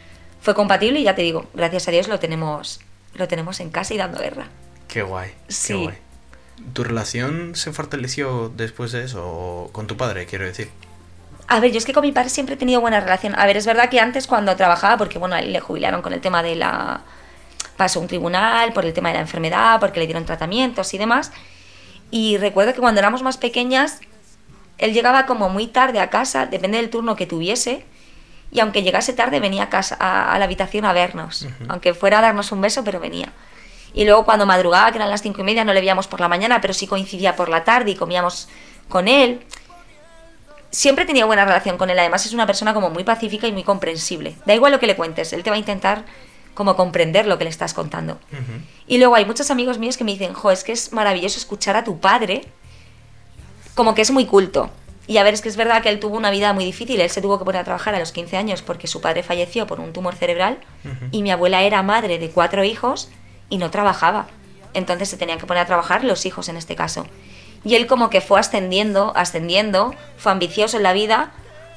fue 0.42 0.54
compatible 0.54 1.00
y 1.00 1.04
ya 1.04 1.16
te 1.16 1.24
digo, 1.24 1.48
gracias 1.56 1.88
a 1.88 1.92
Dios 1.92 2.08
lo 2.08 2.20
tenemos, 2.20 2.82
lo 3.16 3.28
tenemos 3.28 3.60
en 3.62 3.72
casa 3.72 3.94
y 3.94 3.98
dando 3.98 4.20
guerra. 4.20 4.48
Qué 4.88 5.02
guay. 5.02 5.34
Sí. 5.48 5.74
Qué 5.74 5.80
guay. 5.80 5.98
¿Tu 6.74 6.84
relación 6.84 7.56
se 7.56 7.72
fortaleció 7.72 8.50
después 8.56 8.92
de 8.92 9.04
eso? 9.04 9.24
o 9.26 9.70
con 9.72 9.88
tu 9.88 9.96
padre, 9.96 10.26
quiero 10.26 10.46
decir. 10.46 10.70
A 11.48 11.60
ver, 11.60 11.72
yo 11.72 11.78
es 11.78 11.86
que 11.86 11.94
con 11.94 12.02
mi 12.04 12.12
padre 12.12 12.30
siempre 12.30 12.56
he 12.56 12.58
tenido 12.58 12.82
buena 12.82 13.00
relación. 13.00 13.34
A 13.40 13.46
ver, 13.46 13.56
es 13.56 13.66
verdad 13.66 13.90
que 13.90 14.00
antes 14.00 14.28
cuando 14.28 14.56
trabajaba, 14.56 14.98
porque 14.98 15.18
bueno, 15.18 15.40
le 15.40 15.60
jubilaron 15.60 16.02
con 16.02 16.14
el 16.14 16.20
tema 16.20 16.44
de 16.44 16.56
la... 16.56 17.02
Pasó 17.78 18.00
a 18.00 18.02
un 18.02 18.08
tribunal 18.08 18.74
por 18.74 18.86
el 18.86 18.94
tema 18.94 19.10
de 19.10 19.16
la 19.16 19.22
enfermedad, 19.22 19.80
porque 19.80 20.00
le 20.00 20.08
dieron 20.08 20.26
tratamientos 20.26 20.94
y 20.94 20.98
demás. 20.98 21.32
Y 22.10 22.38
recuerdo 22.38 22.74
que 22.74 22.80
cuando 22.80 23.00
éramos 23.00 23.22
más 23.22 23.38
pequeñas, 23.38 24.00
él 24.78 24.94
llegaba 24.94 25.26
como 25.26 25.48
muy 25.50 25.68
tarde 25.68 26.00
a 26.00 26.10
casa, 26.10 26.48
depende 26.48 26.78
del 26.78 26.90
turno 26.90 27.16
que 27.16 27.28
tuviese. 27.28 27.86
Y 28.52 28.60
aunque 28.62 28.82
llegase 28.82 29.14
tarde, 29.14 29.40
venía 29.40 29.64
a, 29.64 29.70
casa, 29.70 29.96
a, 30.00 30.34
a 30.34 30.40
la 30.40 30.46
habitación 30.46 30.86
a 30.86 30.94
vernos. 30.94 31.48
Aunque 31.68 31.94
fuera 31.94 32.20
a 32.20 32.22
darnos 32.22 32.52
un 32.52 32.62
beso, 32.62 32.84
pero 32.84 33.00
venía. 33.00 33.32
Y 33.94 34.06
luego 34.06 34.26
cuando 34.26 34.46
madrugaba, 34.46 34.92
que 34.92 34.98
eran 34.98 35.10
las 35.10 35.22
cinco 35.22 35.42
y 35.42 35.44
media, 35.44 35.64
no 35.64 35.74
le 35.74 35.80
veíamos 35.80 36.08
por 36.08 36.20
la 36.20 36.28
mañana, 36.28 36.62
pero 36.62 36.74
sí 36.74 36.88
coincidía 36.88 37.36
por 37.36 37.50
la 37.50 37.64
tarde 37.64 37.92
y 37.92 37.96
comíamos 37.96 38.48
con 38.90 39.08
él 39.08 39.42
siempre 40.72 41.06
tenido 41.06 41.28
buena 41.28 41.46
relación 41.46 41.78
con 41.78 41.90
él. 41.90 41.98
Además, 42.00 42.26
es 42.26 42.34
una 42.34 42.46
persona 42.46 42.74
como 42.74 42.90
muy 42.90 43.04
pacífica 43.04 43.48
y 43.48 43.52
muy 43.52 43.64
comprensible. 43.64 44.36
Da 44.46 44.54
igual 44.54 44.72
lo 44.72 44.80
que 44.80 44.88
le 44.88 44.96
cuentes, 44.96 45.34
él 45.34 45.44
te 45.44 45.50
va 45.50 45.56
a 45.56 45.60
intentar 45.60 46.06
como 46.54 46.76
comprender 46.76 47.28
lo 47.28 47.38
que 47.38 47.44
le 47.44 47.50
estás 47.50 47.74
contando. 47.74 48.18
Y 48.88 48.98
luego 48.98 49.16
hay 49.16 49.26
muchos 49.26 49.52
amigos 49.52 49.78
míos 49.78 49.96
que 49.96 50.04
me 50.04 50.12
dicen, 50.12 50.34
jo, 50.34 50.52
es 50.52 50.64
que 50.64 50.72
es 50.72 50.92
maravilloso 50.92 51.38
escuchar 51.38 51.76
a 51.76 51.84
tu 51.84 52.00
padre 52.00 52.46
como 53.76 53.94
que 53.94 54.02
es 54.02 54.12
muy 54.12 54.26
culto. 54.26 54.72
Y 55.06 55.18
a 55.18 55.24
ver, 55.24 55.36
es 55.36 55.42
que 55.42 55.50
es 55.50 55.56
verdad 55.56 55.84
que 55.84 55.90
él 55.90 56.00
tuvo 56.00 56.18
una 56.18 56.32
vida 56.32 56.52
muy 56.54 56.66
difícil. 56.66 57.00
Él 57.00 57.10
se 57.10 57.22
tuvo 57.22 57.38
que 57.38 57.46
poner 57.46 57.62
a 57.62 57.64
trabajar 57.64 57.94
a 57.94 58.00
los 58.00 58.12
15 58.12 58.38
años 58.38 58.62
porque 58.64 58.88
su 58.88 59.02
padre 59.02 59.24
falleció 59.24 59.68
por 59.68 59.80
un 59.80 59.94
tumor 59.94 60.16
cerebral 60.16 60.58
y 61.12 61.22
mi 61.22 61.32
abuela 61.32 61.62
era 61.62 61.84
madre 61.84 62.18
de 62.18 62.30
cuatro 62.30 62.64
hijos 62.64 63.10
y 63.50 63.58
no 63.58 63.72
trabajaba. 63.72 64.28
Entonces 64.74 65.10
se 65.10 65.18
tenían 65.18 65.40
que 65.40 65.46
poner 65.46 65.64
a 65.64 65.66
trabajar 65.66 66.04
los 66.04 66.26
hijos 66.26 66.50
en 66.50 66.58
este 66.58 66.76
caso. 66.76 67.06
Y 67.64 67.76
él 67.76 67.88
como 67.88 68.10
que 68.10 68.22
fue 68.22 68.40
ascendiendo, 68.40 69.12
ascendiendo, 69.16 69.94
fue 70.18 70.32
ambicioso 70.32 70.78
en 70.78 70.84
la 70.84 70.94
vida 70.94 71.32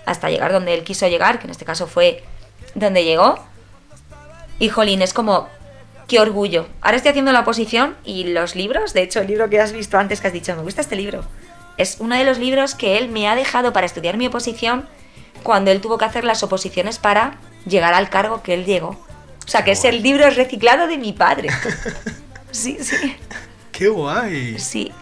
hasta 0.07 0.31
llegar 0.31 0.53
donde 0.53 0.75
él 0.75 0.85
quiso 0.85 1.07
llegar, 1.09 1.39
que 1.39 1.47
en 1.47 1.51
este 1.51 1.65
caso 1.65 1.87
fue 1.87 2.23
donde 2.75 3.05
llegó. 3.05 3.37
Y 4.59 4.69
jolín, 4.69 5.03
es 5.03 5.15
como, 5.15 5.49
qué 6.07 6.21
orgullo. 6.21 6.67
Ahora 6.81 6.97
estoy 6.97 7.11
haciendo 7.11 7.33
la 7.33 7.41
oposición 7.41 7.97
y 8.05 8.25
los 8.25 8.57
libros, 8.57 8.93
de 8.93 9.03
hecho 9.03 9.21
el 9.21 9.29
libro 9.29 9.49
que 9.49 9.61
has 9.61 9.73
visto 9.73 9.97
antes 9.99 10.21
que 10.21 10.27
has 10.27 10.33
dicho, 10.33 10.55
me 10.57 10.63
gusta 10.63 10.81
este 10.81 10.97
libro, 10.97 11.25
es 11.77 11.97
uno 12.01 12.17
de 12.17 12.25
los 12.25 12.39
libros 12.39 12.75
que 12.75 12.99
él 12.99 13.09
me 13.09 13.29
ha 13.29 13.35
dejado 13.35 13.73
para 13.73 13.87
estudiar 13.87 14.17
mi 14.19 14.27
oposición 14.27 14.87
cuando 15.43 15.71
él 15.71 15.81
tuvo 15.81 15.99
que 15.99 16.05
hacer 16.05 16.25
las 16.25 16.43
oposiciones 16.43 16.99
para 16.99 17.39
llegar 17.65 17.95
al 17.95 18.11
cargo 18.11 18.43
que 18.43 18.55
él 18.55 18.67
llegó. 18.67 18.99
O 19.51 19.53
sea, 19.53 19.65
que 19.65 19.73
es 19.73 19.85
el 19.85 20.01
libro 20.01 20.31
reciclado 20.31 20.87
de 20.87 20.97
mi 20.97 21.13
padre. 21.13 21.49
Sí, 22.53 22.79
sí, 22.81 23.17
¡Qué 23.73 23.89
guay! 23.89 24.59
sí. 24.61 24.93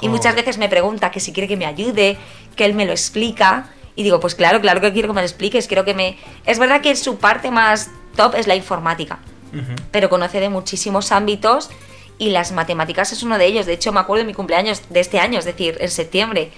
Y 0.00 0.08
muchas 0.08 0.34
veces 0.36 0.56
me 0.58 0.68
pregunta 0.68 1.10
que 1.12 1.18
si 1.20 1.32
quiere 1.32 1.46
que 1.48 1.56
me 1.56 1.66
ayude, 1.66 2.16
que 2.56 2.64
él 2.64 2.74
me 2.74 2.84
lo 2.84 2.90
explica. 2.92 3.70
Y 3.96 4.02
digo, 4.04 4.18
pues 4.20 4.34
claro, 4.36 4.60
claro 4.60 4.80
que 4.80 4.92
quiero 4.92 5.08
que 5.08 5.14
me 5.14 5.20
lo 5.20 5.26
expliques. 5.26 5.66
Quiero 5.68 5.84
que 5.84 5.94
me. 5.94 6.16
Es 6.46 6.58
verdad 6.60 6.80
que 6.80 6.94
su 6.96 7.18
parte 7.18 7.50
más 7.52 7.90
top 8.16 8.34
es 8.36 8.46
la 8.48 8.54
informática, 8.56 9.18
Ujú. 9.52 9.74
pero 9.92 10.08
conoce 10.08 10.38
de 10.40 10.48
muchísimos 10.48 11.10
ámbitos 11.12 11.70
y 12.18 12.30
las 12.30 12.50
matemáticas 12.50 13.12
es 13.12 13.22
uno 13.22 13.38
de 13.38 13.46
ellos. 13.46 13.66
De 13.66 13.72
hecho, 13.72 13.92
me 13.92 14.00
acuerdo 14.00 14.22
de 14.22 14.26
mi 14.26 14.34
cumpleaños 14.34 14.82
de 14.90 14.98
este 14.98 15.20
año, 15.20 15.38
es 15.38 15.44
decir, 15.44 15.76
en 15.80 15.90
septiembre. 15.90 16.50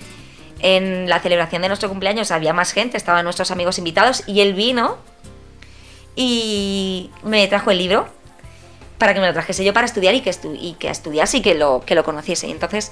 En 0.61 1.09
la 1.11 1.21
celebración 1.21 1.61
de 1.61 1.69
nuestro 1.69 1.89
cumpleaños 1.91 2.31
había 2.31 2.55
más 2.55 2.73
gente, 2.73 2.97
estaban 2.97 3.25
nuestros 3.25 3.51
amigos 3.51 3.77
invitados 3.79 4.25
y 4.27 4.41
él 4.41 4.55
vino 4.55 4.97
y 6.17 7.11
me 7.23 7.47
trajo 7.47 7.71
el 7.71 7.79
libro 7.79 8.09
para 8.99 9.13
que 9.15 9.21
me 9.21 9.27
lo 9.27 9.33
trajese 9.35 9.63
yo 9.65 9.73
para 9.75 9.87
estudiar 9.87 10.15
y 10.15 10.23
que, 10.23 10.31
estu- 10.31 10.57
y 10.59 10.73
que 10.75 10.89
estudiase 10.89 11.37
y 11.37 11.43
que 11.43 11.55
lo, 11.55 11.83
que 11.85 11.95
lo 11.95 12.03
conociese. 12.03 12.49
Y 12.49 12.51
entonces 12.51 12.91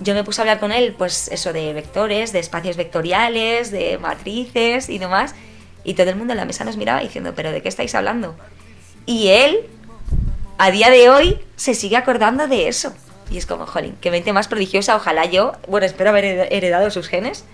yo 0.00 0.12
me 0.14 0.22
puse 0.22 0.40
a 0.40 0.42
hablar 0.42 0.60
con 0.60 0.70
él, 0.70 0.94
pues 0.96 1.28
eso 1.28 1.52
de 1.54 1.72
vectores, 1.72 2.32
de 2.32 2.40
espacios 2.40 2.76
vectoriales, 2.76 3.70
de 3.70 3.96
matrices 3.98 4.88
y 4.90 4.98
demás. 4.98 5.34
Y 5.82 5.94
todo 5.94 6.10
el 6.10 6.16
mundo 6.16 6.32
en 6.34 6.38
la 6.38 6.44
mesa 6.44 6.64
nos 6.64 6.76
miraba 6.76 7.00
diciendo, 7.00 7.32
¿pero 7.34 7.50
de 7.52 7.62
qué 7.62 7.68
estáis 7.68 7.94
hablando? 7.94 8.36
Y 9.06 9.28
él, 9.28 9.60
a 10.58 10.70
día 10.70 10.90
de 10.90 11.08
hoy, 11.08 11.38
se 11.56 11.74
sigue 11.74 11.96
acordando 11.96 12.46
de 12.46 12.68
eso. 12.68 12.92
Y 13.30 13.38
es 13.38 13.46
como, 13.46 13.66
jolín, 13.66 13.96
qué 14.02 14.10
mente 14.10 14.34
más 14.34 14.48
prodigiosa. 14.48 14.96
Ojalá 14.96 15.24
yo, 15.24 15.52
bueno, 15.68 15.86
espero 15.86 16.10
haber 16.10 16.24
hered- 16.24 16.48
heredado 16.50 16.90
sus 16.90 17.08
genes. 17.08 17.44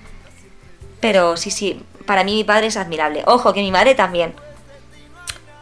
Pero 1.00 1.36
sí, 1.36 1.50
sí, 1.52 1.82
para 2.06 2.24
mí 2.24 2.34
mi 2.34 2.44
padre 2.44 2.66
es 2.66 2.76
admirable. 2.76 3.22
Ojo, 3.26 3.52
que 3.52 3.60
mi 3.60 3.70
madre 3.70 3.94
también. 3.94 4.34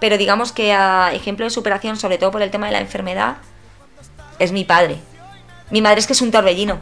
Pero 0.01 0.19
digamos 0.19 0.53
que 0.53 0.73
a 0.73 1.13
ejemplo 1.13 1.45
de 1.45 1.51
superación, 1.51 1.97
sobre 1.97 2.19
todo 2.19 2.31
por 2.31 2.43
el 2.43 2.51
tema 2.51 2.67
de 2.67 2.73
la 2.73 2.81
enfermedad, 2.81 3.39
es 4.39 4.53
mi 4.53 4.65
padre. 4.65 4.99
Mi 5.71 5.83
madre 5.83 6.01
es 6.01 6.07
que 6.07 6.13
es 6.13 6.23
un 6.23 6.31
torbellino. 6.31 6.81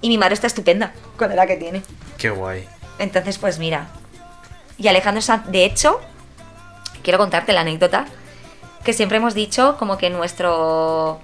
Y 0.00 0.08
mi 0.08 0.18
madre 0.18 0.34
está 0.34 0.46
estupenda 0.46 0.92
con 1.16 1.28
la 1.28 1.34
edad 1.34 1.46
que 1.46 1.56
tiene. 1.56 1.82
¡Qué 2.18 2.30
guay! 2.30 2.66
Entonces, 2.98 3.38
pues 3.38 3.58
mira. 3.58 3.88
Y 4.78 4.88
Alejandro 4.88 5.22
Sanz, 5.22 5.46
de 5.48 5.64
hecho, 5.64 6.00
quiero 7.02 7.18
contarte 7.18 7.52
la 7.52 7.60
anécdota, 7.60 8.06
que 8.84 8.92
siempre 8.92 9.18
hemos 9.18 9.34
dicho 9.34 9.76
como 9.78 9.98
que 9.98 10.10
nuestro 10.10 11.20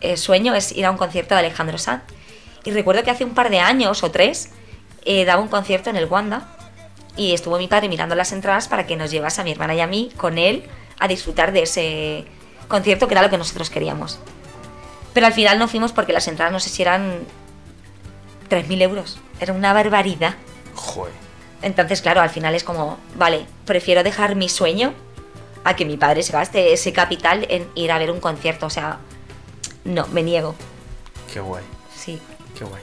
eh, 0.00 0.16
sueño 0.16 0.54
es 0.54 0.72
ir 0.72 0.86
a 0.86 0.90
un 0.90 0.96
concierto 0.96 1.34
de 1.34 1.40
Alejandro 1.40 1.78
Sanz. 1.78 2.02
Y 2.64 2.70
recuerdo 2.70 3.02
que 3.02 3.10
hace 3.10 3.24
un 3.24 3.34
par 3.34 3.50
de 3.50 3.60
años 3.60 4.02
o 4.02 4.10
tres 4.10 4.50
eh, 5.04 5.24
daba 5.24 5.42
un 5.42 5.48
concierto 5.48 5.90
en 5.90 5.96
el 5.96 6.06
Wanda 6.06 6.53
y 7.16 7.34
estuvo 7.34 7.58
mi 7.58 7.68
padre 7.68 7.88
mirando 7.88 8.14
las 8.14 8.32
entradas 8.32 8.68
para 8.68 8.86
que 8.86 8.96
nos 8.96 9.10
llevase 9.10 9.40
a 9.40 9.44
mi 9.44 9.52
hermana 9.52 9.74
y 9.74 9.80
a 9.80 9.86
mí 9.86 10.10
con 10.16 10.38
él 10.38 10.64
a 10.98 11.08
disfrutar 11.08 11.52
de 11.52 11.62
ese 11.62 12.24
concierto 12.68 13.06
que 13.06 13.14
era 13.14 13.22
lo 13.22 13.30
que 13.30 13.38
nosotros 13.38 13.70
queríamos. 13.70 14.18
Pero 15.12 15.26
al 15.26 15.32
final 15.32 15.58
no 15.58 15.68
fuimos 15.68 15.92
porque 15.92 16.12
las 16.12 16.26
entradas 16.26 16.52
no 16.52 16.60
sé 16.60 16.70
si 16.70 16.82
eran 16.82 17.20
3.000 18.50 18.82
euros. 18.82 19.18
Era 19.40 19.52
una 19.52 19.72
barbaridad. 19.72 20.34
Joder. 20.74 21.12
Entonces, 21.62 22.02
claro, 22.02 22.20
al 22.20 22.30
final 22.30 22.54
es 22.54 22.64
como, 22.64 22.98
vale, 23.16 23.46
prefiero 23.64 24.02
dejar 24.02 24.34
mi 24.34 24.48
sueño 24.48 24.92
a 25.62 25.76
que 25.76 25.84
mi 25.84 25.96
padre 25.96 26.22
se 26.22 26.32
gaste 26.32 26.72
ese 26.72 26.92
capital 26.92 27.46
en 27.48 27.68
ir 27.74 27.90
a 27.90 27.98
ver 27.98 28.10
un 28.10 28.20
concierto. 28.20 28.66
O 28.66 28.70
sea, 28.70 28.98
no, 29.84 30.06
me 30.08 30.22
niego. 30.22 30.54
¡Qué 31.32 31.40
guay! 31.40 31.64
Sí. 31.96 32.20
¡Qué 32.58 32.64
guay! 32.64 32.82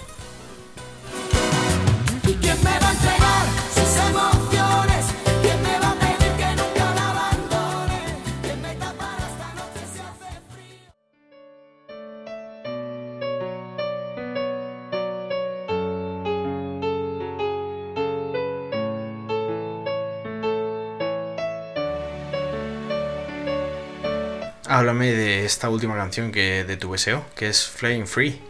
Háblame 24.82 25.12
de 25.12 25.46
esta 25.46 25.70
última 25.70 25.96
canción 25.96 26.32
que 26.32 26.64
de 26.64 26.76
tu 26.76 26.92
deseo, 26.92 27.24
que 27.36 27.48
es 27.48 27.68
Flying 27.68 28.08
Free. 28.08 28.42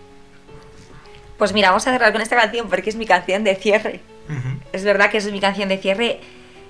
Pues 1.37 1.51
mira, 1.51 1.71
vamos 1.71 1.85
a 1.85 1.91
cerrar 1.91 2.13
con 2.13 2.21
esta 2.21 2.37
canción 2.37 2.69
porque 2.69 2.89
es 2.89 2.95
mi 2.95 3.05
canción 3.05 3.43
de 3.43 3.53
cierre. 3.57 3.99
Ujú. 4.29 4.61
Es 4.71 4.85
verdad 4.85 5.11
que 5.11 5.17
es 5.17 5.29
mi 5.29 5.41
canción 5.41 5.67
de 5.67 5.77
cierre 5.77 6.21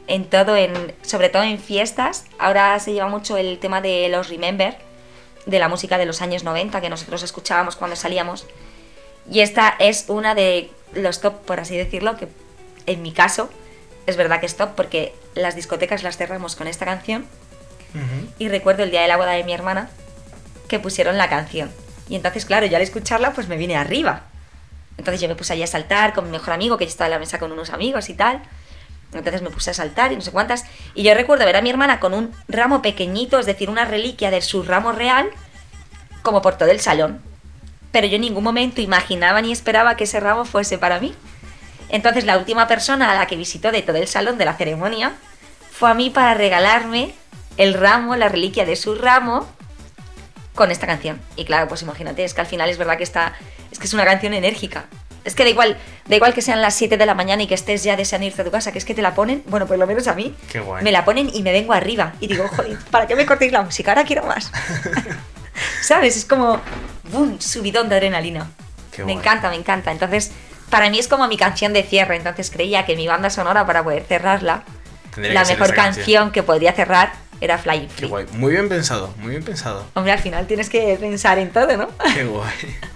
en 0.08 0.26
todo, 0.26 0.56
en, 0.56 0.74
sobre 1.04 1.30
todo 1.30 1.44
en 1.44 1.60
fiestas. 1.60 2.26
Ahora 2.40 2.80
se 2.80 2.94
lleva 2.94 3.08
mucho 3.08 3.38
el 3.38 3.60
tema 3.60 3.82
de 3.82 4.10
los 4.10 4.30
Remember, 4.30 4.76
de 5.46 5.60
la 5.60 5.70
música 5.70 6.00
de 6.00 6.08
los 6.08 6.24
años 6.24 6.44
90 6.44 6.82
que 6.82 6.90
nosotros 6.90 7.22
escuchábamos 7.22 7.76
cuando 7.76 7.96
salíamos. 7.96 8.48
Y 9.30 9.42
esta 9.42 9.76
es 9.78 10.06
una 10.08 10.34
de 10.34 10.72
los 10.96 11.22
top, 11.22 11.36
por 11.46 11.60
así 11.60 11.78
decirlo, 11.78 12.18
que 12.18 12.28
en 12.88 13.04
mi 13.04 13.12
caso 13.12 13.52
es 14.08 14.18
verdad 14.18 14.40
que 14.40 14.48
es 14.48 14.58
top 14.58 14.72
porque 14.76 15.14
las 15.36 15.56
discotecas 15.56 16.02
las 16.02 16.18
cerramos 16.18 16.56
con 16.56 16.66
esta 16.66 16.86
canción. 16.86 17.28
Y 18.40 18.50
recuerdo 18.50 18.84
el 18.84 18.92
día 18.92 19.02
de 19.02 19.08
la 19.08 19.18
boda 19.18 19.32
de 19.32 19.44
mi 19.44 19.54
hermana 19.54 19.90
que 20.68 20.80
pusieron 20.80 21.18
la 21.18 21.30
canción. 21.30 21.72
Y 22.08 22.16
entonces, 22.16 22.46
claro, 22.46 22.66
yo 22.66 22.76
al 22.76 22.82
escucharla, 22.82 23.34
pues 23.34 23.48
me 23.48 23.58
vine 23.58 23.76
arriba. 23.76 24.24
Entonces 24.98 25.22
yo 25.22 25.28
me 25.28 25.36
puse 25.36 25.54
allí 25.54 25.64
a 25.64 25.68
saltar 25.68 26.14
con 26.14 26.26
mi 26.26 26.32
mejor 26.32 26.54
amigo, 26.54 26.78
que 26.78 26.86
yo 26.86 26.90
estaba 26.90 27.08
en 27.08 27.12
la 27.12 27.20
mesa 27.20 27.40
con 27.40 27.52
unos 27.52 27.72
amigos 27.72 28.10
y 28.10 28.14
tal. 28.14 28.42
Entonces 29.14 29.42
me 29.42 29.50
puse 29.50 29.72
a 29.72 29.74
saltar 29.74 30.12
y 30.12 30.16
no 30.16 30.22
sé 30.22 30.32
cuántas. 30.32 30.66
Y 30.96 31.04
yo 31.04 31.14
recuerdo 31.14 31.46
ver 31.46 31.58
a 31.58 31.62
mi 31.62 31.70
hermana 31.70 32.00
con 32.00 32.14
un 32.14 32.32
ramo 32.48 32.82
pequeñito, 32.82 33.40
es 33.40 33.46
decir, 33.46 33.70
una 33.70 33.86
reliquia 33.86 34.32
de 34.32 34.42
su 34.42 34.64
ramo 34.64 34.92
real, 34.92 35.30
como 36.22 36.42
por 36.42 36.58
todo 36.58 36.70
el 36.70 36.80
salón. 36.80 37.22
Pero 37.92 38.08
yo 38.08 38.16
en 38.16 38.22
ningún 38.22 38.44
momento 38.44 38.80
imaginaba 38.80 39.42
ni 39.42 39.52
esperaba 39.52 39.96
que 39.96 40.06
ese 40.06 40.20
ramo 40.20 40.46
fuese 40.46 40.78
para 40.78 41.00
mí. 41.00 41.14
Entonces 41.90 42.24
la 42.24 42.38
última 42.38 42.68
persona 42.68 43.12
a 43.12 43.16
la 43.16 43.28
que 43.28 43.36
visitó 43.36 43.72
de 43.72 43.82
todo 43.82 43.98
el 43.98 44.08
salón 44.08 44.38
de 44.38 44.46
la 44.46 44.54
ceremonia 44.54 45.12
fue 45.72 45.90
a 45.90 45.94
mí 45.94 46.10
para 46.10 46.34
regalarme 46.34 47.14
el 47.58 47.74
ramo, 47.74 48.16
la 48.16 48.30
reliquia 48.30 48.66
de 48.66 48.76
su 48.76 48.96
ramo, 48.96 49.48
con 50.56 50.72
esta 50.72 50.86
canción. 50.88 51.20
Y 51.36 51.46
claro, 51.46 51.68
pues 51.68 51.82
imagínate, 51.82 52.24
es 52.24 52.34
que 52.34 52.42
al 52.42 52.48
final 52.48 52.70
es 52.70 52.78
verdad 52.78 52.98
que 52.98 53.04
está, 53.04 53.34
es 53.72 53.80
que 53.80 53.86
es 53.88 53.94
una 53.94 54.06
canción 54.06 54.34
enérgica. 54.34 54.86
Es 55.24 55.36
que 55.36 55.44
da 55.44 55.50
igual, 55.52 55.78
da 56.08 56.16
igual 56.16 56.34
que 56.34 56.42
sean 56.42 56.62
las 56.62 56.74
7 56.76 56.98
de 56.98 57.06
la 57.06 57.14
mañana 57.14 57.44
y 57.44 57.48
que 57.48 57.54
estés 57.54 57.84
ya 57.84 57.96
deseando 57.96 58.26
irte 58.26 58.42
a 58.42 58.46
tu 58.46 58.50
casa, 58.52 58.72
que 58.72 58.80
es 58.80 58.86
que 58.86 58.96
te 58.96 59.04
la 59.04 59.14
ponen, 59.14 59.44
bueno, 59.46 59.68
por 59.68 59.78
lo 59.78 59.86
menos 59.86 60.08
a 60.08 60.16
mí, 60.16 60.36
Qué 60.52 60.60
guay. 60.60 60.84
me 60.84 60.92
la 60.92 61.06
ponen 61.06 61.30
y 61.34 61.44
me 61.44 61.52
vengo 61.52 61.74
arriba. 61.74 62.14
Y 62.20 62.28
digo, 62.28 62.48
joder, 62.48 62.78
¿para 62.90 63.06
qué 63.06 63.16
me 63.16 63.26
cortéis 63.28 63.52
la 63.52 63.62
música? 63.62 63.92
Ahora 63.92 64.04
quiero 64.04 64.24
más. 64.26 64.52
¿Sabes? 65.82 66.18
Es 66.18 66.26
como, 66.26 66.60
¡boom! 67.12 67.40
subidón 67.40 67.88
de 67.90 67.96
adrenalina. 67.98 68.50
Qué 68.92 69.04
me 69.04 69.14
guay. 69.14 69.18
encanta, 69.18 69.50
me 69.50 69.56
encanta. 69.58 69.92
Entonces, 69.92 70.32
para 70.70 70.90
mí 70.90 70.98
es 71.00 71.08
como 71.08 71.28
mi 71.28 71.38
canción 71.38 71.72
de 71.74 71.84
cierre. 71.84 72.16
Entonces 72.16 72.50
creía 72.50 72.86
que 72.86 72.96
mi 72.96 73.08
banda 73.08 73.30
sonora 73.30 73.66
para 73.66 73.84
poder 73.84 74.04
cerrarla, 74.04 74.64
Tendría 75.14 75.34
la 75.34 75.42
mejor 75.46 75.68
esta 75.70 75.76
canción. 75.76 76.32
que 76.32 76.42
podría 76.44 76.74
cerrar 76.74 77.12
era 77.42 77.58
Flying 77.58 77.88
Qué 77.88 77.94
Free. 77.94 78.08
guay. 78.08 78.26
Muy 78.34 78.52
bien 78.54 78.70
pensado, 78.70 79.14
muy 79.18 79.32
bien 79.32 79.44
pensado. 79.44 79.86
Hombre, 79.96 80.14
al 80.14 80.20
final 80.20 80.48
tienes 80.48 80.70
que 80.70 80.96
pensar 81.00 81.38
en 81.40 81.50
todo, 81.52 81.76
¿no? 81.76 81.90
Qué 82.14 82.24
guay. 82.24 82.50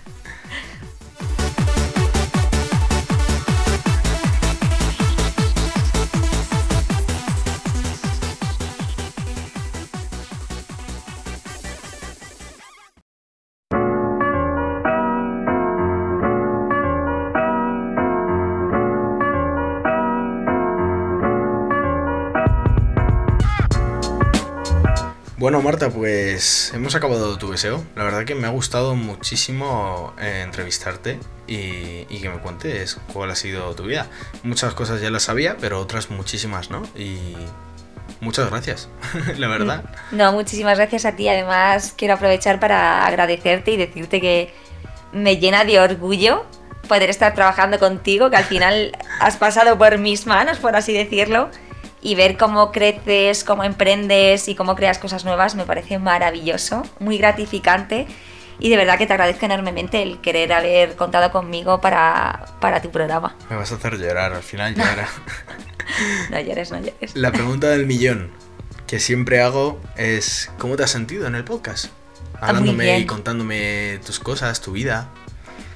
Bueno, 25.45 25.61
Marta, 25.61 25.91
pues 25.91 26.71
hemos 26.73 26.95
acabado 26.95 27.37
tu 27.37 27.51
deseo. 27.51 27.83
La 27.95 28.03
verdad 28.03 28.25
que 28.25 28.33
me 28.33 28.47
ha 28.47 28.49
gustado 28.49 28.95
muchísimo 28.95 30.11
eh, 30.19 30.41
entrevistarte 30.43 31.19
y, 31.45 32.07
y 32.09 32.19
que 32.19 32.29
me 32.29 32.39
cuentes 32.39 32.97
cuál 33.13 33.29
ha 33.29 33.35
sido 33.35 33.75
tu 33.75 33.83
vida. 33.83 34.07
Muchas 34.41 34.73
cosas 34.73 35.01
ya 35.01 35.11
las 35.11 35.21
sabía, 35.21 35.55
pero 35.61 35.79
otras 35.79 36.09
muchísimas, 36.09 36.71
¿no? 36.71 36.81
Y 36.95 37.35
muchas 38.21 38.49
gracias, 38.49 38.89
la 39.37 39.47
verdad. 39.47 39.83
No, 40.09 40.33
muchísimas 40.33 40.79
gracias 40.79 41.05
a 41.05 41.15
ti. 41.15 41.29
Además, 41.29 41.93
quiero 41.95 42.15
aprovechar 42.15 42.59
para 42.59 43.05
agradecerte 43.05 43.69
y 43.69 43.77
decirte 43.77 44.19
que 44.19 44.51
me 45.11 45.37
llena 45.37 45.63
de 45.63 45.79
orgullo 45.79 46.43
poder 46.87 47.11
estar 47.11 47.35
trabajando 47.35 47.77
contigo, 47.77 48.31
que 48.31 48.37
al 48.37 48.45
final 48.45 48.97
has 49.19 49.37
pasado 49.37 49.77
por 49.77 49.99
mis 49.99 50.25
manos, 50.25 50.57
por 50.57 50.75
así 50.75 50.91
decirlo, 50.91 51.51
y 52.05 52.13
ver 52.13 52.37
cómo 52.37 52.71
creces, 52.71 53.43
cómo 53.43 53.63
emprendes 53.63 54.47
y 54.47 54.53
cómo 54.53 54.75
creas 54.75 54.99
cosas 54.99 55.25
nuevas 55.25 55.55
me 55.55 55.65
parece 55.65 55.97
maravilloso, 55.97 56.83
muy 56.99 57.17
gratificante. 57.17 58.05
Y 58.59 58.69
de 58.69 58.77
verdad 58.77 58.99
que 58.99 59.07
te 59.07 59.13
agradezco 59.13 59.47
enormemente 59.47 60.03
el 60.03 60.21
querer 60.21 60.53
haber 60.53 60.95
contado 60.95 61.31
conmigo 61.31 61.81
para, 61.81 62.45
para 62.61 62.79
tu 62.79 62.91
programa. 62.91 63.35
Me 63.49 63.55
vas 63.55 63.71
a 63.71 63.75
hacer 63.75 63.97
llorar, 63.97 64.33
al 64.33 64.43
final 64.43 64.75
llorar. 64.75 65.07
No 66.29 66.39
llores, 66.39 66.69
no 66.69 66.79
llores. 66.79 67.15
La 67.15 67.31
pregunta 67.31 67.69
del 67.69 67.87
millón 67.87 68.29
que 68.85 68.99
siempre 68.99 69.41
hago 69.41 69.81
es 69.97 70.51
¿cómo 70.59 70.75
te 70.75 70.83
has 70.83 70.91
sentido 70.91 71.25
en 71.25 71.33
el 71.33 71.43
podcast? 71.43 71.87
Ah, 72.35 72.49
Hablándome 72.49 72.99
y 72.99 73.07
contándome 73.07 73.99
tus 74.05 74.19
cosas, 74.19 74.61
tu 74.61 74.73
vida. 74.73 75.09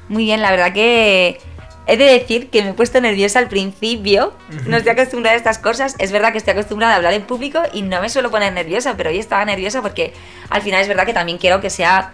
Muy 0.10 0.26
bien, 0.26 0.44
la 0.44 0.52
verdad 0.52 0.74
que 0.74 1.42
he 1.90 1.98
de 1.98 2.06
decir 2.06 2.50
que 2.52 2.62
me 2.62 2.70
he 2.70 2.74
puesto 2.74 3.02
nerviosa 3.02 3.40
al 3.40 3.48
principio. 3.48 4.34
No 4.68 4.78
estoy 4.78 4.92
acostumbrada 4.92 5.34
a 5.34 5.38
estas 5.38 5.58
cosas. 5.58 5.96
Es 5.98 6.12
verdad 6.12 6.32
que 6.32 6.38
estoy 6.38 6.52
acostumbrada 6.52 6.94
a 6.94 6.98
hablar 6.98 7.14
en 7.14 7.24
público 7.24 7.62
y 7.74 7.82
no 7.82 8.00
me 8.00 8.10
suelo 8.10 8.30
poner 8.30 8.54
nerviosa, 8.54 8.96
pero 8.96 9.10
hoy 9.10 9.18
estaba 9.18 9.44
nerviosa 9.44 9.82
porque 9.82 10.14
al 10.52 10.62
final 10.62 10.82
es 10.82 10.88
verdad 10.88 11.08
que 11.08 11.14
también 11.14 11.40
quiero 11.40 11.62
que 11.62 11.72
sea 11.72 12.14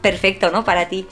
perfecto, 0.00 0.52
¿no? 0.52 0.64
Para 0.64 0.88
ti. 0.88 1.08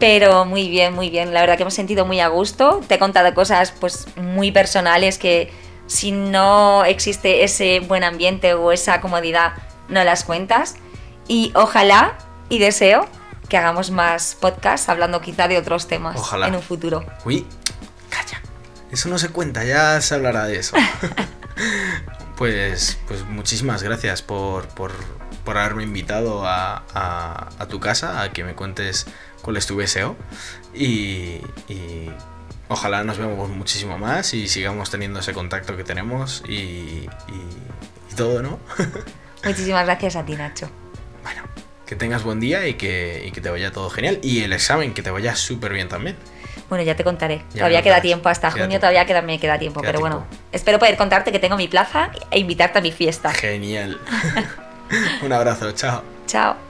Pero 0.00 0.44
muy 0.46 0.68
bien, 0.68 0.94
muy 0.94 1.10
bien. 1.10 1.32
La 1.32 1.40
verdad 1.40 1.56
que 1.56 1.64
me 1.64 1.68
he 1.68 1.72
sentido 1.72 2.04
muy 2.04 2.18
a 2.18 2.26
gusto. 2.26 2.80
Te 2.88 2.96
he 2.96 2.98
contado 2.98 3.32
cosas 3.34 3.72
pues 3.72 4.08
muy 4.16 4.50
personales 4.50 5.16
que 5.16 5.52
si 5.86 6.10
no 6.10 6.84
existe 6.84 7.44
ese 7.44 7.80
buen 7.80 8.02
ambiente 8.02 8.54
o 8.54 8.72
esa 8.72 9.00
comodidad, 9.00 9.52
no 9.88 10.02
las 10.02 10.24
cuentas. 10.24 10.74
Y 11.28 11.52
ojalá 11.54 12.18
y 12.48 12.58
deseo 12.58 13.06
que 13.48 13.56
hagamos 13.56 13.90
más 13.90 14.36
podcasts 14.40 14.88
hablando 14.88 15.20
quizá 15.20 15.48
de 15.48 15.58
otros 15.58 15.86
temas 15.88 16.16
Ojalá. 16.16 16.48
en 16.48 16.54
un 16.56 16.62
futuro. 16.62 17.04
Uy, 17.24 17.46
calla. 18.10 18.40
Eso 18.90 19.08
no 19.08 19.18
se 19.18 19.28
cuenta, 19.30 19.64
ya 19.64 20.00
se 20.00 20.14
hablará 20.14 20.44
de 20.46 20.58
eso. 20.58 20.76
pues, 22.36 22.98
pues 23.06 23.24
muchísimas 23.24 23.82
gracias 23.82 24.22
por, 24.22 24.68
por, 24.68 24.92
por 25.44 25.58
haberme 25.58 25.82
invitado 25.82 26.46
a, 26.46 26.84
a- 26.94 27.48
a 27.58 27.66
tu 27.66 27.80
casa, 27.80 28.22
a 28.22 28.32
que 28.32 28.44
me 28.44 28.54
cuentes 28.54 29.06
cuál 29.42 29.56
es 29.56 29.66
tu 29.66 29.76
deseo. 29.78 30.16
Y, 30.74 31.40
y 31.68 32.10
ojalá 32.68 33.02
nos 33.04 33.18
vemos 33.18 33.48
muchísimo 33.50 33.98
más 33.98 34.34
y 34.34 34.48
sigamos 34.48 34.90
teniendo 34.90 35.20
ese 35.20 35.32
contacto 35.32 35.76
que 35.76 35.84
tenemos 35.84 36.42
y, 36.46 36.52
y- 36.52 37.08
y 38.10 38.14
todo, 38.14 38.42
¿no? 38.42 38.58
Muchísimas 39.44 39.84
gracias 39.84 40.16
a 40.16 40.24
ti, 40.24 40.34
Nacho. 40.36 40.68
bueno, 41.22 41.42
que 41.88 41.96
tengas 41.96 42.22
buen 42.22 42.38
día 42.38 42.68
y 42.68 42.74
que, 42.74 43.24
y 43.26 43.30
que 43.30 43.40
te 43.40 43.48
vaya 43.48 43.72
todo 43.72 43.88
genial. 43.88 44.18
Y 44.22 44.42
el 44.42 44.52
examen, 44.52 44.92
que 44.92 45.02
te 45.02 45.10
vaya 45.10 45.34
súper 45.34 45.72
bien 45.72 45.88
también. 45.88 46.16
Bueno, 46.68 46.84
ya 46.84 46.94
te 46.94 47.02
contaré. 47.02 47.38
Ya 47.54 47.60
todavía 47.60 47.82
queda 47.82 48.02
tiempo, 48.02 48.28
hasta 48.28 48.48
Queda 48.48 48.64
junio 48.64 48.68
tiempo. 48.68 48.80
todavía 48.80 49.06
queda, 49.06 49.22
me 49.22 49.40
queda 49.40 49.58
tiempo. 49.58 49.80
Queda 49.80 49.88
pero 49.88 50.00
bueno, 50.00 50.26
espero 50.52 50.78
poder 50.78 50.98
contarte 50.98 51.32
que 51.32 51.38
tengo 51.38 51.56
mi 51.56 51.66
plaza 51.66 52.10
e 52.30 52.38
invitarte 52.38 52.78
a 52.78 52.82
mi 52.82 52.92
fiesta. 52.92 53.32
Genial. 53.32 53.98
Un 55.22 55.32
abrazo, 55.32 55.72
chao. 55.72 56.02
Chao. 56.26 56.67